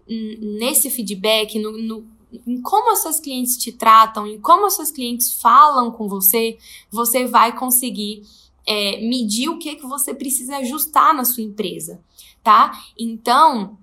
nesse 0.09 0.91
feedback, 0.91 1.57
no, 1.57 1.79
no 1.79 2.19
em 2.47 2.61
como 2.61 2.93
as 2.93 3.01
suas 3.01 3.21
clientes 3.21 3.57
te 3.57 3.71
tratam, 3.71 4.27
em 4.27 4.41
como 4.41 4.67
as 4.67 4.75
suas 4.75 4.91
clientes 4.91 5.33
falam 5.41 5.91
com 5.93 6.09
você, 6.09 6.59
você 6.91 7.27
vai 7.27 7.57
conseguir 7.57 8.23
é, 8.67 9.01
medir 9.01 9.49
o 9.49 9.59
que, 9.59 9.77
que 9.77 9.87
você 9.87 10.13
precisa 10.13 10.57
ajustar 10.57 11.15
na 11.15 11.25
sua 11.25 11.45
empresa, 11.45 12.03
tá? 12.43 12.73
Então, 12.99 13.79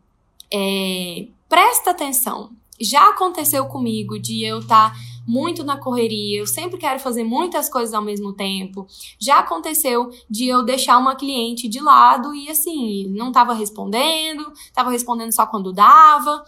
é, 0.53 1.27
presta 1.47 1.91
atenção. 1.91 2.51
Já 2.79 3.09
aconteceu 3.09 3.65
comigo 3.67 4.19
de 4.19 4.43
eu 4.43 4.59
estar 4.59 4.91
tá 4.91 4.99
muito 5.25 5.63
na 5.63 5.77
correria, 5.77 6.39
eu 6.39 6.47
sempre 6.47 6.77
quero 6.77 6.99
fazer 6.99 7.23
muitas 7.23 7.69
coisas 7.69 7.93
ao 7.93 8.01
mesmo 8.01 8.33
tempo. 8.33 8.87
Já 9.19 9.39
aconteceu 9.39 10.09
de 10.29 10.47
eu 10.47 10.63
deixar 10.63 10.97
uma 10.97 11.15
cliente 11.15 11.67
de 11.67 11.79
lado 11.79 12.33
e 12.33 12.49
assim, 12.49 13.07
não 13.09 13.29
estava 13.29 13.53
respondendo, 13.53 14.51
estava 14.53 14.91
respondendo 14.91 15.31
só 15.31 15.45
quando 15.45 15.73
dava. 15.73 16.43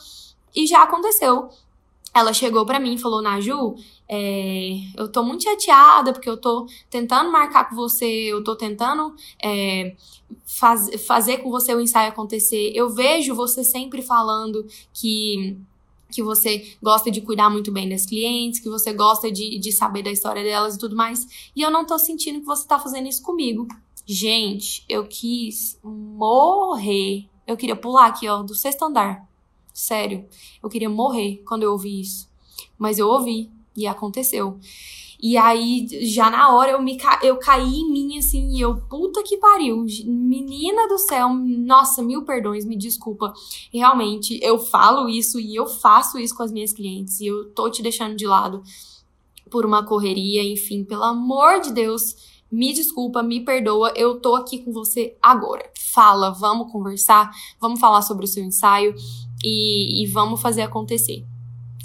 E 0.56 0.66
já 0.66 0.84
aconteceu 0.84 1.50
ela 2.14 2.34
chegou 2.34 2.66
para 2.66 2.80
mim 2.80 2.96
e 2.96 2.98
falou: 2.98 3.22
Naju, 3.22 3.76
é, 4.08 4.72
eu 4.96 5.08
tô 5.08 5.24
muito 5.24 5.44
chateada 5.44 6.12
porque 6.12 6.30
eu 6.30 6.38
tô 6.38 6.68
tentando 6.90 7.32
marcar 7.32 7.70
com 7.70 7.76
você, 7.76 8.06
eu 8.06 8.44
tô 8.44 8.56
tentando 8.56 9.16
é, 9.44 9.96
faz, 10.46 10.90
fazer 11.06 11.38
com 11.38 11.50
você 11.50 11.74
o 11.74 11.82
ensaio 11.82 12.10
acontecer. 12.10 12.72
Eu 12.76 12.90
vejo 12.90 13.36
você 13.36 13.64
sempre 13.64 14.02
falando 14.02 14.66
que 14.94 15.58
que 16.18 16.24
você 16.24 16.76
gosta 16.82 17.12
de 17.12 17.22
cuidar 17.22 17.48
muito 17.48 17.72
bem 17.72 17.88
das 17.88 18.04
clientes, 18.04 18.60
que 18.60 18.68
você 18.68 18.92
gosta 18.92 19.32
de, 19.32 19.60
de 19.60 19.72
saber 19.72 20.02
da 20.02 20.12
história 20.12 20.44
delas 20.44 20.74
e 20.74 20.80
tudo 20.80 20.96
mais. 20.96 21.52
E 21.56 21.62
eu 21.62 21.70
não 21.70 21.86
tô 21.86 22.00
sentindo 22.00 22.40
que 22.40 22.46
você 22.46 22.68
tá 22.68 22.80
fazendo 22.80 23.08
isso 23.08 23.22
comigo. 23.22 23.68
Gente, 24.04 24.84
eu 24.90 25.08
quis 25.08 25.80
morrer. 25.84 27.30
Eu 27.46 27.56
queria 27.56 27.76
pular 27.76 28.08
aqui, 28.08 28.28
ó, 28.28 28.42
do 28.42 28.56
sexto 28.56 28.84
andar. 28.86 29.30
Sério, 29.72 30.26
eu 30.64 30.68
queria 30.68 30.90
morrer 30.90 31.44
quando 31.46 31.62
eu 31.62 31.72
ouvi 31.72 32.02
isso. 32.02 32.28
Mas 32.80 32.98
eu 32.98 33.08
ouvi 33.08 33.52
e 33.76 33.86
aconteceu. 33.86 34.60
E 35.20 35.36
aí, 35.36 35.88
já 36.14 36.30
na 36.30 36.54
hora, 36.54 36.72
eu, 36.74 36.82
me 36.82 36.96
ca... 36.96 37.20
eu 37.24 37.38
caí 37.38 37.76
em 37.76 37.92
mim, 37.92 38.18
assim, 38.20 38.56
e 38.56 38.62
eu, 38.62 38.78
puta 38.82 39.24
que 39.24 39.38
pariu, 39.38 39.84
menina 40.06 40.88
do 40.88 40.98
céu, 41.00 41.30
nossa, 41.34 42.04
mil 42.04 42.24
perdões, 42.24 42.66
me 42.66 42.76
desculpa. 42.76 43.34
Realmente, 43.74 44.40
eu 44.44 44.60
falo 44.60 45.10
isso 45.10 45.40
e 45.40 45.56
eu 45.56 45.66
faço 45.66 46.20
isso 46.20 46.36
com 46.36 46.44
as 46.44 46.52
minhas 46.52 46.72
clientes, 46.72 47.20
e 47.20 47.28
eu 47.28 47.50
tô 47.50 47.70
te 47.70 47.82
deixando 47.82 48.16
de 48.16 48.28
lado 48.28 48.62
por 49.50 49.66
uma 49.66 49.84
correria, 49.84 50.44
enfim, 50.44 50.84
pelo 50.84 51.04
amor 51.04 51.62
de 51.62 51.72
Deus, 51.72 52.16
me 52.52 52.72
desculpa, 52.74 53.24
me 53.24 53.44
perdoa, 53.44 53.92
eu 53.96 54.20
tô 54.20 54.36
aqui 54.36 54.60
com 54.60 54.72
você 54.72 55.16
agora. 55.22 55.70
Fala, 55.80 56.30
vamos 56.30 56.72
conversar, 56.72 57.32
vamos 57.60 57.80
falar 57.80 58.02
sobre 58.04 58.26
o 58.26 58.28
seu 58.28 58.44
ensaio 58.44 58.94
e, 59.44 60.04
e 60.04 60.06
vamos 60.08 60.42
fazer 60.42 60.62
acontecer. 60.62 61.26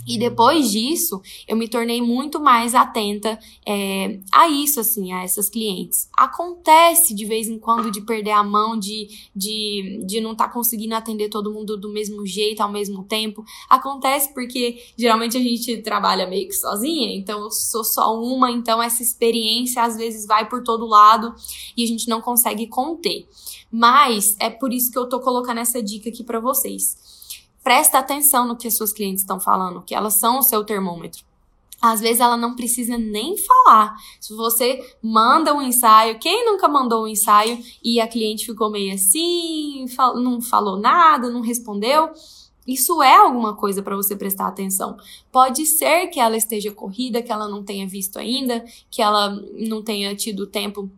E 0.06 0.18
depois 0.18 0.70
disso, 0.70 1.20
eu 1.46 1.56
me 1.56 1.68
tornei 1.68 2.02
muito 2.02 2.40
mais 2.40 2.74
atenta 2.74 3.38
é, 3.64 4.18
a 4.32 4.48
isso, 4.48 4.80
assim, 4.80 5.12
a 5.12 5.22
essas 5.22 5.48
clientes. 5.48 6.08
Acontece 6.16 7.14
de 7.14 7.24
vez 7.24 7.48
em 7.48 7.58
quando 7.58 7.90
de 7.90 8.00
perder 8.00 8.32
a 8.32 8.42
mão, 8.42 8.76
de, 8.76 9.08
de, 9.34 10.02
de 10.04 10.20
não 10.20 10.32
estar 10.32 10.48
tá 10.48 10.52
conseguindo 10.52 10.94
atender 10.94 11.28
todo 11.28 11.52
mundo 11.52 11.76
do 11.76 11.88
mesmo 11.88 12.26
jeito, 12.26 12.60
ao 12.60 12.70
mesmo 12.70 13.04
tempo. 13.04 13.44
Acontece 13.68 14.32
porque 14.34 14.82
geralmente 14.96 15.36
a 15.36 15.40
gente 15.40 15.78
trabalha 15.78 16.26
meio 16.26 16.48
que 16.48 16.54
sozinha, 16.54 17.14
então 17.14 17.40
eu 17.40 17.50
sou 17.50 17.84
só 17.84 18.20
uma, 18.20 18.50
então 18.50 18.82
essa 18.82 19.02
experiência 19.02 19.82
às 19.82 19.96
vezes 19.96 20.26
vai 20.26 20.48
por 20.48 20.62
todo 20.64 20.86
lado 20.86 21.34
e 21.76 21.84
a 21.84 21.86
gente 21.86 22.08
não 22.08 22.20
consegue 22.20 22.66
conter. 22.66 23.28
Mas 23.70 24.36
é 24.38 24.50
por 24.50 24.72
isso 24.72 24.90
que 24.90 24.98
eu 24.98 25.08
tô 25.08 25.20
colocando 25.20 25.58
essa 25.58 25.82
dica 25.82 26.08
aqui 26.10 26.24
para 26.24 26.40
vocês 26.40 27.01
Presta 27.62 27.98
atenção 27.98 28.46
no 28.46 28.56
que 28.56 28.68
as 28.68 28.76
suas 28.76 28.92
clientes 28.92 29.22
estão 29.22 29.38
falando, 29.38 29.82
que 29.82 29.94
elas 29.94 30.14
são 30.14 30.38
o 30.38 30.42
seu 30.42 30.64
termômetro. 30.64 31.24
Às 31.80 32.00
vezes 32.00 32.20
ela 32.20 32.36
não 32.36 32.54
precisa 32.54 32.96
nem 32.96 33.36
falar. 33.36 33.96
Se 34.20 34.34
você 34.34 34.80
manda 35.02 35.52
um 35.52 35.60
ensaio, 35.60 36.18
quem 36.18 36.46
nunca 36.46 36.68
mandou 36.68 37.04
um 37.04 37.08
ensaio 37.08 37.58
e 37.82 38.00
a 38.00 38.06
cliente 38.06 38.46
ficou 38.46 38.70
meio 38.70 38.94
assim, 38.94 39.84
não 40.14 40.40
falou 40.40 40.76
nada, 40.76 41.28
não 41.28 41.40
respondeu, 41.40 42.10
isso 42.66 43.02
é 43.02 43.16
alguma 43.16 43.56
coisa 43.56 43.82
para 43.82 43.96
você 43.96 44.14
prestar 44.14 44.46
atenção. 44.46 44.96
Pode 45.32 45.66
ser 45.66 46.06
que 46.06 46.20
ela 46.20 46.36
esteja 46.36 46.70
corrida, 46.70 47.20
que 47.20 47.32
ela 47.32 47.48
não 47.48 47.64
tenha 47.64 47.86
visto 47.88 48.18
ainda, 48.18 48.64
que 48.88 49.02
ela 49.02 49.30
não 49.58 49.82
tenha 49.82 50.14
tido 50.14 50.46
tempo 50.46 50.88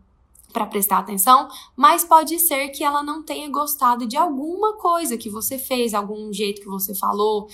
para 0.55 0.65
prestar 0.65 0.99
atenção, 0.99 1.49
mas 1.75 2.05
pode 2.05 2.39
ser 2.39 2.69
que 2.69 2.81
ela 2.81 3.03
não 3.03 3.21
tenha 3.21 3.49
gostado 3.49 4.07
de 4.07 4.15
alguma 4.15 4.77
coisa 4.77 5.17
que 5.17 5.29
você 5.29 5.59
fez, 5.59 5.93
algum 5.93 6.31
jeito 6.31 6.61
que 6.61 6.69
você 6.69 6.95
falou, 6.95 7.49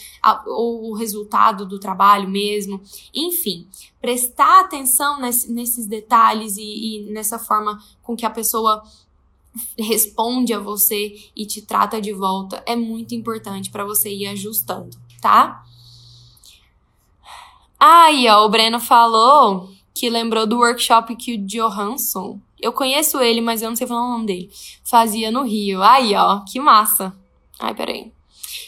ou 0.45 0.91
o 0.91 0.93
resultado 0.93 1.66
do 1.66 1.80
trabalho 1.80 2.30
mesmo. 2.30 2.80
Enfim, 3.12 3.68
prestar 3.99 4.60
atenção 4.60 5.20
nesse, 5.20 5.52
nesses 5.52 5.88
detalhes 5.88 6.58
e, 6.58 6.62
e 7.08 7.12
nessa 7.12 7.39
forma 7.39 7.84
com 8.04 8.16
que 8.16 8.24
a 8.24 8.30
pessoa 8.30 8.84
responde 9.80 10.54
a 10.54 10.60
você 10.60 11.16
e 11.36 11.43
te 11.47 11.64
trata 11.64 11.99
de 11.99 12.14
volta 12.14 12.64
é 12.68 12.76
muito 12.76 13.16
importante 13.16 13.72
para 13.72 13.84
você 13.84 14.14
ir 14.14 14.28
ajustando, 14.28 14.95
tá? 15.20 15.66
Aí, 17.80 18.30
ó, 18.30 18.45
o 18.45 18.49
Breno 18.49 18.80
falou 18.80 19.72
que 19.91 20.08
lembrou 20.08 20.45
do 20.45 20.60
workshop 20.60 21.16
que 21.16 21.34
o 21.34 21.45
Johansson 21.45 22.39
eu 22.62 22.72
conheço 22.72 23.20
ele, 23.20 23.41
mas 23.41 23.62
eu 23.62 23.70
não 23.70 23.76
sei 23.76 23.88
falar 23.88 24.05
o 24.05 24.12
nome 24.12 24.26
dele. 24.26 24.49
Fazia 24.84 25.32
no 25.32 25.43
Rio. 25.43 25.82
Aí, 25.82 26.14
ó, 26.16 26.41
que 26.41 26.59
massa. 26.59 27.14
Ai, 27.59 27.74
peraí. 27.74 28.12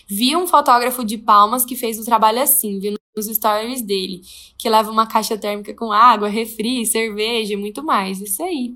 Vi 0.07 0.35
um 0.35 0.47
fotógrafo 0.47 1.03
de 1.03 1.17
Palmas 1.17 1.63
que 1.65 1.75
fez 1.75 1.99
o 1.99 2.05
trabalho 2.05 2.41
assim, 2.41 2.79
vi 2.79 2.95
nos 3.15 3.27
stories 3.27 3.81
dele, 3.81 4.21
que 4.57 4.69
leva 4.69 4.91
uma 4.91 5.05
caixa 5.05 5.37
térmica 5.37 5.73
com 5.73 5.91
água, 5.91 6.27
refri, 6.27 6.85
cerveja 6.85 7.53
e 7.53 7.57
muito 7.57 7.83
mais. 7.83 8.19
Isso 8.19 8.43
aí. 8.43 8.73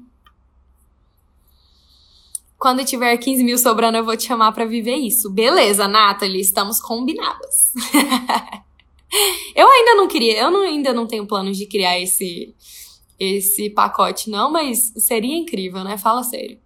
Quando 2.58 2.84
tiver 2.84 3.16
15 3.18 3.44
mil 3.44 3.58
sobrando, 3.58 3.98
eu 3.98 4.06
vou 4.06 4.18
te 4.18 4.24
chamar 4.24 4.52
para 4.52 4.66
viver 4.66 4.96
isso. 4.96 5.30
Beleza, 5.30 5.88
Nathalie, 5.88 6.42
estamos 6.42 6.80
combinadas. 6.80 7.72
eu 9.56 9.70
ainda 9.70 9.96
não 9.96 10.08
queria, 10.08 10.40
eu 10.40 10.50
não, 10.50 10.62
ainda 10.62 10.94
não 10.94 11.06
tenho 11.06 11.28
planos 11.28 11.58
de 11.58 11.68
criar 11.68 12.00
esse 12.00 12.56
esse 13.20 13.70
pacote, 13.70 14.30
não, 14.30 14.52
mas 14.52 14.94
seria 14.98 15.36
incrível, 15.36 15.84
né? 15.84 15.98
Fala 15.98 16.24
sério. 16.24 16.60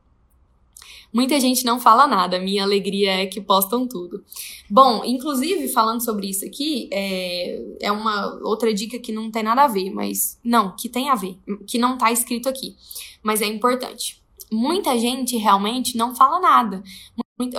Muita 1.13 1.37
gente 1.41 1.65
não 1.65 1.77
fala 1.77 2.07
nada, 2.07 2.39
minha 2.39 2.63
alegria 2.63 3.23
é 3.23 3.25
que 3.25 3.41
postam 3.41 3.85
tudo. 3.85 4.23
Bom, 4.69 5.03
inclusive, 5.03 5.67
falando 5.67 6.03
sobre 6.03 6.29
isso 6.29 6.45
aqui, 6.45 6.89
é, 6.91 7.61
é 7.81 7.91
uma 7.91 8.39
outra 8.43 8.73
dica 8.73 8.97
que 8.97 9.11
não 9.11 9.29
tem 9.29 9.43
nada 9.43 9.63
a 9.63 9.67
ver, 9.67 9.89
mas. 9.89 10.39
Não, 10.41 10.73
que 10.73 10.87
tem 10.87 11.09
a 11.09 11.15
ver, 11.15 11.37
que 11.67 11.77
não 11.77 11.97
tá 11.97 12.11
escrito 12.11 12.47
aqui, 12.47 12.77
mas 13.21 13.41
é 13.41 13.45
importante. 13.45 14.21
Muita 14.49 14.97
gente 14.97 15.35
realmente 15.35 15.97
não 15.97 16.15
fala 16.15 16.39
nada. 16.39 16.81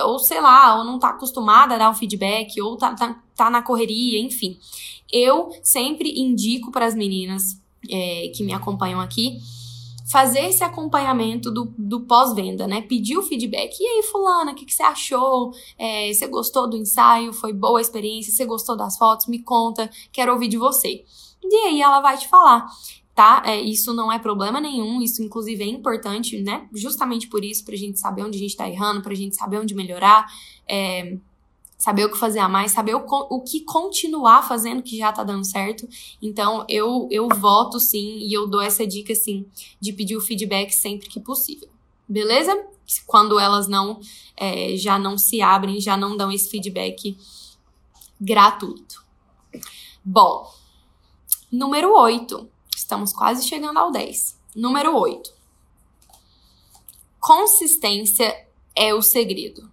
Ou 0.03 0.17
sei 0.17 0.41
lá, 0.41 0.77
ou 0.77 0.83
não 0.83 0.97
tá 0.97 1.09
acostumada 1.09 1.75
a 1.75 1.77
dar 1.77 1.89
um 1.91 1.95
feedback, 1.95 2.59
ou 2.59 2.75
tá, 2.75 2.95
tá, 2.95 3.21
tá 3.35 3.49
na 3.49 3.61
correria, 3.61 4.19
enfim. 4.19 4.57
Eu 5.11 5.51
sempre 5.61 6.19
indico 6.19 6.71
para 6.71 6.87
as 6.87 6.95
meninas 6.95 7.61
é, 7.89 8.31
que 8.35 8.43
me 8.43 8.53
acompanham 8.53 8.99
aqui, 8.99 9.39
fazer 10.11 10.41
esse 10.41 10.63
acompanhamento 10.63 11.51
do, 11.51 11.73
do 11.77 12.01
pós-venda, 12.01 12.67
né? 12.67 12.81
Pedir 12.81 13.17
o 13.17 13.23
feedback. 13.23 13.75
E 13.79 13.85
aí, 13.85 14.03
fulana, 14.03 14.51
o 14.51 14.55
que, 14.55 14.65
que 14.65 14.73
você 14.73 14.83
achou? 14.83 15.51
É, 15.77 16.13
você 16.13 16.27
gostou 16.27 16.69
do 16.69 16.77
ensaio? 16.77 17.33
Foi 17.33 17.53
boa 17.53 17.79
a 17.79 17.81
experiência? 17.81 18.31
Você 18.31 18.45
gostou 18.45 18.77
das 18.77 18.97
fotos? 18.97 19.27
Me 19.27 19.39
conta, 19.39 19.89
quero 20.11 20.33
ouvir 20.33 20.47
de 20.47 20.57
você. 20.57 21.03
E 21.43 21.55
aí 21.67 21.81
ela 21.81 21.99
vai 21.99 22.17
te 22.17 22.27
falar 22.27 22.67
tá? 23.15 23.43
É, 23.45 23.59
isso 23.61 23.93
não 23.93 24.11
é 24.11 24.17
problema 24.17 24.59
nenhum, 24.59 25.01
isso 25.01 25.21
inclusive 25.21 25.63
é 25.63 25.67
importante, 25.67 26.41
né? 26.41 26.67
Justamente 26.73 27.27
por 27.27 27.43
isso, 27.43 27.63
pra 27.63 27.75
gente 27.75 27.99
saber 27.99 28.23
onde 28.23 28.37
a 28.37 28.41
gente 28.41 28.55
tá 28.55 28.67
errando, 28.67 29.01
pra 29.01 29.13
gente 29.13 29.35
saber 29.35 29.59
onde 29.59 29.75
melhorar. 29.75 30.25
É, 30.67 31.17
saber 31.83 32.05
o 32.05 32.09
que 32.09 32.17
fazer 32.17 32.39
a 32.39 32.47
mais, 32.47 32.71
saber 32.71 32.95
o, 32.95 33.05
o 33.05 33.41
que 33.41 33.59
continuar 33.59 34.47
fazendo 34.47 34.81
que 34.81 34.97
já 34.97 35.11
tá 35.11 35.21
dando 35.21 35.43
certo. 35.43 35.85
Então, 36.21 36.65
eu, 36.69 37.09
eu 37.11 37.27
voto 37.27 37.77
sim 37.77 38.19
e 38.19 38.31
eu 38.31 38.47
dou 38.47 38.61
essa 38.61 38.87
dica 38.87 39.13
sim 39.13 39.45
de 39.81 39.91
pedir 39.91 40.15
o 40.15 40.21
feedback 40.21 40.71
sempre 40.71 41.09
que 41.09 41.19
possível. 41.19 41.67
Beleza? 42.07 42.57
Quando 43.05 43.37
elas 43.37 43.67
não 43.67 43.99
é, 44.37 44.77
já 44.77 44.97
não 44.97 45.17
se 45.17 45.41
abrem, 45.41 45.81
já 45.81 45.97
não 45.97 46.15
dão 46.15 46.31
esse 46.31 46.49
feedback 46.49 47.17
gratuito. 48.19 49.03
Bom, 50.05 50.49
número 51.51 51.93
8. 51.93 52.49
Estamos 52.77 53.11
quase 53.11 53.45
chegando 53.45 53.77
ao 53.77 53.91
10. 53.91 54.39
Número 54.55 54.95
8. 54.95 55.29
consistência 57.19 58.47
é 58.73 58.93
o 58.93 59.01
segredo. 59.01 59.72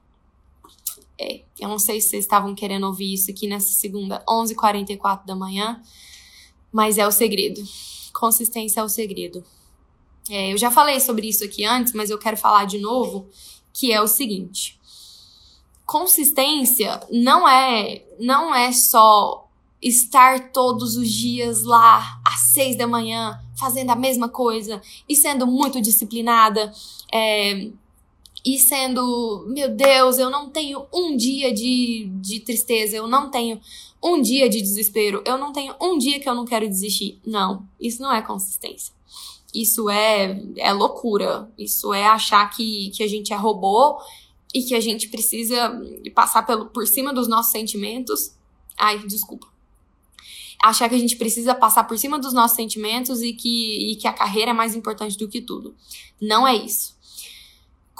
É, 1.21 1.43
eu 1.59 1.69
não 1.69 1.79
sei 1.79 2.01
se 2.01 2.09
vocês 2.09 2.25
estavam 2.25 2.55
querendo 2.55 2.87
ouvir 2.87 3.13
isso 3.13 3.31
aqui 3.31 3.47
nessa 3.47 3.73
segunda, 3.73 4.25
11h44 4.27 5.27
da 5.27 5.37
manhã, 5.37 5.83
mas 6.73 6.97
é 6.97 7.07
o 7.07 7.13
segredo. 7.13 7.63
Consistência 8.15 8.81
é 8.81 8.83
o 8.83 8.89
segredo. 8.89 9.45
É, 10.31 10.53
eu 10.53 10.57
já 10.57 10.71
falei 10.71 10.99
sobre 10.99 11.29
isso 11.29 11.45
aqui 11.45 11.65
antes, 11.65 11.93
mas 11.93 12.09
eu 12.09 12.19
quero 12.19 12.39
falar 12.39 12.65
de 12.65 12.79
novo, 12.79 13.29
que 13.73 13.93
é 13.93 14.01
o 14.01 14.07
seguinte. 14.07 14.81
Consistência 15.85 17.01
não 17.11 17.47
é, 17.47 18.03
não 18.19 18.55
é 18.55 18.73
só 18.73 19.47
estar 19.83 20.53
todos 20.53 20.97
os 20.97 21.11
dias 21.11 21.65
lá 21.65 22.21
às 22.25 22.53
seis 22.53 22.77
da 22.77 22.87
manhã 22.87 23.39
fazendo 23.59 23.91
a 23.91 23.97
mesma 23.97 24.29
coisa 24.29 24.81
e 25.09 25.15
sendo 25.15 25.47
muito 25.47 25.83
disciplinada. 25.83 26.73
É, 27.13 27.71
e 28.45 28.59
sendo, 28.59 29.45
meu 29.49 29.69
Deus, 29.75 30.19
eu 30.19 30.31
não 30.31 30.49
tenho 30.49 30.87
um 30.93 31.17
dia 31.17 31.53
de, 31.53 32.11
de 32.21 32.41
tristeza, 32.41 32.97
eu 32.97 33.07
não 33.07 33.31
tenho 33.31 33.61
um 34.03 34.21
dia 34.21 34.49
de 34.49 34.63
desespero, 34.63 35.23
eu 35.27 35.37
não 35.37 35.53
tenho 35.53 35.75
um 35.81 35.99
dia 35.99 36.19
que 36.19 36.29
eu 36.29 36.35
não 36.35 36.47
quero 36.47 36.67
desistir. 36.67 37.21
Não, 37.25 37.69
isso 37.79 38.01
não 38.01 38.13
é 38.13 38.23
consistência. 38.23 38.95
Isso 39.55 39.91
é, 39.91 40.43
é 40.57 40.73
loucura. 40.73 41.51
Isso 41.59 41.93
é 41.93 42.07
achar 42.07 42.49
que, 42.49 42.91
que 42.91 43.03
a 43.03 43.09
gente 43.09 43.33
é 43.33 43.37
robô 43.37 44.01
e 44.55 44.63
que 44.63 44.75
a 44.75 44.81
gente 44.81 45.09
precisa 45.09 45.79
passar 46.15 46.45
pelo, 46.45 46.67
por 46.67 46.87
cima 46.87 47.13
dos 47.13 47.29
nossos 47.29 47.53
sentimentos. 47.53 48.35
Ai, 48.79 48.99
desculpa. 49.01 49.49
Achar 50.63 50.89
que 50.89 50.95
a 50.95 50.99
gente 50.99 51.17
precisa 51.17 51.55
passar 51.55 51.85
por 51.85 51.99
cima 51.99 52.19
dos 52.19 52.33
nossos 52.33 52.57
sentimentos 52.57 53.21
e 53.23 53.33
que, 53.33 53.93
e 53.93 53.97
que 53.97 54.07
a 54.07 54.13
carreira 54.13 54.53
é 54.53 54.55
mais 54.55 54.75
importante 54.75 55.19
do 55.19 55.29
que 55.29 55.43
tudo. 55.43 55.75
Não 56.21 56.47
é 56.47 56.55
isso 56.55 57.00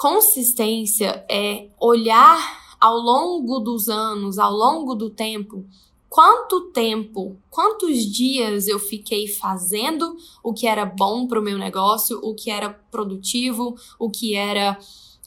Consistência 0.01 1.23
é 1.29 1.67
olhar 1.79 2.75
ao 2.79 2.97
longo 2.97 3.59
dos 3.59 3.87
anos, 3.87 4.39
ao 4.39 4.51
longo 4.51 4.95
do 4.95 5.11
tempo, 5.11 5.63
quanto 6.09 6.71
tempo, 6.71 7.37
quantos 7.51 8.03
dias 8.11 8.67
eu 8.67 8.79
fiquei 8.79 9.27
fazendo 9.27 10.17
o 10.43 10.55
que 10.55 10.65
era 10.65 10.87
bom 10.87 11.27
para 11.27 11.39
o 11.39 11.43
meu 11.43 11.55
negócio, 11.55 12.19
o 12.23 12.33
que 12.33 12.49
era 12.49 12.71
produtivo, 12.89 13.75
o 13.99 14.09
que 14.09 14.33
era 14.33 14.75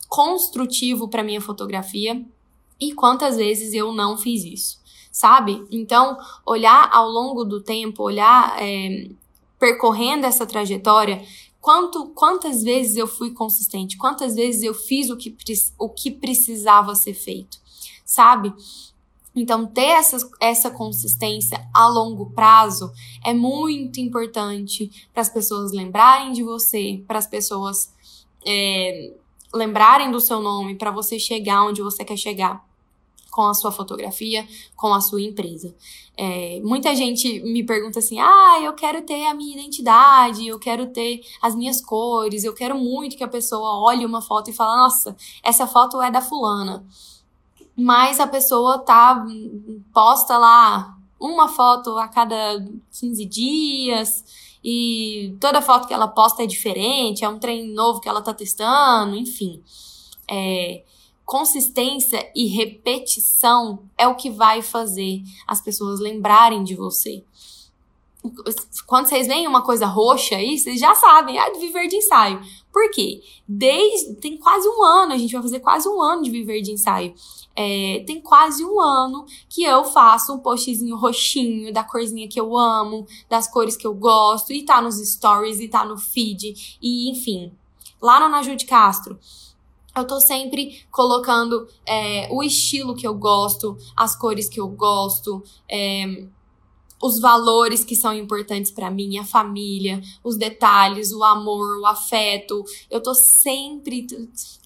construtivo 0.08 1.06
para 1.06 1.22
minha 1.22 1.40
fotografia 1.40 2.20
e 2.80 2.92
quantas 2.94 3.36
vezes 3.36 3.74
eu 3.74 3.92
não 3.92 4.18
fiz 4.18 4.42
isso, 4.42 4.80
sabe? 5.12 5.64
Então, 5.70 6.18
olhar 6.44 6.90
ao 6.92 7.08
longo 7.08 7.44
do 7.44 7.60
tempo, 7.60 8.02
olhar 8.02 8.60
é, 8.60 9.08
percorrendo 9.56 10.26
essa 10.26 10.44
trajetória 10.44 11.24
Quanto, 11.64 12.08
quantas 12.08 12.62
vezes 12.62 12.94
eu 12.94 13.06
fui 13.06 13.30
consistente? 13.30 13.96
Quantas 13.96 14.34
vezes 14.34 14.62
eu 14.62 14.74
fiz 14.74 15.08
o 15.08 15.16
que, 15.16 15.34
o 15.78 15.88
que 15.88 16.10
precisava 16.10 16.94
ser 16.94 17.14
feito? 17.14 17.56
Sabe? 18.04 18.52
Então, 19.34 19.64
ter 19.66 19.86
essa, 19.86 20.18
essa 20.38 20.70
consistência 20.70 21.66
a 21.72 21.88
longo 21.88 22.26
prazo 22.32 22.92
é 23.24 23.32
muito 23.32 23.98
importante 23.98 25.08
para 25.10 25.22
as 25.22 25.30
pessoas 25.30 25.72
lembrarem 25.72 26.32
de 26.32 26.42
você, 26.42 27.02
para 27.06 27.18
as 27.18 27.26
pessoas 27.26 27.94
é, 28.46 29.14
lembrarem 29.54 30.10
do 30.10 30.20
seu 30.20 30.42
nome, 30.42 30.74
para 30.74 30.90
você 30.90 31.18
chegar 31.18 31.64
onde 31.64 31.80
você 31.80 32.04
quer 32.04 32.18
chegar 32.18 32.62
com 33.35 33.43
a 33.43 33.53
sua 33.53 33.72
fotografia, 33.72 34.47
com 34.76 34.95
a 34.95 35.01
sua 35.01 35.20
empresa. 35.20 35.74
É, 36.16 36.61
muita 36.62 36.95
gente 36.95 37.41
me 37.41 37.64
pergunta 37.64 37.99
assim: 37.99 38.20
ah, 38.20 38.61
eu 38.62 38.72
quero 38.74 39.03
ter 39.03 39.26
a 39.26 39.35
minha 39.35 39.59
identidade, 39.59 40.47
eu 40.47 40.57
quero 40.57 40.87
ter 40.93 41.20
as 41.43 41.53
minhas 41.53 41.80
cores, 41.80 42.45
eu 42.45 42.55
quero 42.55 42.78
muito 42.78 43.16
que 43.16 43.24
a 43.24 43.28
pessoa 43.28 43.80
olhe 43.80 44.07
uma 44.07 44.22
foto 44.22 44.51
e 44.51 44.53
fale: 44.53 44.76
nossa, 44.76 45.16
essa 45.43 45.66
foto 45.66 46.01
é 46.01 46.12
da 46.12 46.20
fulana. 46.20 46.87
Mas 47.76 48.20
a 48.20 48.26
pessoa 48.28 48.78
tá 48.78 49.26
posta 49.93 50.39
lá 50.39 50.97
uma 51.18 51.49
foto 51.49 51.99
a 51.99 52.07
cada 52.07 52.64
15 53.01 53.24
dias 53.24 54.24
e 54.62 55.37
toda 55.41 55.61
foto 55.61 55.89
que 55.89 55.95
ela 55.95 56.07
posta 56.07 56.45
é 56.45 56.47
diferente, 56.47 57.24
é 57.24 57.28
um 57.28 57.41
trem 57.41 57.74
novo 57.74 58.01
que 58.01 58.09
ela 58.09 58.22
tá 58.22 58.32
testando, 58.32 59.16
enfim. 59.16 59.61
É, 60.30 60.85
consistência 61.24 62.30
e 62.34 62.46
repetição 62.46 63.82
é 63.96 64.06
o 64.06 64.14
que 64.14 64.30
vai 64.30 64.62
fazer 64.62 65.22
as 65.46 65.60
pessoas 65.60 66.00
lembrarem 66.00 66.62
de 66.62 66.74
você. 66.74 67.24
Quando 68.86 69.06
vocês 69.06 69.26
veem 69.26 69.46
uma 69.46 69.62
coisa 69.62 69.86
roxa 69.86 70.36
aí, 70.36 70.58
vocês 70.58 70.80
já 70.80 70.94
sabem, 70.94 71.38
ah, 71.38 71.50
de 71.50 71.58
viver 71.58 71.86
de 71.88 71.96
ensaio. 71.96 72.40
Por 72.72 72.90
quê? 72.90 73.22
Desde. 73.46 74.14
Tem 74.14 74.38
quase 74.38 74.66
um 74.66 74.82
ano, 74.82 75.12
a 75.12 75.18
gente 75.18 75.32
vai 75.32 75.42
fazer 75.42 75.60
quase 75.60 75.86
um 75.88 76.00
ano 76.00 76.22
de 76.22 76.30
viver 76.30 76.62
de 76.62 76.72
ensaio. 76.72 77.14
É, 77.54 78.02
tem 78.06 78.20
quase 78.20 78.64
um 78.64 78.80
ano 78.80 79.26
que 79.48 79.62
eu 79.62 79.84
faço 79.84 80.32
um 80.32 80.38
postzinho 80.38 80.96
roxinho 80.96 81.72
da 81.72 81.84
corzinha 81.84 82.26
que 82.26 82.40
eu 82.40 82.56
amo, 82.56 83.06
das 83.28 83.46
cores 83.46 83.76
que 83.76 83.86
eu 83.86 83.94
gosto, 83.94 84.52
e 84.52 84.64
tá 84.64 84.80
nos 84.80 84.96
stories, 84.96 85.60
e 85.60 85.68
tá 85.68 85.84
no 85.84 85.98
feed, 85.98 86.78
e 86.80 87.10
enfim. 87.10 87.52
Lá 88.00 88.18
no 88.18 88.28
Naju 88.28 88.56
de 88.56 88.66
Castro, 88.66 89.18
eu 89.97 90.07
tô 90.07 90.20
sempre 90.20 90.84
colocando 90.90 91.68
é, 91.86 92.28
o 92.30 92.42
estilo 92.42 92.95
que 92.95 93.07
eu 93.07 93.14
gosto, 93.14 93.76
as 93.97 94.16
cores 94.16 94.49
que 94.49 94.61
eu 94.61 94.68
gosto, 94.68 95.42
é, 95.68 96.26
os 97.05 97.20
valores 97.20 97.84
que 97.84 97.95
são 97.95 98.14
importantes 98.14 98.70
para 98.70 98.90
mim, 98.90 99.18
a 99.18 99.24
família, 99.24 100.01
os 100.22 100.38
detalhes, 100.38 101.12
o 101.12 101.22
amor, 101.22 101.80
o 101.80 101.86
afeto. 101.86 102.64
Eu 102.90 102.99
tô 103.03 103.14
sempre, 103.14 104.07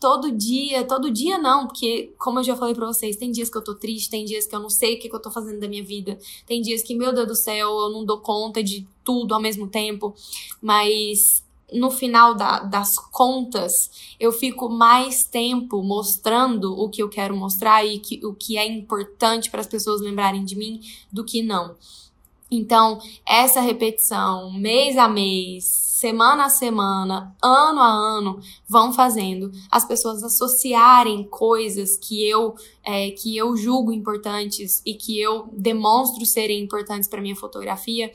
todo 0.00 0.30
dia, 0.30 0.84
todo 0.84 1.10
dia 1.10 1.36
não, 1.36 1.66
porque, 1.66 2.14
como 2.16 2.38
eu 2.38 2.44
já 2.44 2.54
falei 2.54 2.76
pra 2.76 2.86
vocês, 2.86 3.16
tem 3.16 3.32
dias 3.32 3.50
que 3.50 3.56
eu 3.56 3.64
tô 3.64 3.74
triste, 3.74 4.08
tem 4.08 4.24
dias 4.24 4.46
que 4.46 4.54
eu 4.54 4.60
não 4.60 4.70
sei 4.70 4.94
o 4.94 5.00
que, 5.00 5.08
que 5.08 5.16
eu 5.16 5.20
tô 5.20 5.32
fazendo 5.32 5.58
da 5.58 5.66
minha 5.66 5.82
vida, 5.82 6.16
tem 6.46 6.62
dias 6.62 6.80
que, 6.80 6.94
meu 6.94 7.12
Deus 7.12 7.26
do 7.26 7.34
céu, 7.34 7.70
eu 7.70 7.90
não 7.90 8.04
dou 8.04 8.20
conta 8.20 8.62
de 8.62 8.86
tudo 9.02 9.34
ao 9.34 9.40
mesmo 9.40 9.66
tempo, 9.66 10.14
mas 10.62 11.42
no 11.72 11.90
final 11.90 12.34
da, 12.34 12.60
das 12.60 12.98
contas, 12.98 13.90
eu 14.18 14.32
fico 14.32 14.68
mais 14.68 15.24
tempo 15.24 15.82
mostrando 15.82 16.72
o 16.72 16.88
que 16.88 17.02
eu 17.02 17.08
quero 17.08 17.36
mostrar 17.36 17.84
e 17.84 17.98
que, 17.98 18.24
o 18.24 18.34
que 18.34 18.56
é 18.56 18.66
importante 18.66 19.50
para 19.50 19.60
as 19.60 19.66
pessoas 19.66 20.00
lembrarem 20.00 20.44
de 20.44 20.56
mim 20.56 20.80
do 21.12 21.24
que 21.24 21.42
não. 21.42 21.76
Então, 22.50 22.98
essa 23.26 23.60
repetição, 23.60 24.50
mês 24.52 24.96
a 24.96 25.06
mês, 25.06 25.64
semana 25.64 26.46
a 26.46 26.48
semana, 26.48 27.36
ano 27.42 27.80
a 27.80 27.88
ano, 27.88 28.40
vão 28.66 28.92
fazendo 28.92 29.50
as 29.70 29.84
pessoas 29.84 30.22
associarem 30.22 31.24
coisas 31.24 31.98
que 31.98 32.26
eu 32.26 32.54
é, 32.82 33.10
que 33.10 33.36
eu 33.36 33.54
julgo 33.54 33.92
importantes 33.92 34.80
e 34.86 34.94
que 34.94 35.20
eu 35.20 35.50
demonstro 35.52 36.24
serem 36.24 36.62
importantes 36.62 37.08
para 37.08 37.20
minha 37.20 37.36
fotografia 37.36 38.10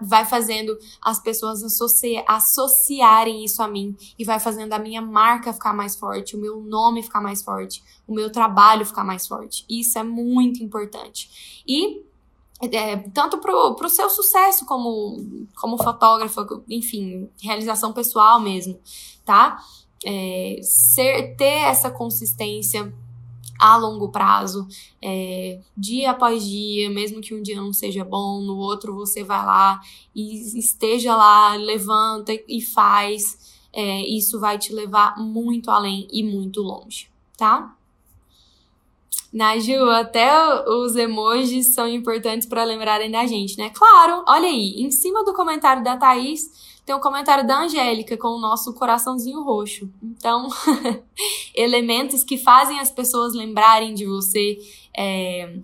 vai 0.00 0.24
fazendo 0.24 0.78
as 1.00 1.20
pessoas 1.20 1.62
associ 1.62 2.22
associarem 2.26 3.44
isso 3.44 3.62
a 3.62 3.68
mim 3.68 3.96
e 4.18 4.24
vai 4.24 4.38
fazendo 4.38 4.72
a 4.72 4.78
minha 4.78 5.02
marca 5.02 5.52
ficar 5.52 5.72
mais 5.72 5.96
forte, 5.96 6.36
o 6.36 6.40
meu 6.40 6.60
nome 6.60 7.02
ficar 7.02 7.20
mais 7.20 7.42
forte, 7.42 7.82
o 8.06 8.14
meu 8.14 8.30
trabalho 8.30 8.86
ficar 8.86 9.04
mais 9.04 9.26
forte. 9.26 9.64
Isso 9.68 9.98
é 9.98 10.02
muito 10.02 10.62
importante. 10.62 11.62
E 11.66 12.04
é, 12.70 12.96
tanto 12.96 13.38
pro, 13.38 13.74
pro 13.74 13.88
seu 13.88 14.08
sucesso 14.08 14.64
como, 14.66 15.16
como 15.56 15.82
fotógrafa, 15.82 16.46
enfim, 16.68 17.28
realização 17.42 17.92
pessoal 17.92 18.38
mesmo, 18.40 18.78
tá? 19.24 19.58
É, 20.04 20.58
ser, 20.62 21.34
ter 21.36 21.44
essa 21.44 21.90
consistência 21.90 22.92
a 23.62 23.76
longo 23.76 24.08
prazo, 24.08 24.66
é, 25.00 25.60
dia 25.76 26.10
após 26.10 26.44
dia, 26.44 26.90
mesmo 26.90 27.20
que 27.20 27.32
um 27.32 27.40
dia 27.40 27.54
não 27.54 27.72
seja 27.72 28.04
bom, 28.04 28.40
no 28.40 28.56
outro 28.56 28.92
você 28.92 29.22
vai 29.22 29.46
lá 29.46 29.80
e 30.12 30.58
esteja 30.58 31.14
lá, 31.14 31.54
levanta 31.54 32.32
e 32.48 32.60
faz. 32.60 33.62
É, 33.72 34.00
isso 34.00 34.40
vai 34.40 34.58
te 34.58 34.72
levar 34.72 35.16
muito 35.16 35.70
além 35.70 36.08
e 36.10 36.24
muito 36.24 36.60
longe, 36.60 37.08
tá? 37.38 37.74
Naju, 39.32 39.88
até 39.90 40.28
os 40.68 40.96
emojis 40.96 41.72
são 41.72 41.86
importantes 41.88 42.46
para 42.46 42.64
lembrarem 42.64 43.10
da 43.10 43.24
gente, 43.26 43.56
né? 43.56 43.70
Claro, 43.70 44.24
olha 44.26 44.48
aí, 44.48 44.74
em 44.82 44.90
cima 44.90 45.24
do 45.24 45.32
comentário 45.32 45.84
da 45.84 45.96
Thaís, 45.96 46.71
tem 46.84 46.94
um 46.94 47.00
comentário 47.00 47.46
da 47.46 47.60
Angélica 47.60 48.16
com 48.16 48.28
o 48.28 48.40
nosso 48.40 48.72
coraçãozinho 48.74 49.42
roxo. 49.42 49.88
Então, 50.02 50.48
elementos 51.54 52.24
que 52.24 52.36
fazem 52.36 52.80
as 52.80 52.90
pessoas 52.90 53.34
lembrarem 53.34 53.94
de 53.94 54.04
você 54.04 54.58
é, 54.96 55.58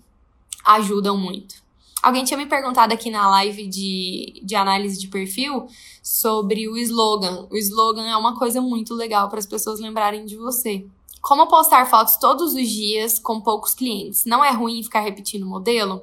ajudam 0.64 1.16
muito. 1.16 1.57
Alguém 2.01 2.25
tinha 2.25 2.39
me 2.39 2.47
perguntado 2.47 2.95
aqui 2.95 3.11
na 3.11 3.29
live 3.29 3.66
de, 3.66 4.41
de 4.45 4.55
análise 4.55 4.99
de 4.99 5.09
perfil 5.09 5.66
sobre 6.01 6.69
o 6.69 6.77
slogan. 6.77 7.49
O 7.51 7.57
slogan 7.57 8.07
é 8.07 8.16
uma 8.16 8.39
coisa 8.39 8.61
muito 8.61 8.95
legal 8.95 9.29
para 9.29 9.41
as 9.41 9.47
pessoas 9.47 9.81
lembrarem 9.81 10.25
de 10.25 10.37
você. 10.37 10.87
Como 11.21 11.49
postar 11.49 11.91
fotos 11.91 12.16
todos 12.16 12.55
os 12.55 12.69
dias 12.69 13.19
com 13.19 13.41
poucos 13.41 13.75
clientes? 13.75 14.25
Não 14.25 14.45
é 14.45 14.53
ruim 14.53 14.85
ficar 14.85 15.01
repetindo 15.01 15.43
o 15.43 15.49
modelo? 15.49 16.03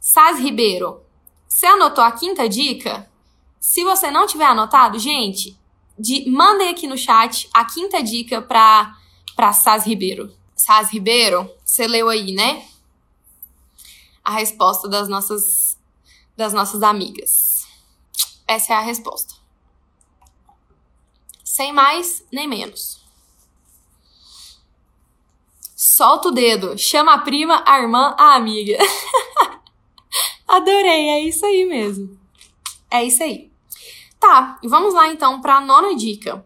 Saz 0.00 0.40
Ribeiro, 0.40 1.02
você 1.46 1.66
anotou 1.66 2.02
a 2.02 2.10
quinta 2.10 2.48
dica? 2.48 3.08
Se 3.66 3.82
você 3.82 4.10
não 4.10 4.26
tiver 4.26 4.44
anotado, 4.44 4.98
gente, 4.98 5.58
de, 5.98 6.30
mandem 6.30 6.68
aqui 6.68 6.86
no 6.86 6.98
chat 6.98 7.48
a 7.50 7.64
quinta 7.64 8.02
dica 8.02 8.42
para 8.42 8.94
para 9.34 9.54
Saz 9.54 9.86
Ribeiro. 9.86 10.30
Saz 10.54 10.90
Ribeiro, 10.90 11.50
você 11.64 11.86
leu 11.86 12.10
aí, 12.10 12.34
né? 12.34 12.68
A 14.22 14.32
resposta 14.32 14.86
das 14.86 15.08
nossas 15.08 15.78
das 16.36 16.52
nossas 16.52 16.82
amigas. 16.82 17.66
Essa 18.46 18.74
é 18.74 18.76
a 18.76 18.80
resposta. 18.80 19.34
Sem 21.42 21.72
mais 21.72 22.22
nem 22.30 22.46
menos. 22.46 23.00
Solta 25.74 26.28
o 26.28 26.32
dedo, 26.32 26.76
chama 26.76 27.14
a 27.14 27.18
prima, 27.18 27.64
a 27.66 27.80
irmã, 27.80 28.14
a 28.18 28.34
amiga. 28.34 28.76
Adorei, 30.46 31.08
é 31.08 31.20
isso 31.20 31.46
aí 31.46 31.64
mesmo. 31.64 32.20
É 32.90 33.02
isso 33.02 33.22
aí. 33.22 33.53
Tá, 34.26 34.58
vamos 34.64 34.94
lá 34.94 35.12
então 35.12 35.42
para 35.42 35.56
a 35.56 35.60
nona 35.60 35.94
dica. 35.94 36.42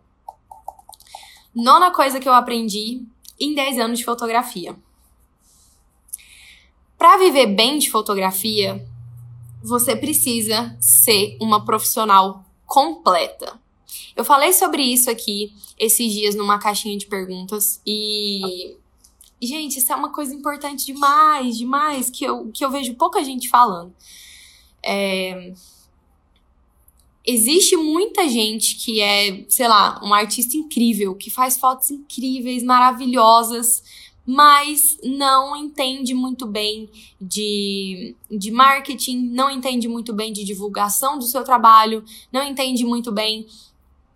Nona 1.55 1.93
coisa 1.93 2.18
que 2.18 2.29
eu 2.29 2.33
aprendi 2.33 3.07
em 3.39 3.55
10 3.55 3.79
anos 3.79 4.01
de 4.01 4.05
fotografia. 4.05 4.76
Para 6.99 7.18
viver 7.18 7.47
bem 7.47 7.79
de 7.79 7.89
fotografia, 7.89 8.85
você 9.62 9.95
precisa 9.95 10.76
ser 10.81 11.39
uma 11.41 11.64
profissional 11.64 12.45
completa. 12.66 13.61
Eu 14.16 14.24
falei 14.24 14.53
sobre 14.53 14.83
isso 14.83 15.09
aqui 15.09 15.55
esses 15.79 16.12
dias 16.12 16.35
numa 16.35 16.59
caixinha 16.59 16.99
de 16.99 17.07
perguntas 17.07 17.81
e 17.87 18.76
gente, 19.41 19.79
isso 19.79 19.93
é 19.93 19.95
uma 19.95 20.12
coisa 20.12 20.35
importante 20.35 20.85
demais, 20.85 21.57
demais 21.57 22.11
que 22.11 22.24
eu, 22.24 22.51
que 22.51 22.64
eu 22.64 22.72
vejo 22.72 22.97
pouca 22.97 23.22
gente 23.22 23.49
falando. 23.49 23.95
É, 24.83 25.55
existe 27.29 27.76
muita 27.76 28.26
gente 28.26 28.76
que 28.76 29.03
é, 29.03 29.45
sei 29.51 29.68
lá, 29.68 30.01
um 30.03 30.14
artista 30.14 30.57
incrível, 30.57 31.14
que 31.14 31.31
faz 31.31 31.59
fotos 31.59 31.91
incríveis, 31.91 32.62
maravilhosas, 32.62 33.83
mas 34.26 34.97
não 35.05 35.55
entende 35.55 36.14
muito 36.14 36.47
bem 36.47 36.89
de, 37.20 38.16
de 38.31 38.51
marketing, 38.51 39.29
não 39.29 39.51
entende 39.51 39.87
muito 39.89 40.14
bem 40.14 40.33
de 40.33 40.43
divulgação 40.43 41.18
do 41.18 41.24
seu 41.24 41.45
trabalho, 41.45 42.03
não 42.33 42.43
entende 42.43 42.83
muito 42.85 43.12
bem 43.12 43.47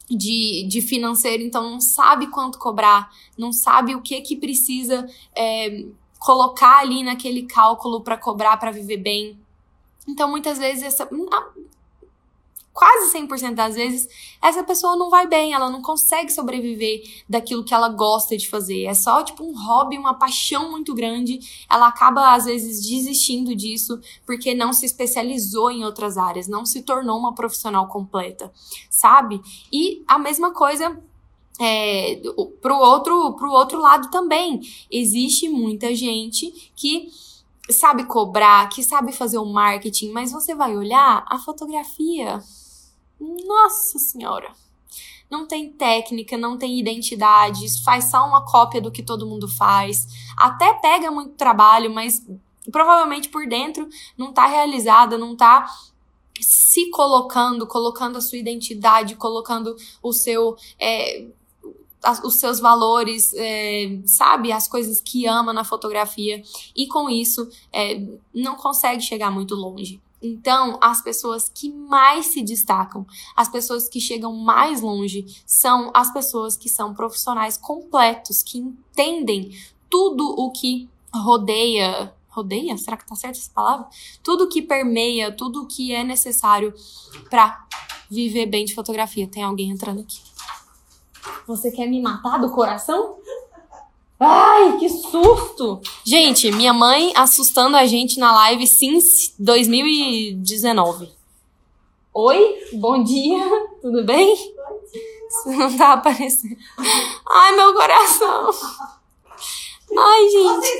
de, 0.09 0.67
de 0.67 0.81
financeiro, 0.81 1.43
então 1.43 1.71
não 1.71 1.81
sabe 1.83 2.29
quanto 2.29 2.59
cobrar, 2.59 3.11
não 3.37 3.53
sabe 3.53 3.95
o 3.95 4.01
que 4.01 4.23
que 4.23 4.37
precisa 4.37 5.07
é, 5.37 5.85
colocar 6.19 6.79
ali 6.79 7.03
naquele 7.03 7.43
cálculo 7.43 8.01
para 8.01 8.17
cobrar 8.17 8.57
para 8.57 8.71
viver 8.71 8.99
bem. 8.99 9.39
Então, 10.09 10.31
muitas 10.31 10.59
vezes, 10.59 10.83
essa, 10.83 11.09
quase 12.73 13.13
100% 13.13 13.55
das 13.55 13.75
vezes, 13.75 14.09
essa 14.41 14.65
pessoa 14.65 14.97
não 14.97 15.11
vai 15.11 15.27
bem, 15.27 15.53
ela 15.53 15.71
não 15.71 15.83
consegue 15.83 16.33
sobreviver 16.33 17.03
daquilo 17.29 17.65
que 17.65 17.75
ela 17.75 17.89
gosta 17.89 18.37
de 18.37 18.49
fazer. 18.49 18.85
É 18.85 18.95
só 18.95 19.23
tipo 19.23 19.45
um 19.45 19.55
hobby, 19.55 19.99
uma 19.99 20.15
paixão 20.15 20.71
muito 20.71 20.95
grande. 20.95 21.39
Ela 21.71 21.89
acaba 21.89 22.35
às 22.35 22.47
vezes 22.47 22.87
desistindo 22.89 23.55
disso 23.55 24.01
porque 24.25 24.55
não 24.55 24.73
se 24.73 24.87
especializou 24.87 25.71
em 25.71 25.85
outras 25.85 26.17
áreas, 26.17 26.49
não 26.49 26.65
se 26.65 26.83
tornou 26.83 27.19
uma 27.19 27.35
profissional 27.35 27.87
completa, 27.89 28.51
sabe? 28.89 29.41
E 29.71 30.03
a 30.09 30.19
mesma 30.19 30.53
coisa 30.53 30.99
é, 31.61 32.21
pro 32.63 32.77
outro 32.77 33.35
pro 33.35 33.51
outro 33.51 33.79
lado 33.79 34.11
também. 34.11 34.61
Existe 34.91 35.49
muita 35.49 35.95
gente 35.95 36.73
que 36.75 37.11
sabe 37.71 38.05
cobrar, 38.05 38.69
que 38.71 38.83
sabe 38.83 39.13
fazer 39.13 39.39
o 39.39 39.45
marketing, 39.45 40.11
mas 40.11 40.33
você 40.33 40.55
vai 40.55 40.77
olhar 40.77 41.25
a 41.29 41.39
fotografia 41.39 42.43
nossa 43.47 43.99
Senhora! 43.99 44.53
Não 45.31 45.47
tem 45.47 45.73
técnica, 45.73 46.37
não 46.37 46.59
tem 46.59 46.79
identidades, 46.79 47.79
faz 47.81 48.11
só 48.11 48.27
uma 48.27 48.45
cópia 48.45 48.83
do 48.83 48.91
que 48.91 49.03
todo 49.03 49.27
mundo 49.27 49.49
faz. 49.49 50.07
Até 50.37 50.75
pega 50.75 51.11
muito 51.11 51.35
trabalho, 51.37 51.91
mas 51.91 52.23
provavelmente 52.71 53.31
por 53.31 53.47
dentro 53.47 53.89
não 54.17 54.33
tá 54.33 54.47
realizada, 54.47 55.17
não 55.17 55.35
tá 55.35 55.67
se 56.39 56.91
colocando, 56.91 57.67
colocando 57.67 58.19
a 58.19 58.21
sua 58.21 58.39
identidade, 58.39 59.17
colocando 59.17 59.75
o 60.03 60.13
seu. 60.13 60.57
É, 60.79 61.27
os 62.25 62.35
seus 62.35 62.59
valores, 62.59 63.33
é, 63.33 64.01
sabe? 64.05 64.51
As 64.51 64.67
coisas 64.67 65.01
que 65.01 65.25
ama 65.27 65.53
na 65.53 65.63
fotografia. 65.63 66.43
E 66.75 66.89
com 66.89 67.09
isso, 67.09 67.49
é, 67.73 68.05
não 68.35 68.57
consegue 68.57 69.01
chegar 69.01 69.31
muito 69.31 69.55
longe. 69.55 70.01
Então, 70.23 70.79
as 70.81 71.03
pessoas 71.03 71.51
que 71.53 71.71
mais 71.73 72.27
se 72.27 72.43
destacam, 72.43 73.05
as 73.37 73.49
pessoas 73.49 73.89
que 73.89 74.01
chegam 74.01 74.33
mais 74.37 74.81
longe, 74.81 75.27
são 75.45 75.91
as 75.93 76.13
pessoas 76.13 76.57
que 76.57 76.69
são 76.69 76.95
profissionais 76.95 77.57
completos, 77.57 78.43
que 78.43 78.59
entendem 78.59 79.51
tudo 79.91 80.25
o 80.39 80.53
que 80.53 80.89
rodeia. 81.13 82.15
Rodeia? 82.29 82.79
Será 82.79 82.97
que 82.97 83.07
tá 83.07 83.15
certa 83.15 83.39
essa 83.39 83.51
palavra? 83.53 83.87
Tudo 84.23 84.49
que 84.49 84.63
permeia, 84.63 85.31
tudo 85.31 85.67
que 85.67 85.93
é 85.93 86.03
necessário 86.03 86.73
para 87.29 87.67
viver 88.09 88.47
bem 88.47 88.65
de 88.65 88.75
fotografia. 88.75 89.27
Tem 89.27 89.43
alguém 89.43 89.71
entrando 89.71 90.01
aqui. 90.01 90.21
Você 91.47 91.71
quer 91.71 91.87
me 91.87 92.01
matar 92.01 92.39
do 92.39 92.51
coração? 92.51 93.19
Ai, 94.25 94.79
que 94.79 94.89
susto! 94.89 95.81
Gente, 96.05 96.49
minha 96.53 96.73
mãe 96.73 97.13
assustando 97.17 97.77
a 97.77 97.85
gente 97.87 98.21
na 98.21 98.33
live 98.33 98.69
since 98.69 99.35
2019. 99.37 101.11
Oi, 102.15 102.59
bom 102.75 103.03
dia, 103.03 103.43
tudo 103.81 104.05
bem? 104.05 104.37
Você 105.29 105.57
não 105.57 105.77
tá 105.77 105.95
aparecendo. 105.95 106.57
Ai, 107.29 107.57
meu 107.57 107.75
coração. 107.75 108.51
Ai, 109.99 110.29
gente. 110.29 110.71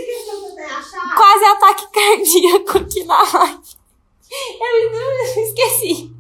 Quase 1.17 1.45
ataque 1.45 1.87
cardíaco 1.91 2.79
aqui 2.79 3.03
na 3.03 3.23
live. 3.23 3.61
Eu 4.61 5.43
esqueci. 5.43 6.13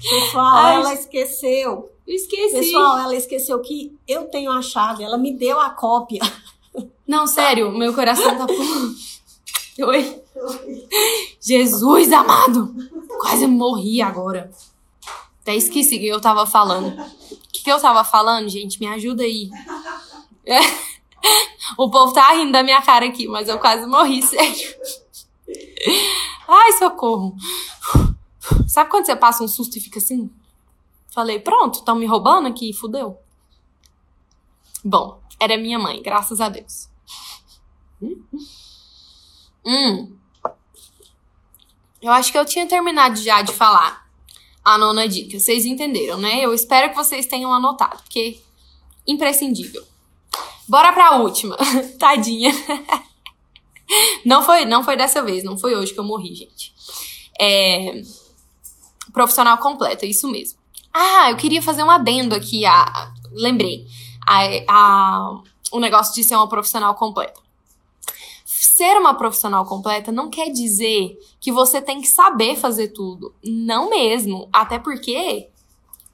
Pessoal, 0.00 0.46
Ai, 0.46 0.76
ela 0.76 0.94
esqueceu 0.94 1.90
Esqueci. 2.10 2.56
Pessoal, 2.56 2.98
ela 2.98 3.14
esqueceu 3.14 3.60
que 3.60 3.96
eu 4.06 4.24
tenho 4.24 4.50
a 4.50 4.60
chave, 4.60 5.04
ela 5.04 5.16
me 5.16 5.32
deu 5.32 5.60
a 5.60 5.70
cópia. 5.70 6.20
Não, 7.06 7.26
sério, 7.26 7.70
meu 7.70 7.94
coração 7.94 8.36
tá. 8.36 8.46
Oi. 9.86 10.22
Jesus 11.40 12.12
amado! 12.12 12.74
Quase 13.20 13.46
morri 13.46 14.02
agora. 14.02 14.50
Até 15.40 15.54
esqueci 15.54 15.96
o 15.96 16.00
que 16.00 16.08
eu 16.08 16.20
tava 16.20 16.46
falando. 16.46 16.88
O 16.88 17.36
que, 17.52 17.62
que 17.62 17.70
eu 17.70 17.80
tava 17.80 18.02
falando, 18.04 18.48
gente? 18.48 18.80
Me 18.80 18.86
ajuda 18.88 19.22
aí. 19.22 19.48
É. 20.44 20.58
O 21.78 21.90
povo 21.90 22.12
tá 22.12 22.32
rindo 22.32 22.52
da 22.52 22.62
minha 22.62 22.82
cara 22.82 23.06
aqui, 23.06 23.28
mas 23.28 23.48
eu 23.48 23.58
quase 23.58 23.86
morri, 23.86 24.22
sério. 24.22 24.74
Ai, 26.48 26.72
socorro. 26.72 27.34
Sabe 28.66 28.90
quando 28.90 29.06
você 29.06 29.16
passa 29.16 29.44
um 29.44 29.48
susto 29.48 29.78
e 29.78 29.80
fica 29.80 29.98
assim? 29.98 30.30
Falei, 31.12 31.40
pronto, 31.40 31.80
estão 31.80 31.96
me 31.96 32.06
roubando 32.06 32.48
aqui, 32.48 32.72
fudeu. 32.72 33.18
Bom, 34.84 35.20
era 35.38 35.56
minha 35.56 35.78
mãe, 35.78 36.02
graças 36.02 36.40
a 36.40 36.48
Deus. 36.48 36.88
Hum. 39.64 40.16
Eu 42.00 42.12
acho 42.12 42.32
que 42.32 42.38
eu 42.38 42.44
tinha 42.44 42.66
terminado 42.66 43.16
já 43.16 43.42
de 43.42 43.52
falar 43.52 44.08
a 44.64 44.78
nona 44.78 45.08
dica. 45.08 45.38
Vocês 45.38 45.64
entenderam, 45.64 46.18
né? 46.18 46.40
Eu 46.40 46.54
espero 46.54 46.90
que 46.90 46.96
vocês 46.96 47.26
tenham 47.26 47.52
anotado, 47.52 48.02
porque 48.02 48.40
imprescindível. 49.06 49.84
Bora 50.68 50.92
pra 50.92 51.16
última. 51.16 51.56
Tadinha. 51.98 52.52
Não 54.24 54.42
foi, 54.42 54.64
não 54.64 54.84
foi 54.84 54.96
dessa 54.96 55.20
vez, 55.22 55.42
não 55.42 55.58
foi 55.58 55.74
hoje 55.74 55.92
que 55.92 55.98
eu 55.98 56.04
morri, 56.04 56.34
gente. 56.34 56.72
É, 57.40 58.02
profissional 59.12 59.58
completo, 59.58 60.04
isso 60.06 60.28
mesmo. 60.28 60.59
Ah, 60.92 61.30
eu 61.30 61.36
queria 61.36 61.62
fazer 61.62 61.82
um 61.82 61.90
adendo 61.90 62.34
aqui. 62.34 62.64
A, 62.64 63.12
lembrei. 63.32 63.86
A, 64.26 64.42
a, 64.68 65.42
o 65.72 65.80
negócio 65.80 66.14
de 66.14 66.24
ser 66.24 66.34
uma 66.34 66.48
profissional 66.48 66.94
completa. 66.94 67.40
Ser 68.44 68.96
uma 68.98 69.14
profissional 69.14 69.64
completa 69.64 70.10
não 70.10 70.30
quer 70.30 70.50
dizer 70.50 71.18
que 71.38 71.52
você 71.52 71.80
tem 71.80 72.00
que 72.00 72.08
saber 72.08 72.56
fazer 72.56 72.88
tudo. 72.88 73.34
Não 73.44 73.90
mesmo. 73.90 74.48
Até 74.52 74.78
porque 74.78 75.48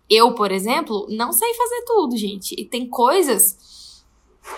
eu, 0.09 0.35
por 0.35 0.53
exemplo, 0.53 1.07
não 1.11 1.33
sei 1.33 1.55
fazer 1.55 1.85
tudo, 1.85 2.16
gente. 2.16 2.55
E 2.59 2.64
tem 2.64 2.87
coisas, 2.89 4.05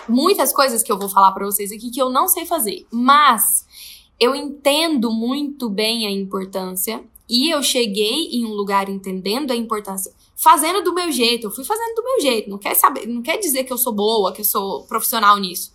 muitas 0.07 0.53
coisas 0.53 0.83
que 0.83 0.91
eu 0.91 0.97
vou 0.97 1.09
falar 1.09 1.31
para 1.31 1.45
vocês 1.45 1.71
aqui 1.71 1.89
que 1.89 2.01
eu 2.01 2.09
não 2.09 2.27
sei 2.27 2.45
fazer. 2.45 2.85
Mas 2.91 3.65
eu 4.19 4.35
entendo 4.35 5.11
muito 5.11 5.69
bem 5.69 6.05
a 6.05 6.11
importância 6.11 7.03
e 7.29 7.53
eu 7.53 7.61
cheguei 7.61 8.29
em 8.31 8.43
um 8.43 8.53
lugar 8.53 8.89
entendendo 8.89 9.51
a 9.51 9.55
importância, 9.55 10.11
fazendo 10.35 10.81
do 10.81 10.93
meu 10.93 11.11
jeito. 11.11 11.45
Eu 11.47 11.51
fui 11.51 11.63
fazendo 11.63 11.95
do 11.95 12.03
meu 12.03 12.21
jeito. 12.21 12.49
Não 12.49 12.57
quer 12.57 12.75
saber, 12.75 13.07
não 13.07 13.21
quer 13.21 13.37
dizer 13.37 13.63
que 13.65 13.71
eu 13.71 13.77
sou 13.77 13.93
boa, 13.93 14.33
que 14.33 14.41
eu 14.41 14.45
sou 14.45 14.83
profissional 14.85 15.37
nisso. 15.37 15.71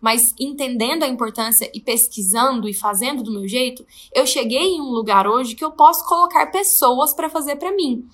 Mas 0.00 0.34
entendendo 0.38 1.02
a 1.02 1.08
importância 1.08 1.70
e 1.74 1.80
pesquisando 1.80 2.68
e 2.68 2.74
fazendo 2.74 3.22
do 3.22 3.32
meu 3.32 3.48
jeito, 3.48 3.84
eu 4.14 4.26
cheguei 4.26 4.74
em 4.74 4.80
um 4.80 4.90
lugar 4.90 5.26
hoje 5.26 5.54
que 5.54 5.64
eu 5.64 5.72
posso 5.72 6.06
colocar 6.06 6.46
pessoas 6.46 7.14
para 7.14 7.30
fazer 7.30 7.56
para 7.56 7.72
mim. 7.72 8.06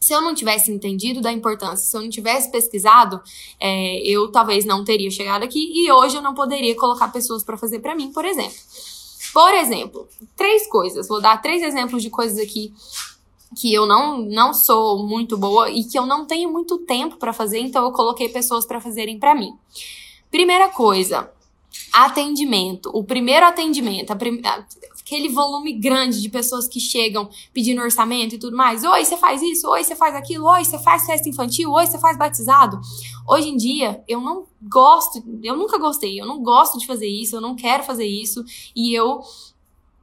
se 0.00 0.12
eu 0.12 0.20
não 0.20 0.32
tivesse 0.32 0.70
entendido 0.70 1.20
da 1.20 1.32
importância, 1.32 1.88
se 1.88 1.96
eu 1.96 2.00
não 2.00 2.08
tivesse 2.08 2.52
pesquisado, 2.52 3.20
é, 3.58 3.98
eu 4.06 4.30
talvez 4.30 4.64
não 4.64 4.84
teria 4.84 5.10
chegado 5.10 5.42
aqui 5.42 5.72
e 5.74 5.90
hoje 5.90 6.16
eu 6.16 6.22
não 6.22 6.34
poderia 6.34 6.76
colocar 6.76 7.08
pessoas 7.08 7.42
para 7.42 7.56
fazer 7.56 7.80
para 7.80 7.96
mim, 7.96 8.12
por 8.12 8.24
exemplo. 8.24 8.56
Por 9.32 9.54
exemplo, 9.54 10.08
três 10.36 10.68
coisas. 10.68 11.08
Vou 11.08 11.20
dar 11.20 11.40
três 11.40 11.62
exemplos 11.62 12.02
de 12.02 12.10
coisas 12.10 12.38
aqui 12.38 12.72
que 13.56 13.72
eu 13.72 13.86
não, 13.86 14.18
não 14.18 14.52
sou 14.52 15.06
muito 15.06 15.36
boa 15.36 15.70
e 15.70 15.84
que 15.84 15.98
eu 15.98 16.06
não 16.06 16.26
tenho 16.26 16.50
muito 16.50 16.78
tempo 16.78 17.16
para 17.16 17.32
fazer, 17.32 17.58
então 17.58 17.84
eu 17.84 17.92
coloquei 17.92 18.28
pessoas 18.28 18.66
para 18.66 18.80
fazerem 18.80 19.18
para 19.18 19.34
mim. 19.34 19.56
Primeira 20.30 20.68
coisa, 20.68 21.30
atendimento. 21.92 22.90
O 22.92 23.02
primeiro 23.02 23.46
atendimento, 23.46 24.14
prim... 24.16 24.42
aquele 25.08 25.30
volume 25.30 25.72
grande 25.72 26.20
de 26.20 26.28
pessoas 26.28 26.68
que 26.68 26.78
chegam 26.78 27.30
pedindo 27.52 27.80
orçamento 27.80 28.34
e 28.34 28.38
tudo 28.38 28.54
mais. 28.54 28.84
Oi, 28.84 29.04
você 29.04 29.16
faz 29.16 29.40
isso? 29.40 29.66
Oi, 29.66 29.82
você 29.82 29.96
faz 29.96 30.14
aquilo? 30.14 30.46
Oi, 30.46 30.62
você 30.62 30.78
faz 30.78 31.06
festa 31.06 31.26
infantil? 31.26 31.72
Oi, 31.72 31.86
você 31.86 31.98
faz 31.98 32.18
batizado? 32.18 32.78
Hoje 33.26 33.48
em 33.48 33.56
dia, 33.56 34.04
eu 34.06 34.20
não 34.20 34.44
gosto, 34.62 35.24
eu 35.42 35.56
nunca 35.56 35.78
gostei, 35.78 36.20
eu 36.20 36.26
não 36.26 36.42
gosto 36.42 36.78
de 36.78 36.86
fazer 36.86 37.08
isso, 37.08 37.34
eu 37.34 37.40
não 37.40 37.56
quero 37.56 37.82
fazer 37.84 38.06
isso 38.06 38.44
e 38.76 38.94
eu 38.94 39.22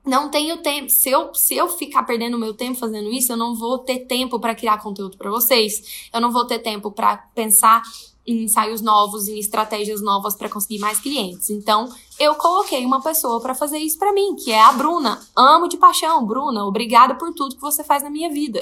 não 0.03 0.29
tenho 0.29 0.57
tempo. 0.57 0.89
Se 0.89 1.11
eu, 1.11 1.33
se 1.35 1.55
eu 1.55 1.69
ficar 1.69 2.01
perdendo 2.03 2.39
meu 2.39 2.55
tempo 2.55 2.79
fazendo 2.79 3.11
isso, 3.11 3.31
eu 3.31 3.37
não 3.37 3.53
vou 3.53 3.77
ter 3.77 3.99
tempo 4.07 4.39
para 4.39 4.55
criar 4.55 4.81
conteúdo 4.81 5.17
para 5.17 5.29
vocês. 5.29 6.09
Eu 6.11 6.19
não 6.19 6.31
vou 6.31 6.45
ter 6.45 6.59
tempo 6.59 6.91
para 6.91 7.17
pensar 7.35 7.83
em 8.25 8.43
ensaios 8.43 8.81
novos, 8.81 9.27
em 9.27 9.37
estratégias 9.37 10.01
novas 10.01 10.35
para 10.35 10.49
conseguir 10.49 10.79
mais 10.79 10.99
clientes. 10.99 11.49
Então, 11.49 11.87
eu 12.19 12.33
coloquei 12.35 12.85
uma 12.85 13.01
pessoa 13.01 13.39
para 13.39 13.53
fazer 13.53 13.77
isso 13.77 13.99
para 13.99 14.13
mim, 14.13 14.35
que 14.35 14.51
é 14.51 14.61
a 14.61 14.71
Bruna. 14.71 15.19
Amo 15.35 15.67
de 15.67 15.77
paixão, 15.77 16.25
Bruna. 16.25 16.65
Obrigada 16.65 17.15
por 17.15 17.33
tudo 17.33 17.55
que 17.55 17.61
você 17.61 17.83
faz 17.83 18.01
na 18.01 18.09
minha 18.09 18.29
vida. 18.29 18.61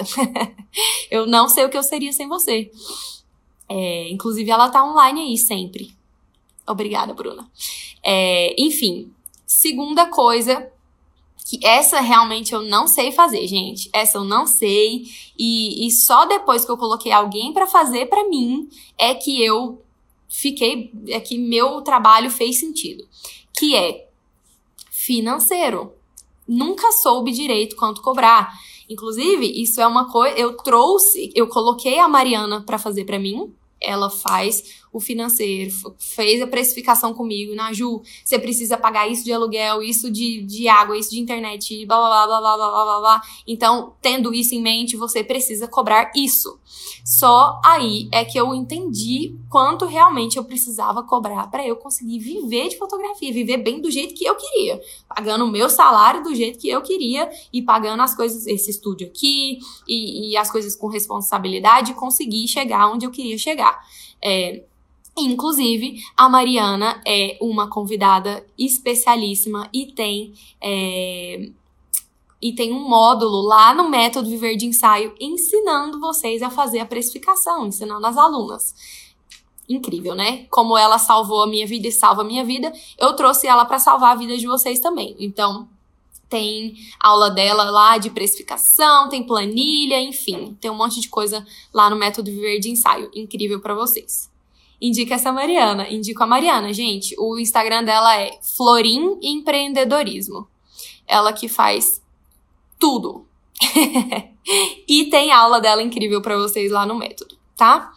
eu 1.10 1.26
não 1.26 1.48
sei 1.48 1.64
o 1.66 1.70
que 1.70 1.78
eu 1.78 1.84
seria 1.84 2.12
sem 2.12 2.28
você. 2.28 2.70
É, 3.70 4.10
inclusive, 4.10 4.50
ela 4.52 4.70
tá 4.70 4.84
online 4.84 5.22
aí 5.22 5.38
sempre. 5.38 5.96
Obrigada, 6.68 7.14
Bruna. 7.14 7.50
É, 8.04 8.54
enfim, 8.62 9.12
segunda 9.46 10.08
coisa 10.08 10.73
que 11.46 11.60
essa 11.66 12.00
realmente 12.00 12.54
eu 12.54 12.62
não 12.62 12.88
sei 12.88 13.12
fazer, 13.12 13.46
gente. 13.48 13.90
Essa 13.94 14.18
eu 14.18 14.24
não 14.24 14.48
sei. 14.48 15.04
E, 15.38 15.86
e 15.86 15.92
só 15.92 16.26
depois 16.26 16.64
que 16.64 16.72
eu 16.72 16.78
coloquei 16.78 17.12
alguém 17.12 17.52
para 17.54 17.68
fazer 17.68 18.06
para 18.08 18.28
mim 18.28 18.70
é 18.98 19.14
que 19.14 19.44
eu 19.44 19.82
fiquei. 20.30 20.92
É 21.10 21.20
que 21.20 21.38
meu 21.38 21.82
trabalho 21.82 22.30
fez 22.30 22.60
sentido. 22.60 23.08
Que 23.58 23.76
é 23.76 24.08
financeiro. 24.90 25.94
Nunca 26.48 26.92
soube 26.92 27.32
direito 27.32 27.76
quanto 27.76 28.02
cobrar. 28.02 28.54
Inclusive, 28.90 29.46
isso 29.62 29.82
é 29.82 29.88
uma 29.88 30.12
coisa. 30.12 30.38
Eu 30.38 30.56
trouxe, 30.58 31.32
eu 31.36 31.48
coloquei 31.48 32.00
a 32.00 32.08
Mariana 32.08 32.62
para 32.62 32.78
fazer 32.78 33.06
para 33.06 33.20
mim. 33.20 33.54
Ela 33.82 34.10
faz 34.10 34.83
o 34.94 35.00
financeiro, 35.00 35.74
fez 35.98 36.40
a 36.40 36.46
precificação 36.46 37.16
comigo, 37.16 37.56
na 37.56 37.74
Ju, 37.74 38.04
você 38.24 38.38
precisa 38.38 38.78
pagar 38.78 39.08
isso 39.10 39.24
de 39.24 39.34
aluguel, 39.34 39.82
isso 39.82 40.12
de, 40.12 40.44
de 40.44 40.68
água, 40.68 40.96
isso 40.96 41.10
de 41.10 41.20
internet, 41.20 41.84
blá 41.88 41.98
blá 41.98 42.28
blá 42.28 42.40
blá 42.40 42.56
blá 42.58 42.72
blá 42.72 42.84
blá 42.84 43.00
blá. 43.00 43.22
Então, 43.48 43.96
tendo 44.00 44.32
isso 44.34 44.54
em 44.54 44.62
mente, 44.62 44.96
você 44.96 45.24
precisa 45.24 45.68
cobrar 45.68 46.12
isso. 46.16 46.60
Só 47.04 47.60
aí 47.66 48.08
é 48.12 48.24
que 48.24 48.40
eu 48.40 48.54
entendi 48.54 49.36
quanto 49.50 49.86
realmente 49.86 50.38
eu 50.38 50.44
precisava 50.44 51.02
cobrar 51.04 51.48
para 51.48 51.66
eu 51.66 51.76
conseguir 51.76 52.20
viver 52.20 52.70
de 52.70 52.78
fotografia, 52.78 53.34
viver 53.34 53.58
bem 53.58 53.82
do 53.82 53.90
jeito 53.90 54.14
que 54.14 54.26
eu 54.26 54.36
queria, 54.36 54.80
pagando 55.08 55.46
o 55.46 55.52
meu 55.52 55.70
salário 55.70 56.24
do 56.24 56.36
jeito 56.36 56.60
que 56.60 56.70
eu 56.70 56.82
queria 56.82 57.30
e 57.52 57.64
pagando 57.64 58.04
as 58.04 58.16
coisas, 58.16 58.46
esse 58.46 58.70
estúdio 58.70 59.08
aqui 59.08 59.58
e, 59.88 60.32
e 60.32 60.38
as 60.38 60.52
coisas 60.52 60.76
com 60.76 60.88
responsabilidade, 60.88 61.96
conseguir 61.96 62.48
chegar 62.48 62.88
onde 62.90 63.06
eu 63.06 63.12
queria 63.12 63.38
chegar. 63.40 63.82
É, 64.22 64.64
Inclusive, 65.16 66.02
a 66.18 66.28
Mariana 66.28 67.00
é 67.06 67.38
uma 67.40 67.70
convidada 67.70 68.46
especialíssima 68.58 69.70
e 69.72 69.92
tem. 69.92 70.34
É, 70.60 71.50
e 72.42 72.52
tem 72.52 72.74
um 72.74 72.90
módulo 72.90 73.42
lá 73.42 73.74
no 73.74 73.90
Método 73.90 74.30
Viver 74.30 74.58
de 74.58 74.66
Ensaio 74.66 75.16
ensinando 75.18 76.00
vocês 76.02 76.42
a 76.42 76.50
fazer 76.50 76.80
a 76.80 76.86
precificação, 76.86 77.68
ensinando 77.68 78.06
as 78.06 78.18
alunas. 78.18 78.76
Incrível, 79.70 80.14
né? 80.14 80.46
Como 80.50 80.78
ela 80.78 80.98
salvou 80.98 81.44
a 81.44 81.48
minha 81.48 81.66
vida 81.66 81.88
e 81.88 81.92
salva 81.92 82.22
a 82.22 82.26
minha 82.26 82.44
vida, 82.44 82.74
eu 82.98 83.16
trouxe 83.16 83.48
ela 83.48 83.64
para 83.64 83.80
salvar 83.80 84.12
a 84.12 84.20
vida 84.20 84.36
de 84.36 84.46
vocês 84.46 84.82
também. 84.82 85.16
Então, 85.20 85.70
tem 86.28 86.76
aula 87.00 87.30
dela 87.30 87.64
lá 87.70 87.98
de 87.98 88.10
precificação, 88.10 89.08
tem 89.08 89.24
planilha, 89.24 90.02
enfim, 90.02 90.58
tem 90.60 90.70
um 90.70 90.76
monte 90.76 91.00
de 91.00 91.08
coisa 91.08 91.46
lá 91.74 91.90
no 91.90 91.96
Método 91.96 92.30
Viver 92.30 92.60
de 92.60 92.70
Ensaio. 92.70 93.10
Incrível 93.16 93.62
para 93.62 93.74
vocês 93.74 94.33
indica 94.84 95.16
essa 95.16 95.32
Mariana. 95.32 95.90
Indico 95.90 96.22
a 96.22 96.28
Mariana, 96.28 96.74
gente. 96.74 97.16
O 97.18 97.40
Instagram 97.40 97.86
dela 97.86 98.20
é 98.20 98.38
Florim 98.42 99.18
Empreendedorismo. 99.22 100.46
Ela 101.08 101.32
que 101.32 101.48
faz 101.48 102.02
tudo. 102.78 103.26
e 104.86 105.06
tem 105.06 105.32
aula 105.32 105.62
dela 105.62 105.82
incrível 105.82 106.22
para 106.22 106.36
vocês 106.36 106.70
lá 106.70 106.86
no 106.86 106.96
método, 106.96 107.38
tá? 107.56 107.94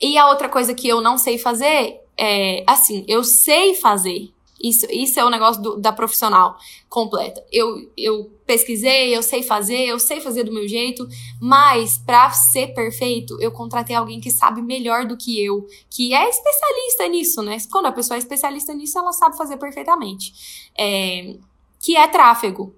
E 0.00 0.18
a 0.18 0.28
outra 0.28 0.48
coisa 0.48 0.74
que 0.74 0.88
eu 0.88 1.00
não 1.00 1.16
sei 1.16 1.38
fazer 1.38 2.00
é, 2.18 2.64
assim, 2.66 3.04
eu 3.06 3.22
sei 3.22 3.74
fazer, 3.74 4.32
isso, 4.68 4.86
isso 4.90 5.18
é 5.18 5.24
o 5.24 5.30
negócio 5.30 5.62
do, 5.62 5.76
da 5.76 5.92
profissional 5.92 6.56
completa. 6.88 7.44
Eu, 7.52 7.90
eu 7.96 8.30
pesquisei, 8.46 9.16
eu 9.16 9.22
sei 9.22 9.42
fazer, 9.42 9.86
eu 9.86 9.98
sei 9.98 10.20
fazer 10.20 10.44
do 10.44 10.52
meu 10.52 10.66
jeito, 10.68 11.06
mas 11.40 11.98
para 11.98 12.30
ser 12.30 12.68
perfeito, 12.74 13.36
eu 13.40 13.50
contratei 13.50 13.94
alguém 13.94 14.20
que 14.20 14.30
sabe 14.30 14.62
melhor 14.62 15.06
do 15.06 15.16
que 15.16 15.44
eu, 15.44 15.66
que 15.90 16.14
é 16.14 16.28
especialista 16.28 17.08
nisso, 17.08 17.42
né? 17.42 17.56
Quando 17.70 17.86
a 17.86 17.92
pessoa 17.92 18.16
é 18.16 18.18
especialista 18.18 18.72
nisso, 18.72 18.98
ela 18.98 19.12
sabe 19.12 19.36
fazer 19.36 19.56
perfeitamente. 19.56 20.32
É, 20.78 21.36
que 21.78 21.96
é 21.96 22.06
tráfego, 22.08 22.74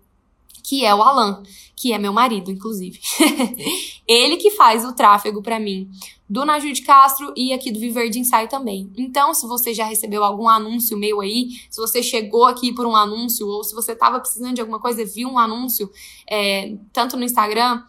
que 0.63 0.85
é 0.85 0.95
o 0.95 1.03
Alan, 1.03 1.43
que 1.77 1.93
é 1.93 1.99
meu 1.99 2.13
marido, 2.13 2.51
inclusive. 2.51 3.01
Ele 4.07 4.37
que 4.37 4.51
faz 4.53 4.85
o 4.85 4.93
tráfego 4.93 5.43
para 5.43 5.61
mim 5.61 5.91
do 6.29 6.45
Naju 6.45 6.73
de 6.73 6.83
Castro 6.83 7.33
e 7.37 7.53
aqui 7.53 7.71
do 7.71 7.81
Viver 7.81 8.11
de 8.11 8.19
Ensaio 8.19 8.49
também. 8.49 8.93
Então, 8.97 9.33
se 9.33 9.47
você 9.47 9.73
já 9.73 9.85
recebeu 9.85 10.23
algum 10.23 10.49
anúncio 10.49 10.97
meu 10.97 11.21
aí, 11.21 11.51
se 11.71 11.81
você 11.81 12.03
chegou 12.03 12.47
aqui 12.47 12.73
por 12.73 12.87
um 12.87 12.95
anúncio, 12.95 13.47
ou 13.47 13.65
se 13.65 13.75
você 13.75 13.93
estava 13.93 14.21
precisando 14.21 14.55
de 14.55 14.61
alguma 14.61 14.79
coisa 14.79 15.05
viu 15.05 15.29
um 15.29 15.39
anúncio, 15.39 15.91
é, 16.29 16.77
tanto 16.93 17.17
no 17.17 17.25
Instagram, 17.25 17.83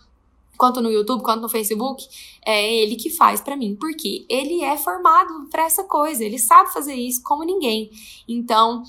quanto 0.58 0.82
no 0.82 0.92
YouTube, 0.92 1.24
quanto 1.24 1.42
no 1.42 1.50
Facebook, 1.50 2.06
é 2.46 2.76
ele 2.76 2.96
que 2.96 3.10
faz 3.10 3.42
para 3.42 3.56
mim. 3.56 3.76
Porque 3.80 4.26
ele 4.30 4.62
é 4.62 4.78
formado 4.78 5.48
para 5.50 5.64
essa 5.64 5.84
coisa, 5.84 6.24
ele 6.24 6.38
sabe 6.38 6.72
fazer 6.72 6.96
isso 6.96 7.22
como 7.24 7.44
ninguém. 7.44 7.90
Então, 8.28 8.84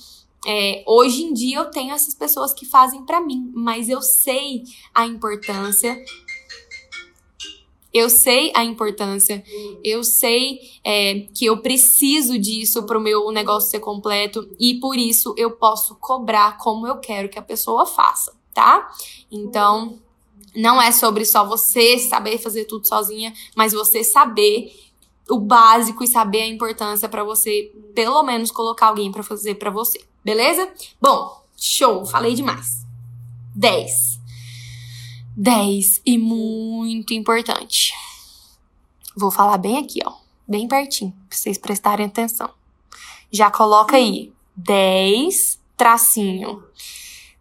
é, 0.47 0.83
hoje 0.87 1.23
em 1.23 1.33
dia 1.33 1.59
eu 1.59 1.71
tenho 1.71 1.93
essas 1.93 2.15
pessoas 2.15 2.53
que 2.53 2.65
fazem 2.65 3.05
para 3.05 3.21
mim, 3.21 3.51
mas 3.55 3.89
eu 3.89 4.01
sei 4.01 4.63
a 4.95 5.07
importância 5.07 5.97
eu 7.93 8.09
sei 8.09 8.53
a 8.55 8.65
importância, 8.65 9.43
eu 9.83 10.05
sei 10.05 10.61
é, 10.85 11.27
que 11.35 11.47
eu 11.47 11.61
preciso 11.61 12.39
disso 12.39 12.85
para 12.85 12.97
o 12.97 13.01
meu 13.01 13.31
negócio 13.33 13.69
ser 13.69 13.81
completo 13.81 14.49
e 14.61 14.77
por 14.77 14.97
isso 14.97 15.35
eu 15.37 15.51
posso 15.51 15.97
cobrar 15.97 16.57
como 16.59 16.87
eu 16.87 16.99
quero 16.99 17.29
que 17.29 17.39
a 17.39 17.43
pessoa 17.43 17.85
faça, 17.85 18.33
tá? 18.55 18.89
Então, 19.31 19.99
não 20.55 20.81
é 20.81 20.93
sobre 20.93 21.25
só 21.25 21.45
você 21.45 21.99
saber 21.99 22.39
fazer 22.39 22.65
tudo 22.65 22.87
sozinha, 22.87 23.35
mas 23.57 23.73
você 23.73 24.05
saber 24.05 24.73
o 25.31 25.39
básico 25.39 26.03
e 26.03 26.09
saber 26.09 26.43
a 26.43 26.49
importância 26.49 27.09
para 27.09 27.25
você, 27.25 27.73
pelo 27.95 28.23
menos, 28.23 28.51
colocar 28.51 28.89
alguém 28.89 29.11
para 29.13 29.23
fazer 29.23 29.55
para 29.55 29.71
você, 29.71 30.05
beleza? 30.25 30.71
Bom, 31.01 31.43
show, 31.57 32.05
falei 32.05 32.35
demais. 32.35 32.87
10. 33.55 34.21
10 35.37 36.03
e 36.05 36.19
muito 36.19 37.15
importante. 37.15 37.95
Vou 39.17 39.31
falar 39.31 39.59
bem 39.59 39.79
aqui, 39.79 40.01
ó, 40.05 40.13
bem 40.47 40.69
pertinho, 40.69 41.13
pra 41.29 41.37
vocês 41.37 41.59
prestarem 41.59 42.07
atenção. 42.07 42.51
Já 43.31 43.51
coloca 43.51 43.97
aí 43.97 44.33
10 44.57 45.61
tracinho. 45.77 46.63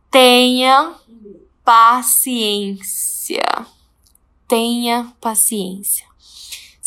Tenha 0.09 0.95
paciência. 1.63 3.43
Tenha 4.47 5.13
paciência. 5.19 6.08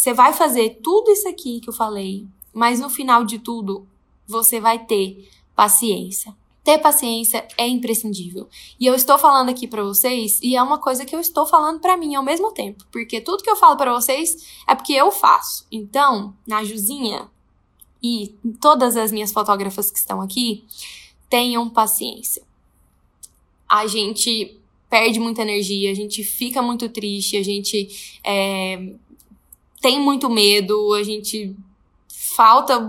Você 0.03 0.13
vai 0.13 0.33
fazer 0.33 0.81
tudo 0.83 1.13
isso 1.13 1.29
aqui 1.29 1.61
que 1.61 1.69
eu 1.69 1.73
falei, 1.73 2.27
mas 2.53 2.81
no 2.81 2.91
final 2.91 3.25
de 3.25 3.39
tudo, 3.39 3.87
você 4.27 4.59
vai 4.59 4.85
ter 4.85 5.31
paciência 5.55 6.37
ter 6.65 6.79
paciência 6.79 7.47
é 7.59 7.67
imprescindível. 7.67 8.49
E 8.79 8.87
eu 8.87 8.95
estou 8.95 9.19
falando 9.19 9.49
aqui 9.49 9.67
para 9.67 9.83
vocês 9.83 10.39
e 10.43 10.55
é 10.55 10.63
uma 10.63 10.79
coisa 10.79 11.05
que 11.05 11.15
eu 11.15 11.19
estou 11.19 11.45
falando 11.45 11.81
para 11.81 11.97
mim 11.97 12.15
ao 12.15 12.23
mesmo 12.23 12.53
tempo, 12.53 12.85
porque 12.93 13.21
tudo 13.21 13.43
que 13.43 13.51
eu 13.51 13.57
falo 13.57 13.77
para 13.77 13.93
vocês 13.93 14.47
é 14.69 14.75
porque 14.75 14.93
eu 14.93 15.11
faço. 15.11 15.67
Então, 15.73 16.37
na 16.47 16.63
Juzinha 16.63 17.29
e 18.01 18.37
todas 18.61 18.97
as 18.97 19.11
minhas 19.11 19.33
fotógrafas 19.33 19.91
que 19.91 19.99
estão 19.99 20.21
aqui, 20.21 20.65
tenham 21.29 21.69
paciência. 21.69 22.43
A 23.69 23.89
gente 23.89 24.57
perde 24.93 25.19
muita 25.19 25.41
energia, 25.41 25.91
a 25.91 25.95
gente 25.95 26.23
fica 26.23 26.61
muito 26.61 26.87
triste, 26.87 27.39
a 27.39 27.43
gente 27.43 28.21
é, 28.23 28.93
tem 29.83 30.01
muito 30.01 30.31
medo, 30.31 30.95
a 30.95 31.03
gente 31.03 31.55
falta, 32.09 32.89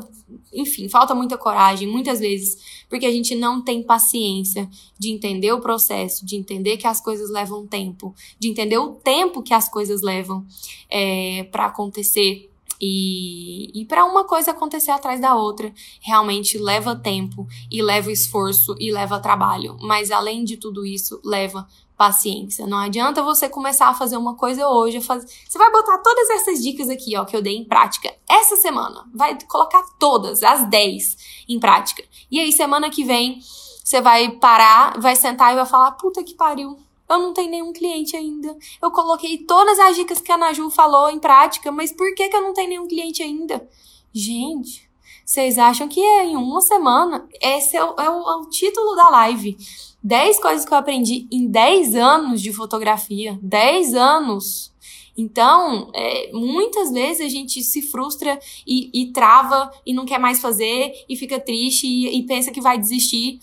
enfim, 0.53 0.87
falta 0.87 1.15
muita 1.15 1.37
coragem, 1.37 1.87
muitas 1.87 2.19
vezes, 2.19 2.85
porque 2.87 3.07
a 3.07 3.11
gente 3.11 3.33
não 3.33 3.61
tem 3.61 3.81
paciência 3.81 4.69
de 4.97 5.09
entender 5.09 5.51
o 5.51 5.59
processo, 5.59 6.23
de 6.23 6.35
entender 6.37 6.77
que 6.77 6.85
as 6.85 7.01
coisas 7.01 7.31
levam 7.31 7.65
tempo, 7.65 8.13
de 8.39 8.47
entender 8.47 8.77
o 8.77 8.91
tempo 8.91 9.41
que 9.41 9.53
as 9.53 9.67
coisas 9.67 10.03
levam 10.03 10.45
é, 10.89 11.43
para 11.51 11.65
acontecer. 11.65 12.49
E, 12.85 13.71
e 13.73 13.85
para 13.85 14.03
uma 14.03 14.25
coisa 14.25 14.51
acontecer 14.51 14.91
atrás 14.91 15.19
da 15.19 15.35
outra, 15.35 15.73
realmente 16.01 16.57
leva 16.57 16.95
tempo 16.95 17.47
e 17.71 17.81
leva 17.81 18.11
esforço 18.11 18.75
e 18.77 18.91
leva 18.91 19.19
trabalho. 19.19 19.77
Mas 19.81 20.11
além 20.11 20.43
de 20.43 20.57
tudo 20.57 20.85
isso, 20.85 21.19
leva 21.23 21.65
paciência. 21.97 22.65
Não 22.65 22.77
adianta 22.77 23.23
você 23.23 23.47
começar 23.47 23.87
a 23.87 23.93
fazer 23.93 24.17
uma 24.17 24.35
coisa 24.35 24.67
hoje. 24.67 25.01
Fazer... 25.01 25.27
Você 25.27 25.57
vai 25.57 25.71
botar 25.71 25.97
todas 25.99 26.29
essas 26.31 26.61
dicas 26.61 26.89
aqui, 26.89 27.15
ó, 27.17 27.25
que 27.25 27.35
eu 27.35 27.41
dei 27.41 27.55
em 27.55 27.65
prática 27.65 28.13
essa 28.29 28.55
semana. 28.55 29.05
Vai 29.13 29.37
colocar 29.47 29.83
todas, 29.99 30.43
as 30.43 30.67
10 30.69 31.17
em 31.49 31.59
prática. 31.59 32.03
E 32.29 32.39
aí, 32.39 32.51
semana 32.51 32.89
que 32.89 33.03
vem, 33.03 33.39
você 33.83 34.01
vai 34.01 34.29
parar, 34.31 34.99
vai 34.99 35.15
sentar 35.15 35.53
e 35.53 35.55
vai 35.55 35.65
falar: 35.65 35.91
puta 35.93 36.23
que 36.23 36.35
pariu. 36.35 36.77
Eu 37.09 37.19
não 37.19 37.33
tenho 37.33 37.51
nenhum 37.51 37.73
cliente 37.73 38.15
ainda. 38.15 38.57
Eu 38.81 38.89
coloquei 38.89 39.37
todas 39.39 39.77
as 39.77 39.95
dicas 39.95 40.19
que 40.19 40.31
a 40.31 40.37
Naju 40.37 40.69
falou 40.69 41.09
em 41.09 41.19
prática, 41.19 41.71
mas 41.71 41.91
por 41.91 42.13
que, 42.15 42.29
que 42.29 42.35
eu 42.35 42.41
não 42.41 42.53
tenho 42.53 42.69
nenhum 42.69 42.87
cliente 42.87 43.21
ainda? 43.21 43.69
Gente, 44.11 44.89
vocês 45.25 45.57
acham 45.57 45.87
que 45.87 45.99
é 45.99 46.25
em 46.25 46.35
uma 46.35 46.61
semana? 46.61 47.27
Esse 47.41 47.77
é 47.77 47.83
o, 47.83 47.95
é 47.99 48.09
o, 48.09 48.29
é 48.29 48.35
o 48.37 48.49
título 48.49 48.95
da 48.95 49.09
live. 49.09 49.57
10 50.03 50.39
coisas 50.39 50.65
que 50.65 50.73
eu 50.73 50.77
aprendi 50.77 51.27
em 51.31 51.47
10 51.47 51.95
anos 51.95 52.41
de 52.41 52.51
fotografia. 52.51 53.39
10 53.41 53.93
anos. 53.93 54.73
Então, 55.17 55.91
é, 55.93 56.31
muitas 56.33 56.91
vezes 56.91 57.25
a 57.25 57.29
gente 57.29 57.63
se 57.63 57.81
frustra 57.81 58.39
e, 58.67 58.89
e, 58.93 59.11
trava 59.11 59.71
e 59.85 59.93
não 59.93 60.05
quer 60.05 60.19
mais 60.19 60.41
fazer 60.41 61.05
e 61.07 61.15
fica 61.15 61.39
triste 61.39 61.87
e, 61.87 62.17
e 62.17 62.23
pensa 62.23 62.51
que 62.51 62.59
vai 62.59 62.77
desistir 62.77 63.39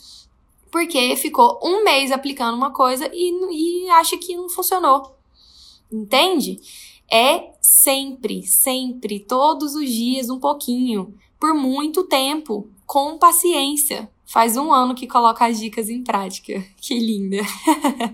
porque 0.71 1.17
ficou 1.17 1.59
um 1.63 1.83
mês 1.83 2.13
aplicando 2.13 2.57
uma 2.57 2.73
coisa 2.73 3.11
e, 3.13 3.85
e 3.87 3.91
acha 3.91 4.17
que 4.17 4.37
não 4.37 4.49
funcionou. 4.49 5.15
Entende? 5.91 6.61
É 7.11 7.53
sempre, 7.61 8.45
sempre, 8.45 9.19
todos 9.19 9.75
os 9.75 9.91
dias, 9.91 10.31
um 10.31 10.39
pouquinho, 10.39 11.13
por 11.41 11.55
muito 11.55 12.05
tempo, 12.05 12.69
com 12.87 13.19
paciência. 13.19 14.09
Faz 14.33 14.57
um 14.57 14.73
ano 14.73 14.95
que 14.95 15.07
coloca 15.07 15.47
as 15.47 15.59
dicas 15.59 15.89
em 15.89 16.03
prática. 16.03 16.65
Que 16.81 16.99
linda! 16.99 17.39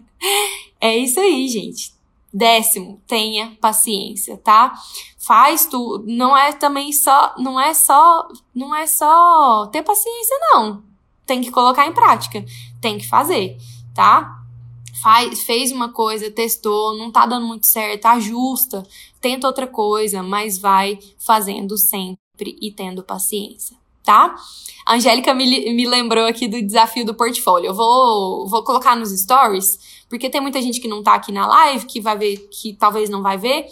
é 0.80 0.96
isso 0.96 1.20
aí, 1.20 1.48
gente. 1.48 1.94
Décimo, 2.32 3.00
tenha 3.06 3.56
paciência, 3.60 4.36
tá? 4.36 4.74
Faz 5.18 5.66
tudo. 5.66 6.04
Não 6.06 6.36
é 6.36 6.52
também 6.52 6.92
só, 6.92 7.34
não 7.38 7.60
é 7.60 7.72
só, 7.72 8.28
não 8.54 8.74
é 8.74 8.86
só 8.86 9.66
ter 9.66 9.82
paciência, 9.82 10.36
não 10.52 10.86
tem 11.26 11.40
que 11.42 11.50
colocar 11.50 11.86
em 11.86 11.92
prática, 11.92 12.42
tem 12.80 12.96
que 12.96 13.06
fazer, 13.06 13.58
tá? 13.94 14.42
Faz, 15.02 15.42
fez 15.42 15.72
uma 15.72 15.90
coisa, 15.90 16.30
testou, 16.30 16.96
não 16.96 17.10
tá 17.10 17.26
dando 17.26 17.46
muito 17.46 17.66
certo, 17.66 18.06
ajusta, 18.06 18.86
tenta 19.20 19.46
outra 19.46 19.66
coisa, 19.66 20.22
mas 20.22 20.56
vai 20.56 20.98
fazendo 21.18 21.76
sempre 21.76 22.56
e 22.60 22.70
tendo 22.70 23.02
paciência, 23.02 23.76
tá? 24.06 24.34
A 24.86 24.94
Angélica 24.94 25.34
me, 25.34 25.74
me 25.74 25.86
lembrou 25.86 26.24
aqui 26.24 26.48
do 26.48 26.62
desafio 26.62 27.04
do 27.04 27.14
portfólio. 27.14 27.66
Eu 27.66 27.74
vou, 27.74 28.48
vou 28.48 28.64
colocar 28.64 28.96
nos 28.96 29.10
stories, 29.10 30.04
porque 30.08 30.30
tem 30.30 30.40
muita 30.40 30.62
gente 30.62 30.80
que 30.80 30.88
não 30.88 31.02
tá 31.02 31.14
aqui 31.14 31.30
na 31.30 31.46
live, 31.46 31.84
que 31.84 32.00
vai 32.00 32.16
ver, 32.16 32.48
que 32.50 32.72
talvez 32.72 33.10
não 33.10 33.22
vai 33.22 33.36
ver. 33.36 33.66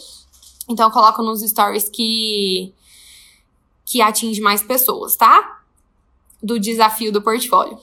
Então 0.68 0.88
eu 0.88 0.92
coloco 0.92 1.22
nos 1.22 1.40
stories 1.40 1.88
que 1.88 2.74
que 3.86 4.00
atinge 4.00 4.40
mais 4.40 4.62
pessoas, 4.62 5.14
tá? 5.14 5.64
do 6.44 6.60
desafio 6.60 7.10
do 7.10 7.22
portfólio. 7.22 7.78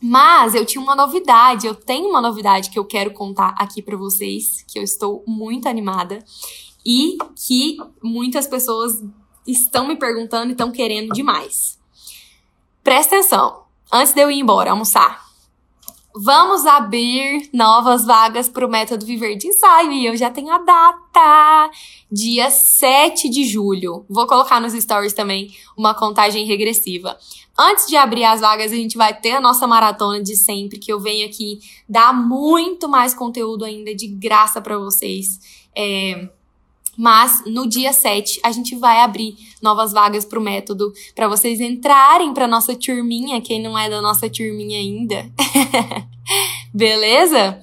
Mas 0.00 0.54
eu 0.54 0.66
tinha 0.66 0.82
uma 0.82 0.94
novidade, 0.94 1.66
eu 1.66 1.74
tenho 1.74 2.10
uma 2.10 2.20
novidade 2.20 2.68
que 2.68 2.78
eu 2.78 2.84
quero 2.84 3.10
contar 3.12 3.54
aqui 3.58 3.80
para 3.80 3.96
vocês, 3.96 4.62
que 4.68 4.78
eu 4.78 4.82
estou 4.82 5.24
muito 5.26 5.66
animada 5.66 6.18
e 6.84 7.16
que 7.34 7.78
muitas 8.02 8.46
pessoas 8.46 9.02
estão 9.46 9.88
me 9.88 9.96
perguntando 9.96 10.48
e 10.48 10.52
estão 10.52 10.70
querendo 10.70 11.12
demais. 11.14 11.75
Presta 12.86 13.16
atenção, 13.16 13.64
antes 13.92 14.14
de 14.14 14.20
eu 14.20 14.30
ir 14.30 14.38
embora 14.38 14.70
almoçar. 14.70 15.26
Vamos 16.14 16.64
abrir 16.64 17.50
novas 17.52 18.06
vagas 18.06 18.48
para 18.48 18.64
o 18.64 18.70
método 18.70 19.04
Viver 19.04 19.34
de 19.34 19.48
Ensaio 19.48 19.90
e 19.90 20.06
eu 20.06 20.16
já 20.16 20.30
tenho 20.30 20.52
a 20.52 20.58
data. 20.58 21.70
Dia 22.12 22.48
7 22.48 23.28
de 23.28 23.44
julho. 23.44 24.06
Vou 24.08 24.24
colocar 24.28 24.60
nos 24.60 24.72
stories 24.72 25.12
também 25.12 25.52
uma 25.76 25.94
contagem 25.94 26.46
regressiva. 26.46 27.18
Antes 27.58 27.88
de 27.88 27.96
abrir 27.96 28.22
as 28.22 28.40
vagas, 28.40 28.70
a 28.70 28.76
gente 28.76 28.96
vai 28.96 29.12
ter 29.12 29.32
a 29.32 29.40
nossa 29.40 29.66
maratona 29.66 30.22
de 30.22 30.36
sempre, 30.36 30.78
que 30.78 30.92
eu 30.92 31.00
venho 31.00 31.26
aqui 31.26 31.58
dar 31.88 32.12
muito 32.12 32.88
mais 32.88 33.12
conteúdo 33.12 33.64
ainda 33.64 33.92
de 33.96 34.06
graça 34.06 34.60
para 34.60 34.78
vocês. 34.78 35.40
É, 35.76 36.28
mas 36.96 37.42
no 37.46 37.66
dia 37.66 37.92
7 37.92 38.40
a 38.42 38.50
gente 38.50 38.74
vai 38.76 39.00
abrir 39.00 39.36
novas 39.60 39.92
vagas 39.92 40.24
pro 40.24 40.40
método 40.40 40.92
para 41.14 41.28
vocês 41.28 41.60
entrarem 41.60 42.32
para 42.32 42.48
nossa 42.48 42.74
turminha, 42.74 43.40
quem 43.40 43.62
não 43.62 43.78
é 43.78 43.88
da 43.88 44.00
nossa 44.00 44.30
turminha 44.30 44.78
ainda. 44.78 45.30
Beleza? 46.72 47.60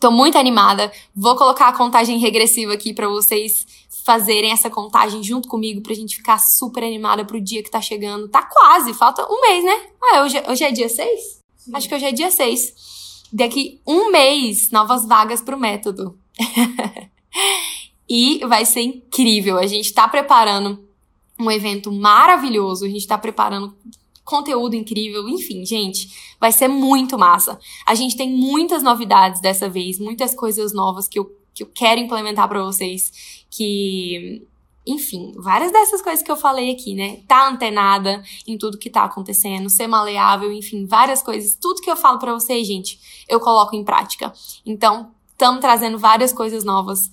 Tô 0.00 0.10
muito 0.10 0.38
animada. 0.38 0.90
Vou 1.14 1.36
colocar 1.36 1.68
a 1.68 1.76
contagem 1.76 2.18
regressiva 2.18 2.72
aqui 2.72 2.92
para 2.92 3.08
vocês 3.08 3.66
fazerem 4.04 4.50
essa 4.50 4.68
contagem 4.68 5.22
junto 5.22 5.48
comigo 5.48 5.80
pra 5.80 5.94
gente 5.94 6.16
ficar 6.16 6.38
super 6.38 6.82
animada 6.82 7.24
pro 7.24 7.40
dia 7.40 7.62
que 7.62 7.70
tá 7.70 7.80
chegando. 7.80 8.28
Tá 8.28 8.42
quase, 8.42 8.92
falta 8.94 9.24
um 9.30 9.40
mês, 9.40 9.64
né? 9.64 9.86
Ah, 10.02 10.22
hoje, 10.22 10.42
hoje 10.48 10.64
é 10.64 10.72
dia 10.72 10.88
6? 10.88 11.40
Acho 11.72 11.88
que 11.88 11.94
hoje 11.94 12.06
é 12.06 12.12
dia 12.12 12.30
6. 12.30 13.28
Daqui 13.32 13.80
um 13.86 14.10
mês, 14.10 14.70
novas 14.70 15.06
vagas 15.06 15.40
pro 15.40 15.58
método. 15.58 16.18
e 18.14 18.44
vai 18.46 18.66
ser 18.66 18.82
incrível. 18.82 19.56
A 19.56 19.66
gente 19.66 19.86
está 19.86 20.06
preparando 20.06 20.86
um 21.40 21.50
evento 21.50 21.90
maravilhoso, 21.90 22.84
a 22.84 22.88
gente 22.88 22.98
está 22.98 23.16
preparando 23.16 23.74
conteúdo 24.22 24.76
incrível, 24.76 25.26
enfim, 25.30 25.64
gente, 25.64 26.34
vai 26.38 26.52
ser 26.52 26.68
muito 26.68 27.18
massa. 27.18 27.58
A 27.86 27.94
gente 27.94 28.14
tem 28.14 28.30
muitas 28.30 28.82
novidades 28.82 29.40
dessa 29.40 29.66
vez, 29.66 29.98
muitas 29.98 30.34
coisas 30.34 30.74
novas 30.74 31.08
que 31.08 31.18
eu, 31.18 31.34
que 31.54 31.62
eu 31.62 31.66
quero 31.74 32.02
implementar 32.02 32.46
para 32.50 32.62
vocês, 32.62 33.44
que 33.50 34.46
enfim, 34.86 35.32
várias 35.36 35.72
dessas 35.72 36.02
coisas 36.02 36.22
que 36.22 36.30
eu 36.30 36.36
falei 36.36 36.70
aqui, 36.70 36.94
né? 36.94 37.20
Tá 37.26 37.48
antenada 37.48 38.22
em 38.46 38.58
tudo 38.58 38.76
que 38.76 38.90
tá 38.90 39.04
acontecendo, 39.04 39.70
ser 39.70 39.86
maleável, 39.86 40.52
enfim, 40.52 40.84
várias 40.84 41.22
coisas. 41.22 41.54
Tudo 41.54 41.80
que 41.80 41.90
eu 41.90 41.96
falo 41.96 42.18
para 42.18 42.34
vocês, 42.34 42.66
gente, 42.66 43.24
eu 43.26 43.40
coloco 43.40 43.74
em 43.74 43.84
prática. 43.84 44.32
Então, 44.66 45.12
estamos 45.30 45.60
trazendo 45.60 45.98
várias 45.98 46.32
coisas 46.32 46.62
novas 46.62 47.10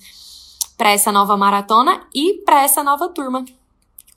para 0.80 0.92
essa 0.92 1.12
nova 1.12 1.36
maratona 1.36 2.08
e 2.16 2.36
para 2.46 2.64
essa 2.64 2.82
nova 2.82 3.10
turma. 3.10 3.44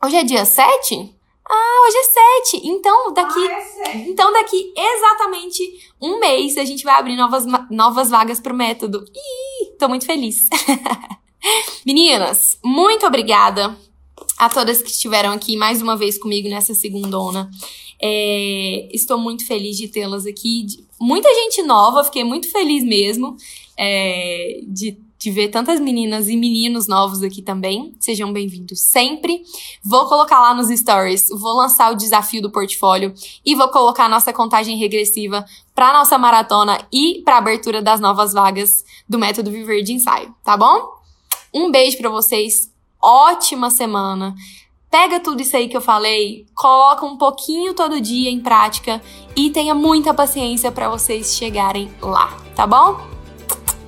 Hoje 0.02 0.14
é 0.14 0.22
dia 0.22 0.44
7? 0.44 1.12
Ah, 1.44 1.88
hoje 1.88 1.96
é 1.96 2.54
7. 2.54 2.68
Então, 2.68 3.12
daqui 3.12 3.48
ah, 3.48 3.88
é 3.88 3.96
Então, 4.08 4.32
daqui 4.32 4.72
exatamente 4.76 5.60
um 6.00 6.20
mês 6.20 6.56
a 6.56 6.64
gente 6.64 6.84
vai 6.84 6.94
abrir 7.00 7.16
novas, 7.16 7.44
novas 7.68 8.10
vagas 8.10 8.38
pro 8.38 8.54
método. 8.54 9.04
Ih, 9.12 9.76
tô 9.76 9.88
muito 9.88 10.06
feliz. 10.06 10.48
Meninas, 11.84 12.56
muito 12.64 13.04
obrigada 13.06 13.76
a 14.38 14.48
todas 14.48 14.80
que 14.80 14.90
estiveram 14.90 15.32
aqui 15.32 15.56
mais 15.56 15.82
uma 15.82 15.96
vez 15.96 16.16
comigo 16.16 16.48
nessa 16.48 16.74
segundona. 16.74 17.50
É, 18.00 18.88
estou 18.92 19.18
muito 19.18 19.44
feliz 19.44 19.76
de 19.76 19.88
tê-las 19.88 20.26
aqui. 20.26 20.64
Muita 21.00 21.28
gente 21.34 21.60
nova, 21.62 22.04
fiquei 22.04 22.22
muito 22.22 22.48
feliz 22.52 22.84
mesmo 22.84 23.36
é, 23.76 24.60
de 24.68 24.96
de 25.22 25.30
ver 25.30 25.48
tantas 25.48 25.78
meninas 25.78 26.28
e 26.28 26.36
meninos 26.36 26.88
novos 26.88 27.22
aqui 27.22 27.40
também. 27.40 27.94
Sejam 28.00 28.32
bem-vindos 28.32 28.80
sempre. 28.80 29.42
Vou 29.82 30.06
colocar 30.06 30.40
lá 30.40 30.52
nos 30.52 30.68
stories, 30.68 31.28
vou 31.28 31.56
lançar 31.56 31.92
o 31.92 31.96
desafio 31.96 32.42
do 32.42 32.50
portfólio 32.50 33.14
e 33.44 33.54
vou 33.54 33.68
colocar 33.68 34.06
a 34.06 34.08
nossa 34.08 34.32
contagem 34.32 34.76
regressiva 34.76 35.44
para 35.74 35.92
nossa 35.92 36.18
maratona 36.18 36.78
e 36.92 37.22
para 37.24 37.38
abertura 37.38 37.80
das 37.80 38.00
novas 38.00 38.32
vagas 38.32 38.84
do 39.08 39.18
método 39.18 39.50
Viver 39.50 39.82
de 39.82 39.92
Ensaio, 39.92 40.34
tá 40.42 40.56
bom? 40.56 40.88
Um 41.54 41.70
beijo 41.70 41.98
para 41.98 42.10
vocês. 42.10 42.72
Ótima 43.00 43.70
semana. 43.70 44.34
Pega 44.90 45.20
tudo 45.20 45.40
isso 45.40 45.56
aí 45.56 45.68
que 45.68 45.76
eu 45.76 45.80
falei, 45.80 46.46
coloca 46.54 47.06
um 47.06 47.16
pouquinho 47.16 47.72
todo 47.74 48.00
dia 48.00 48.28
em 48.28 48.40
prática 48.40 49.00
e 49.34 49.50
tenha 49.50 49.74
muita 49.74 50.12
paciência 50.12 50.70
para 50.70 50.90
vocês 50.90 51.34
chegarem 51.34 51.90
lá, 52.02 52.36
tá 52.54 52.66
bom? 52.66 53.21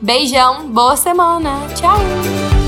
Beijão, 0.05 0.69
boa 0.69 0.99
semana. 0.99 1.67
Tchau! 1.75 2.64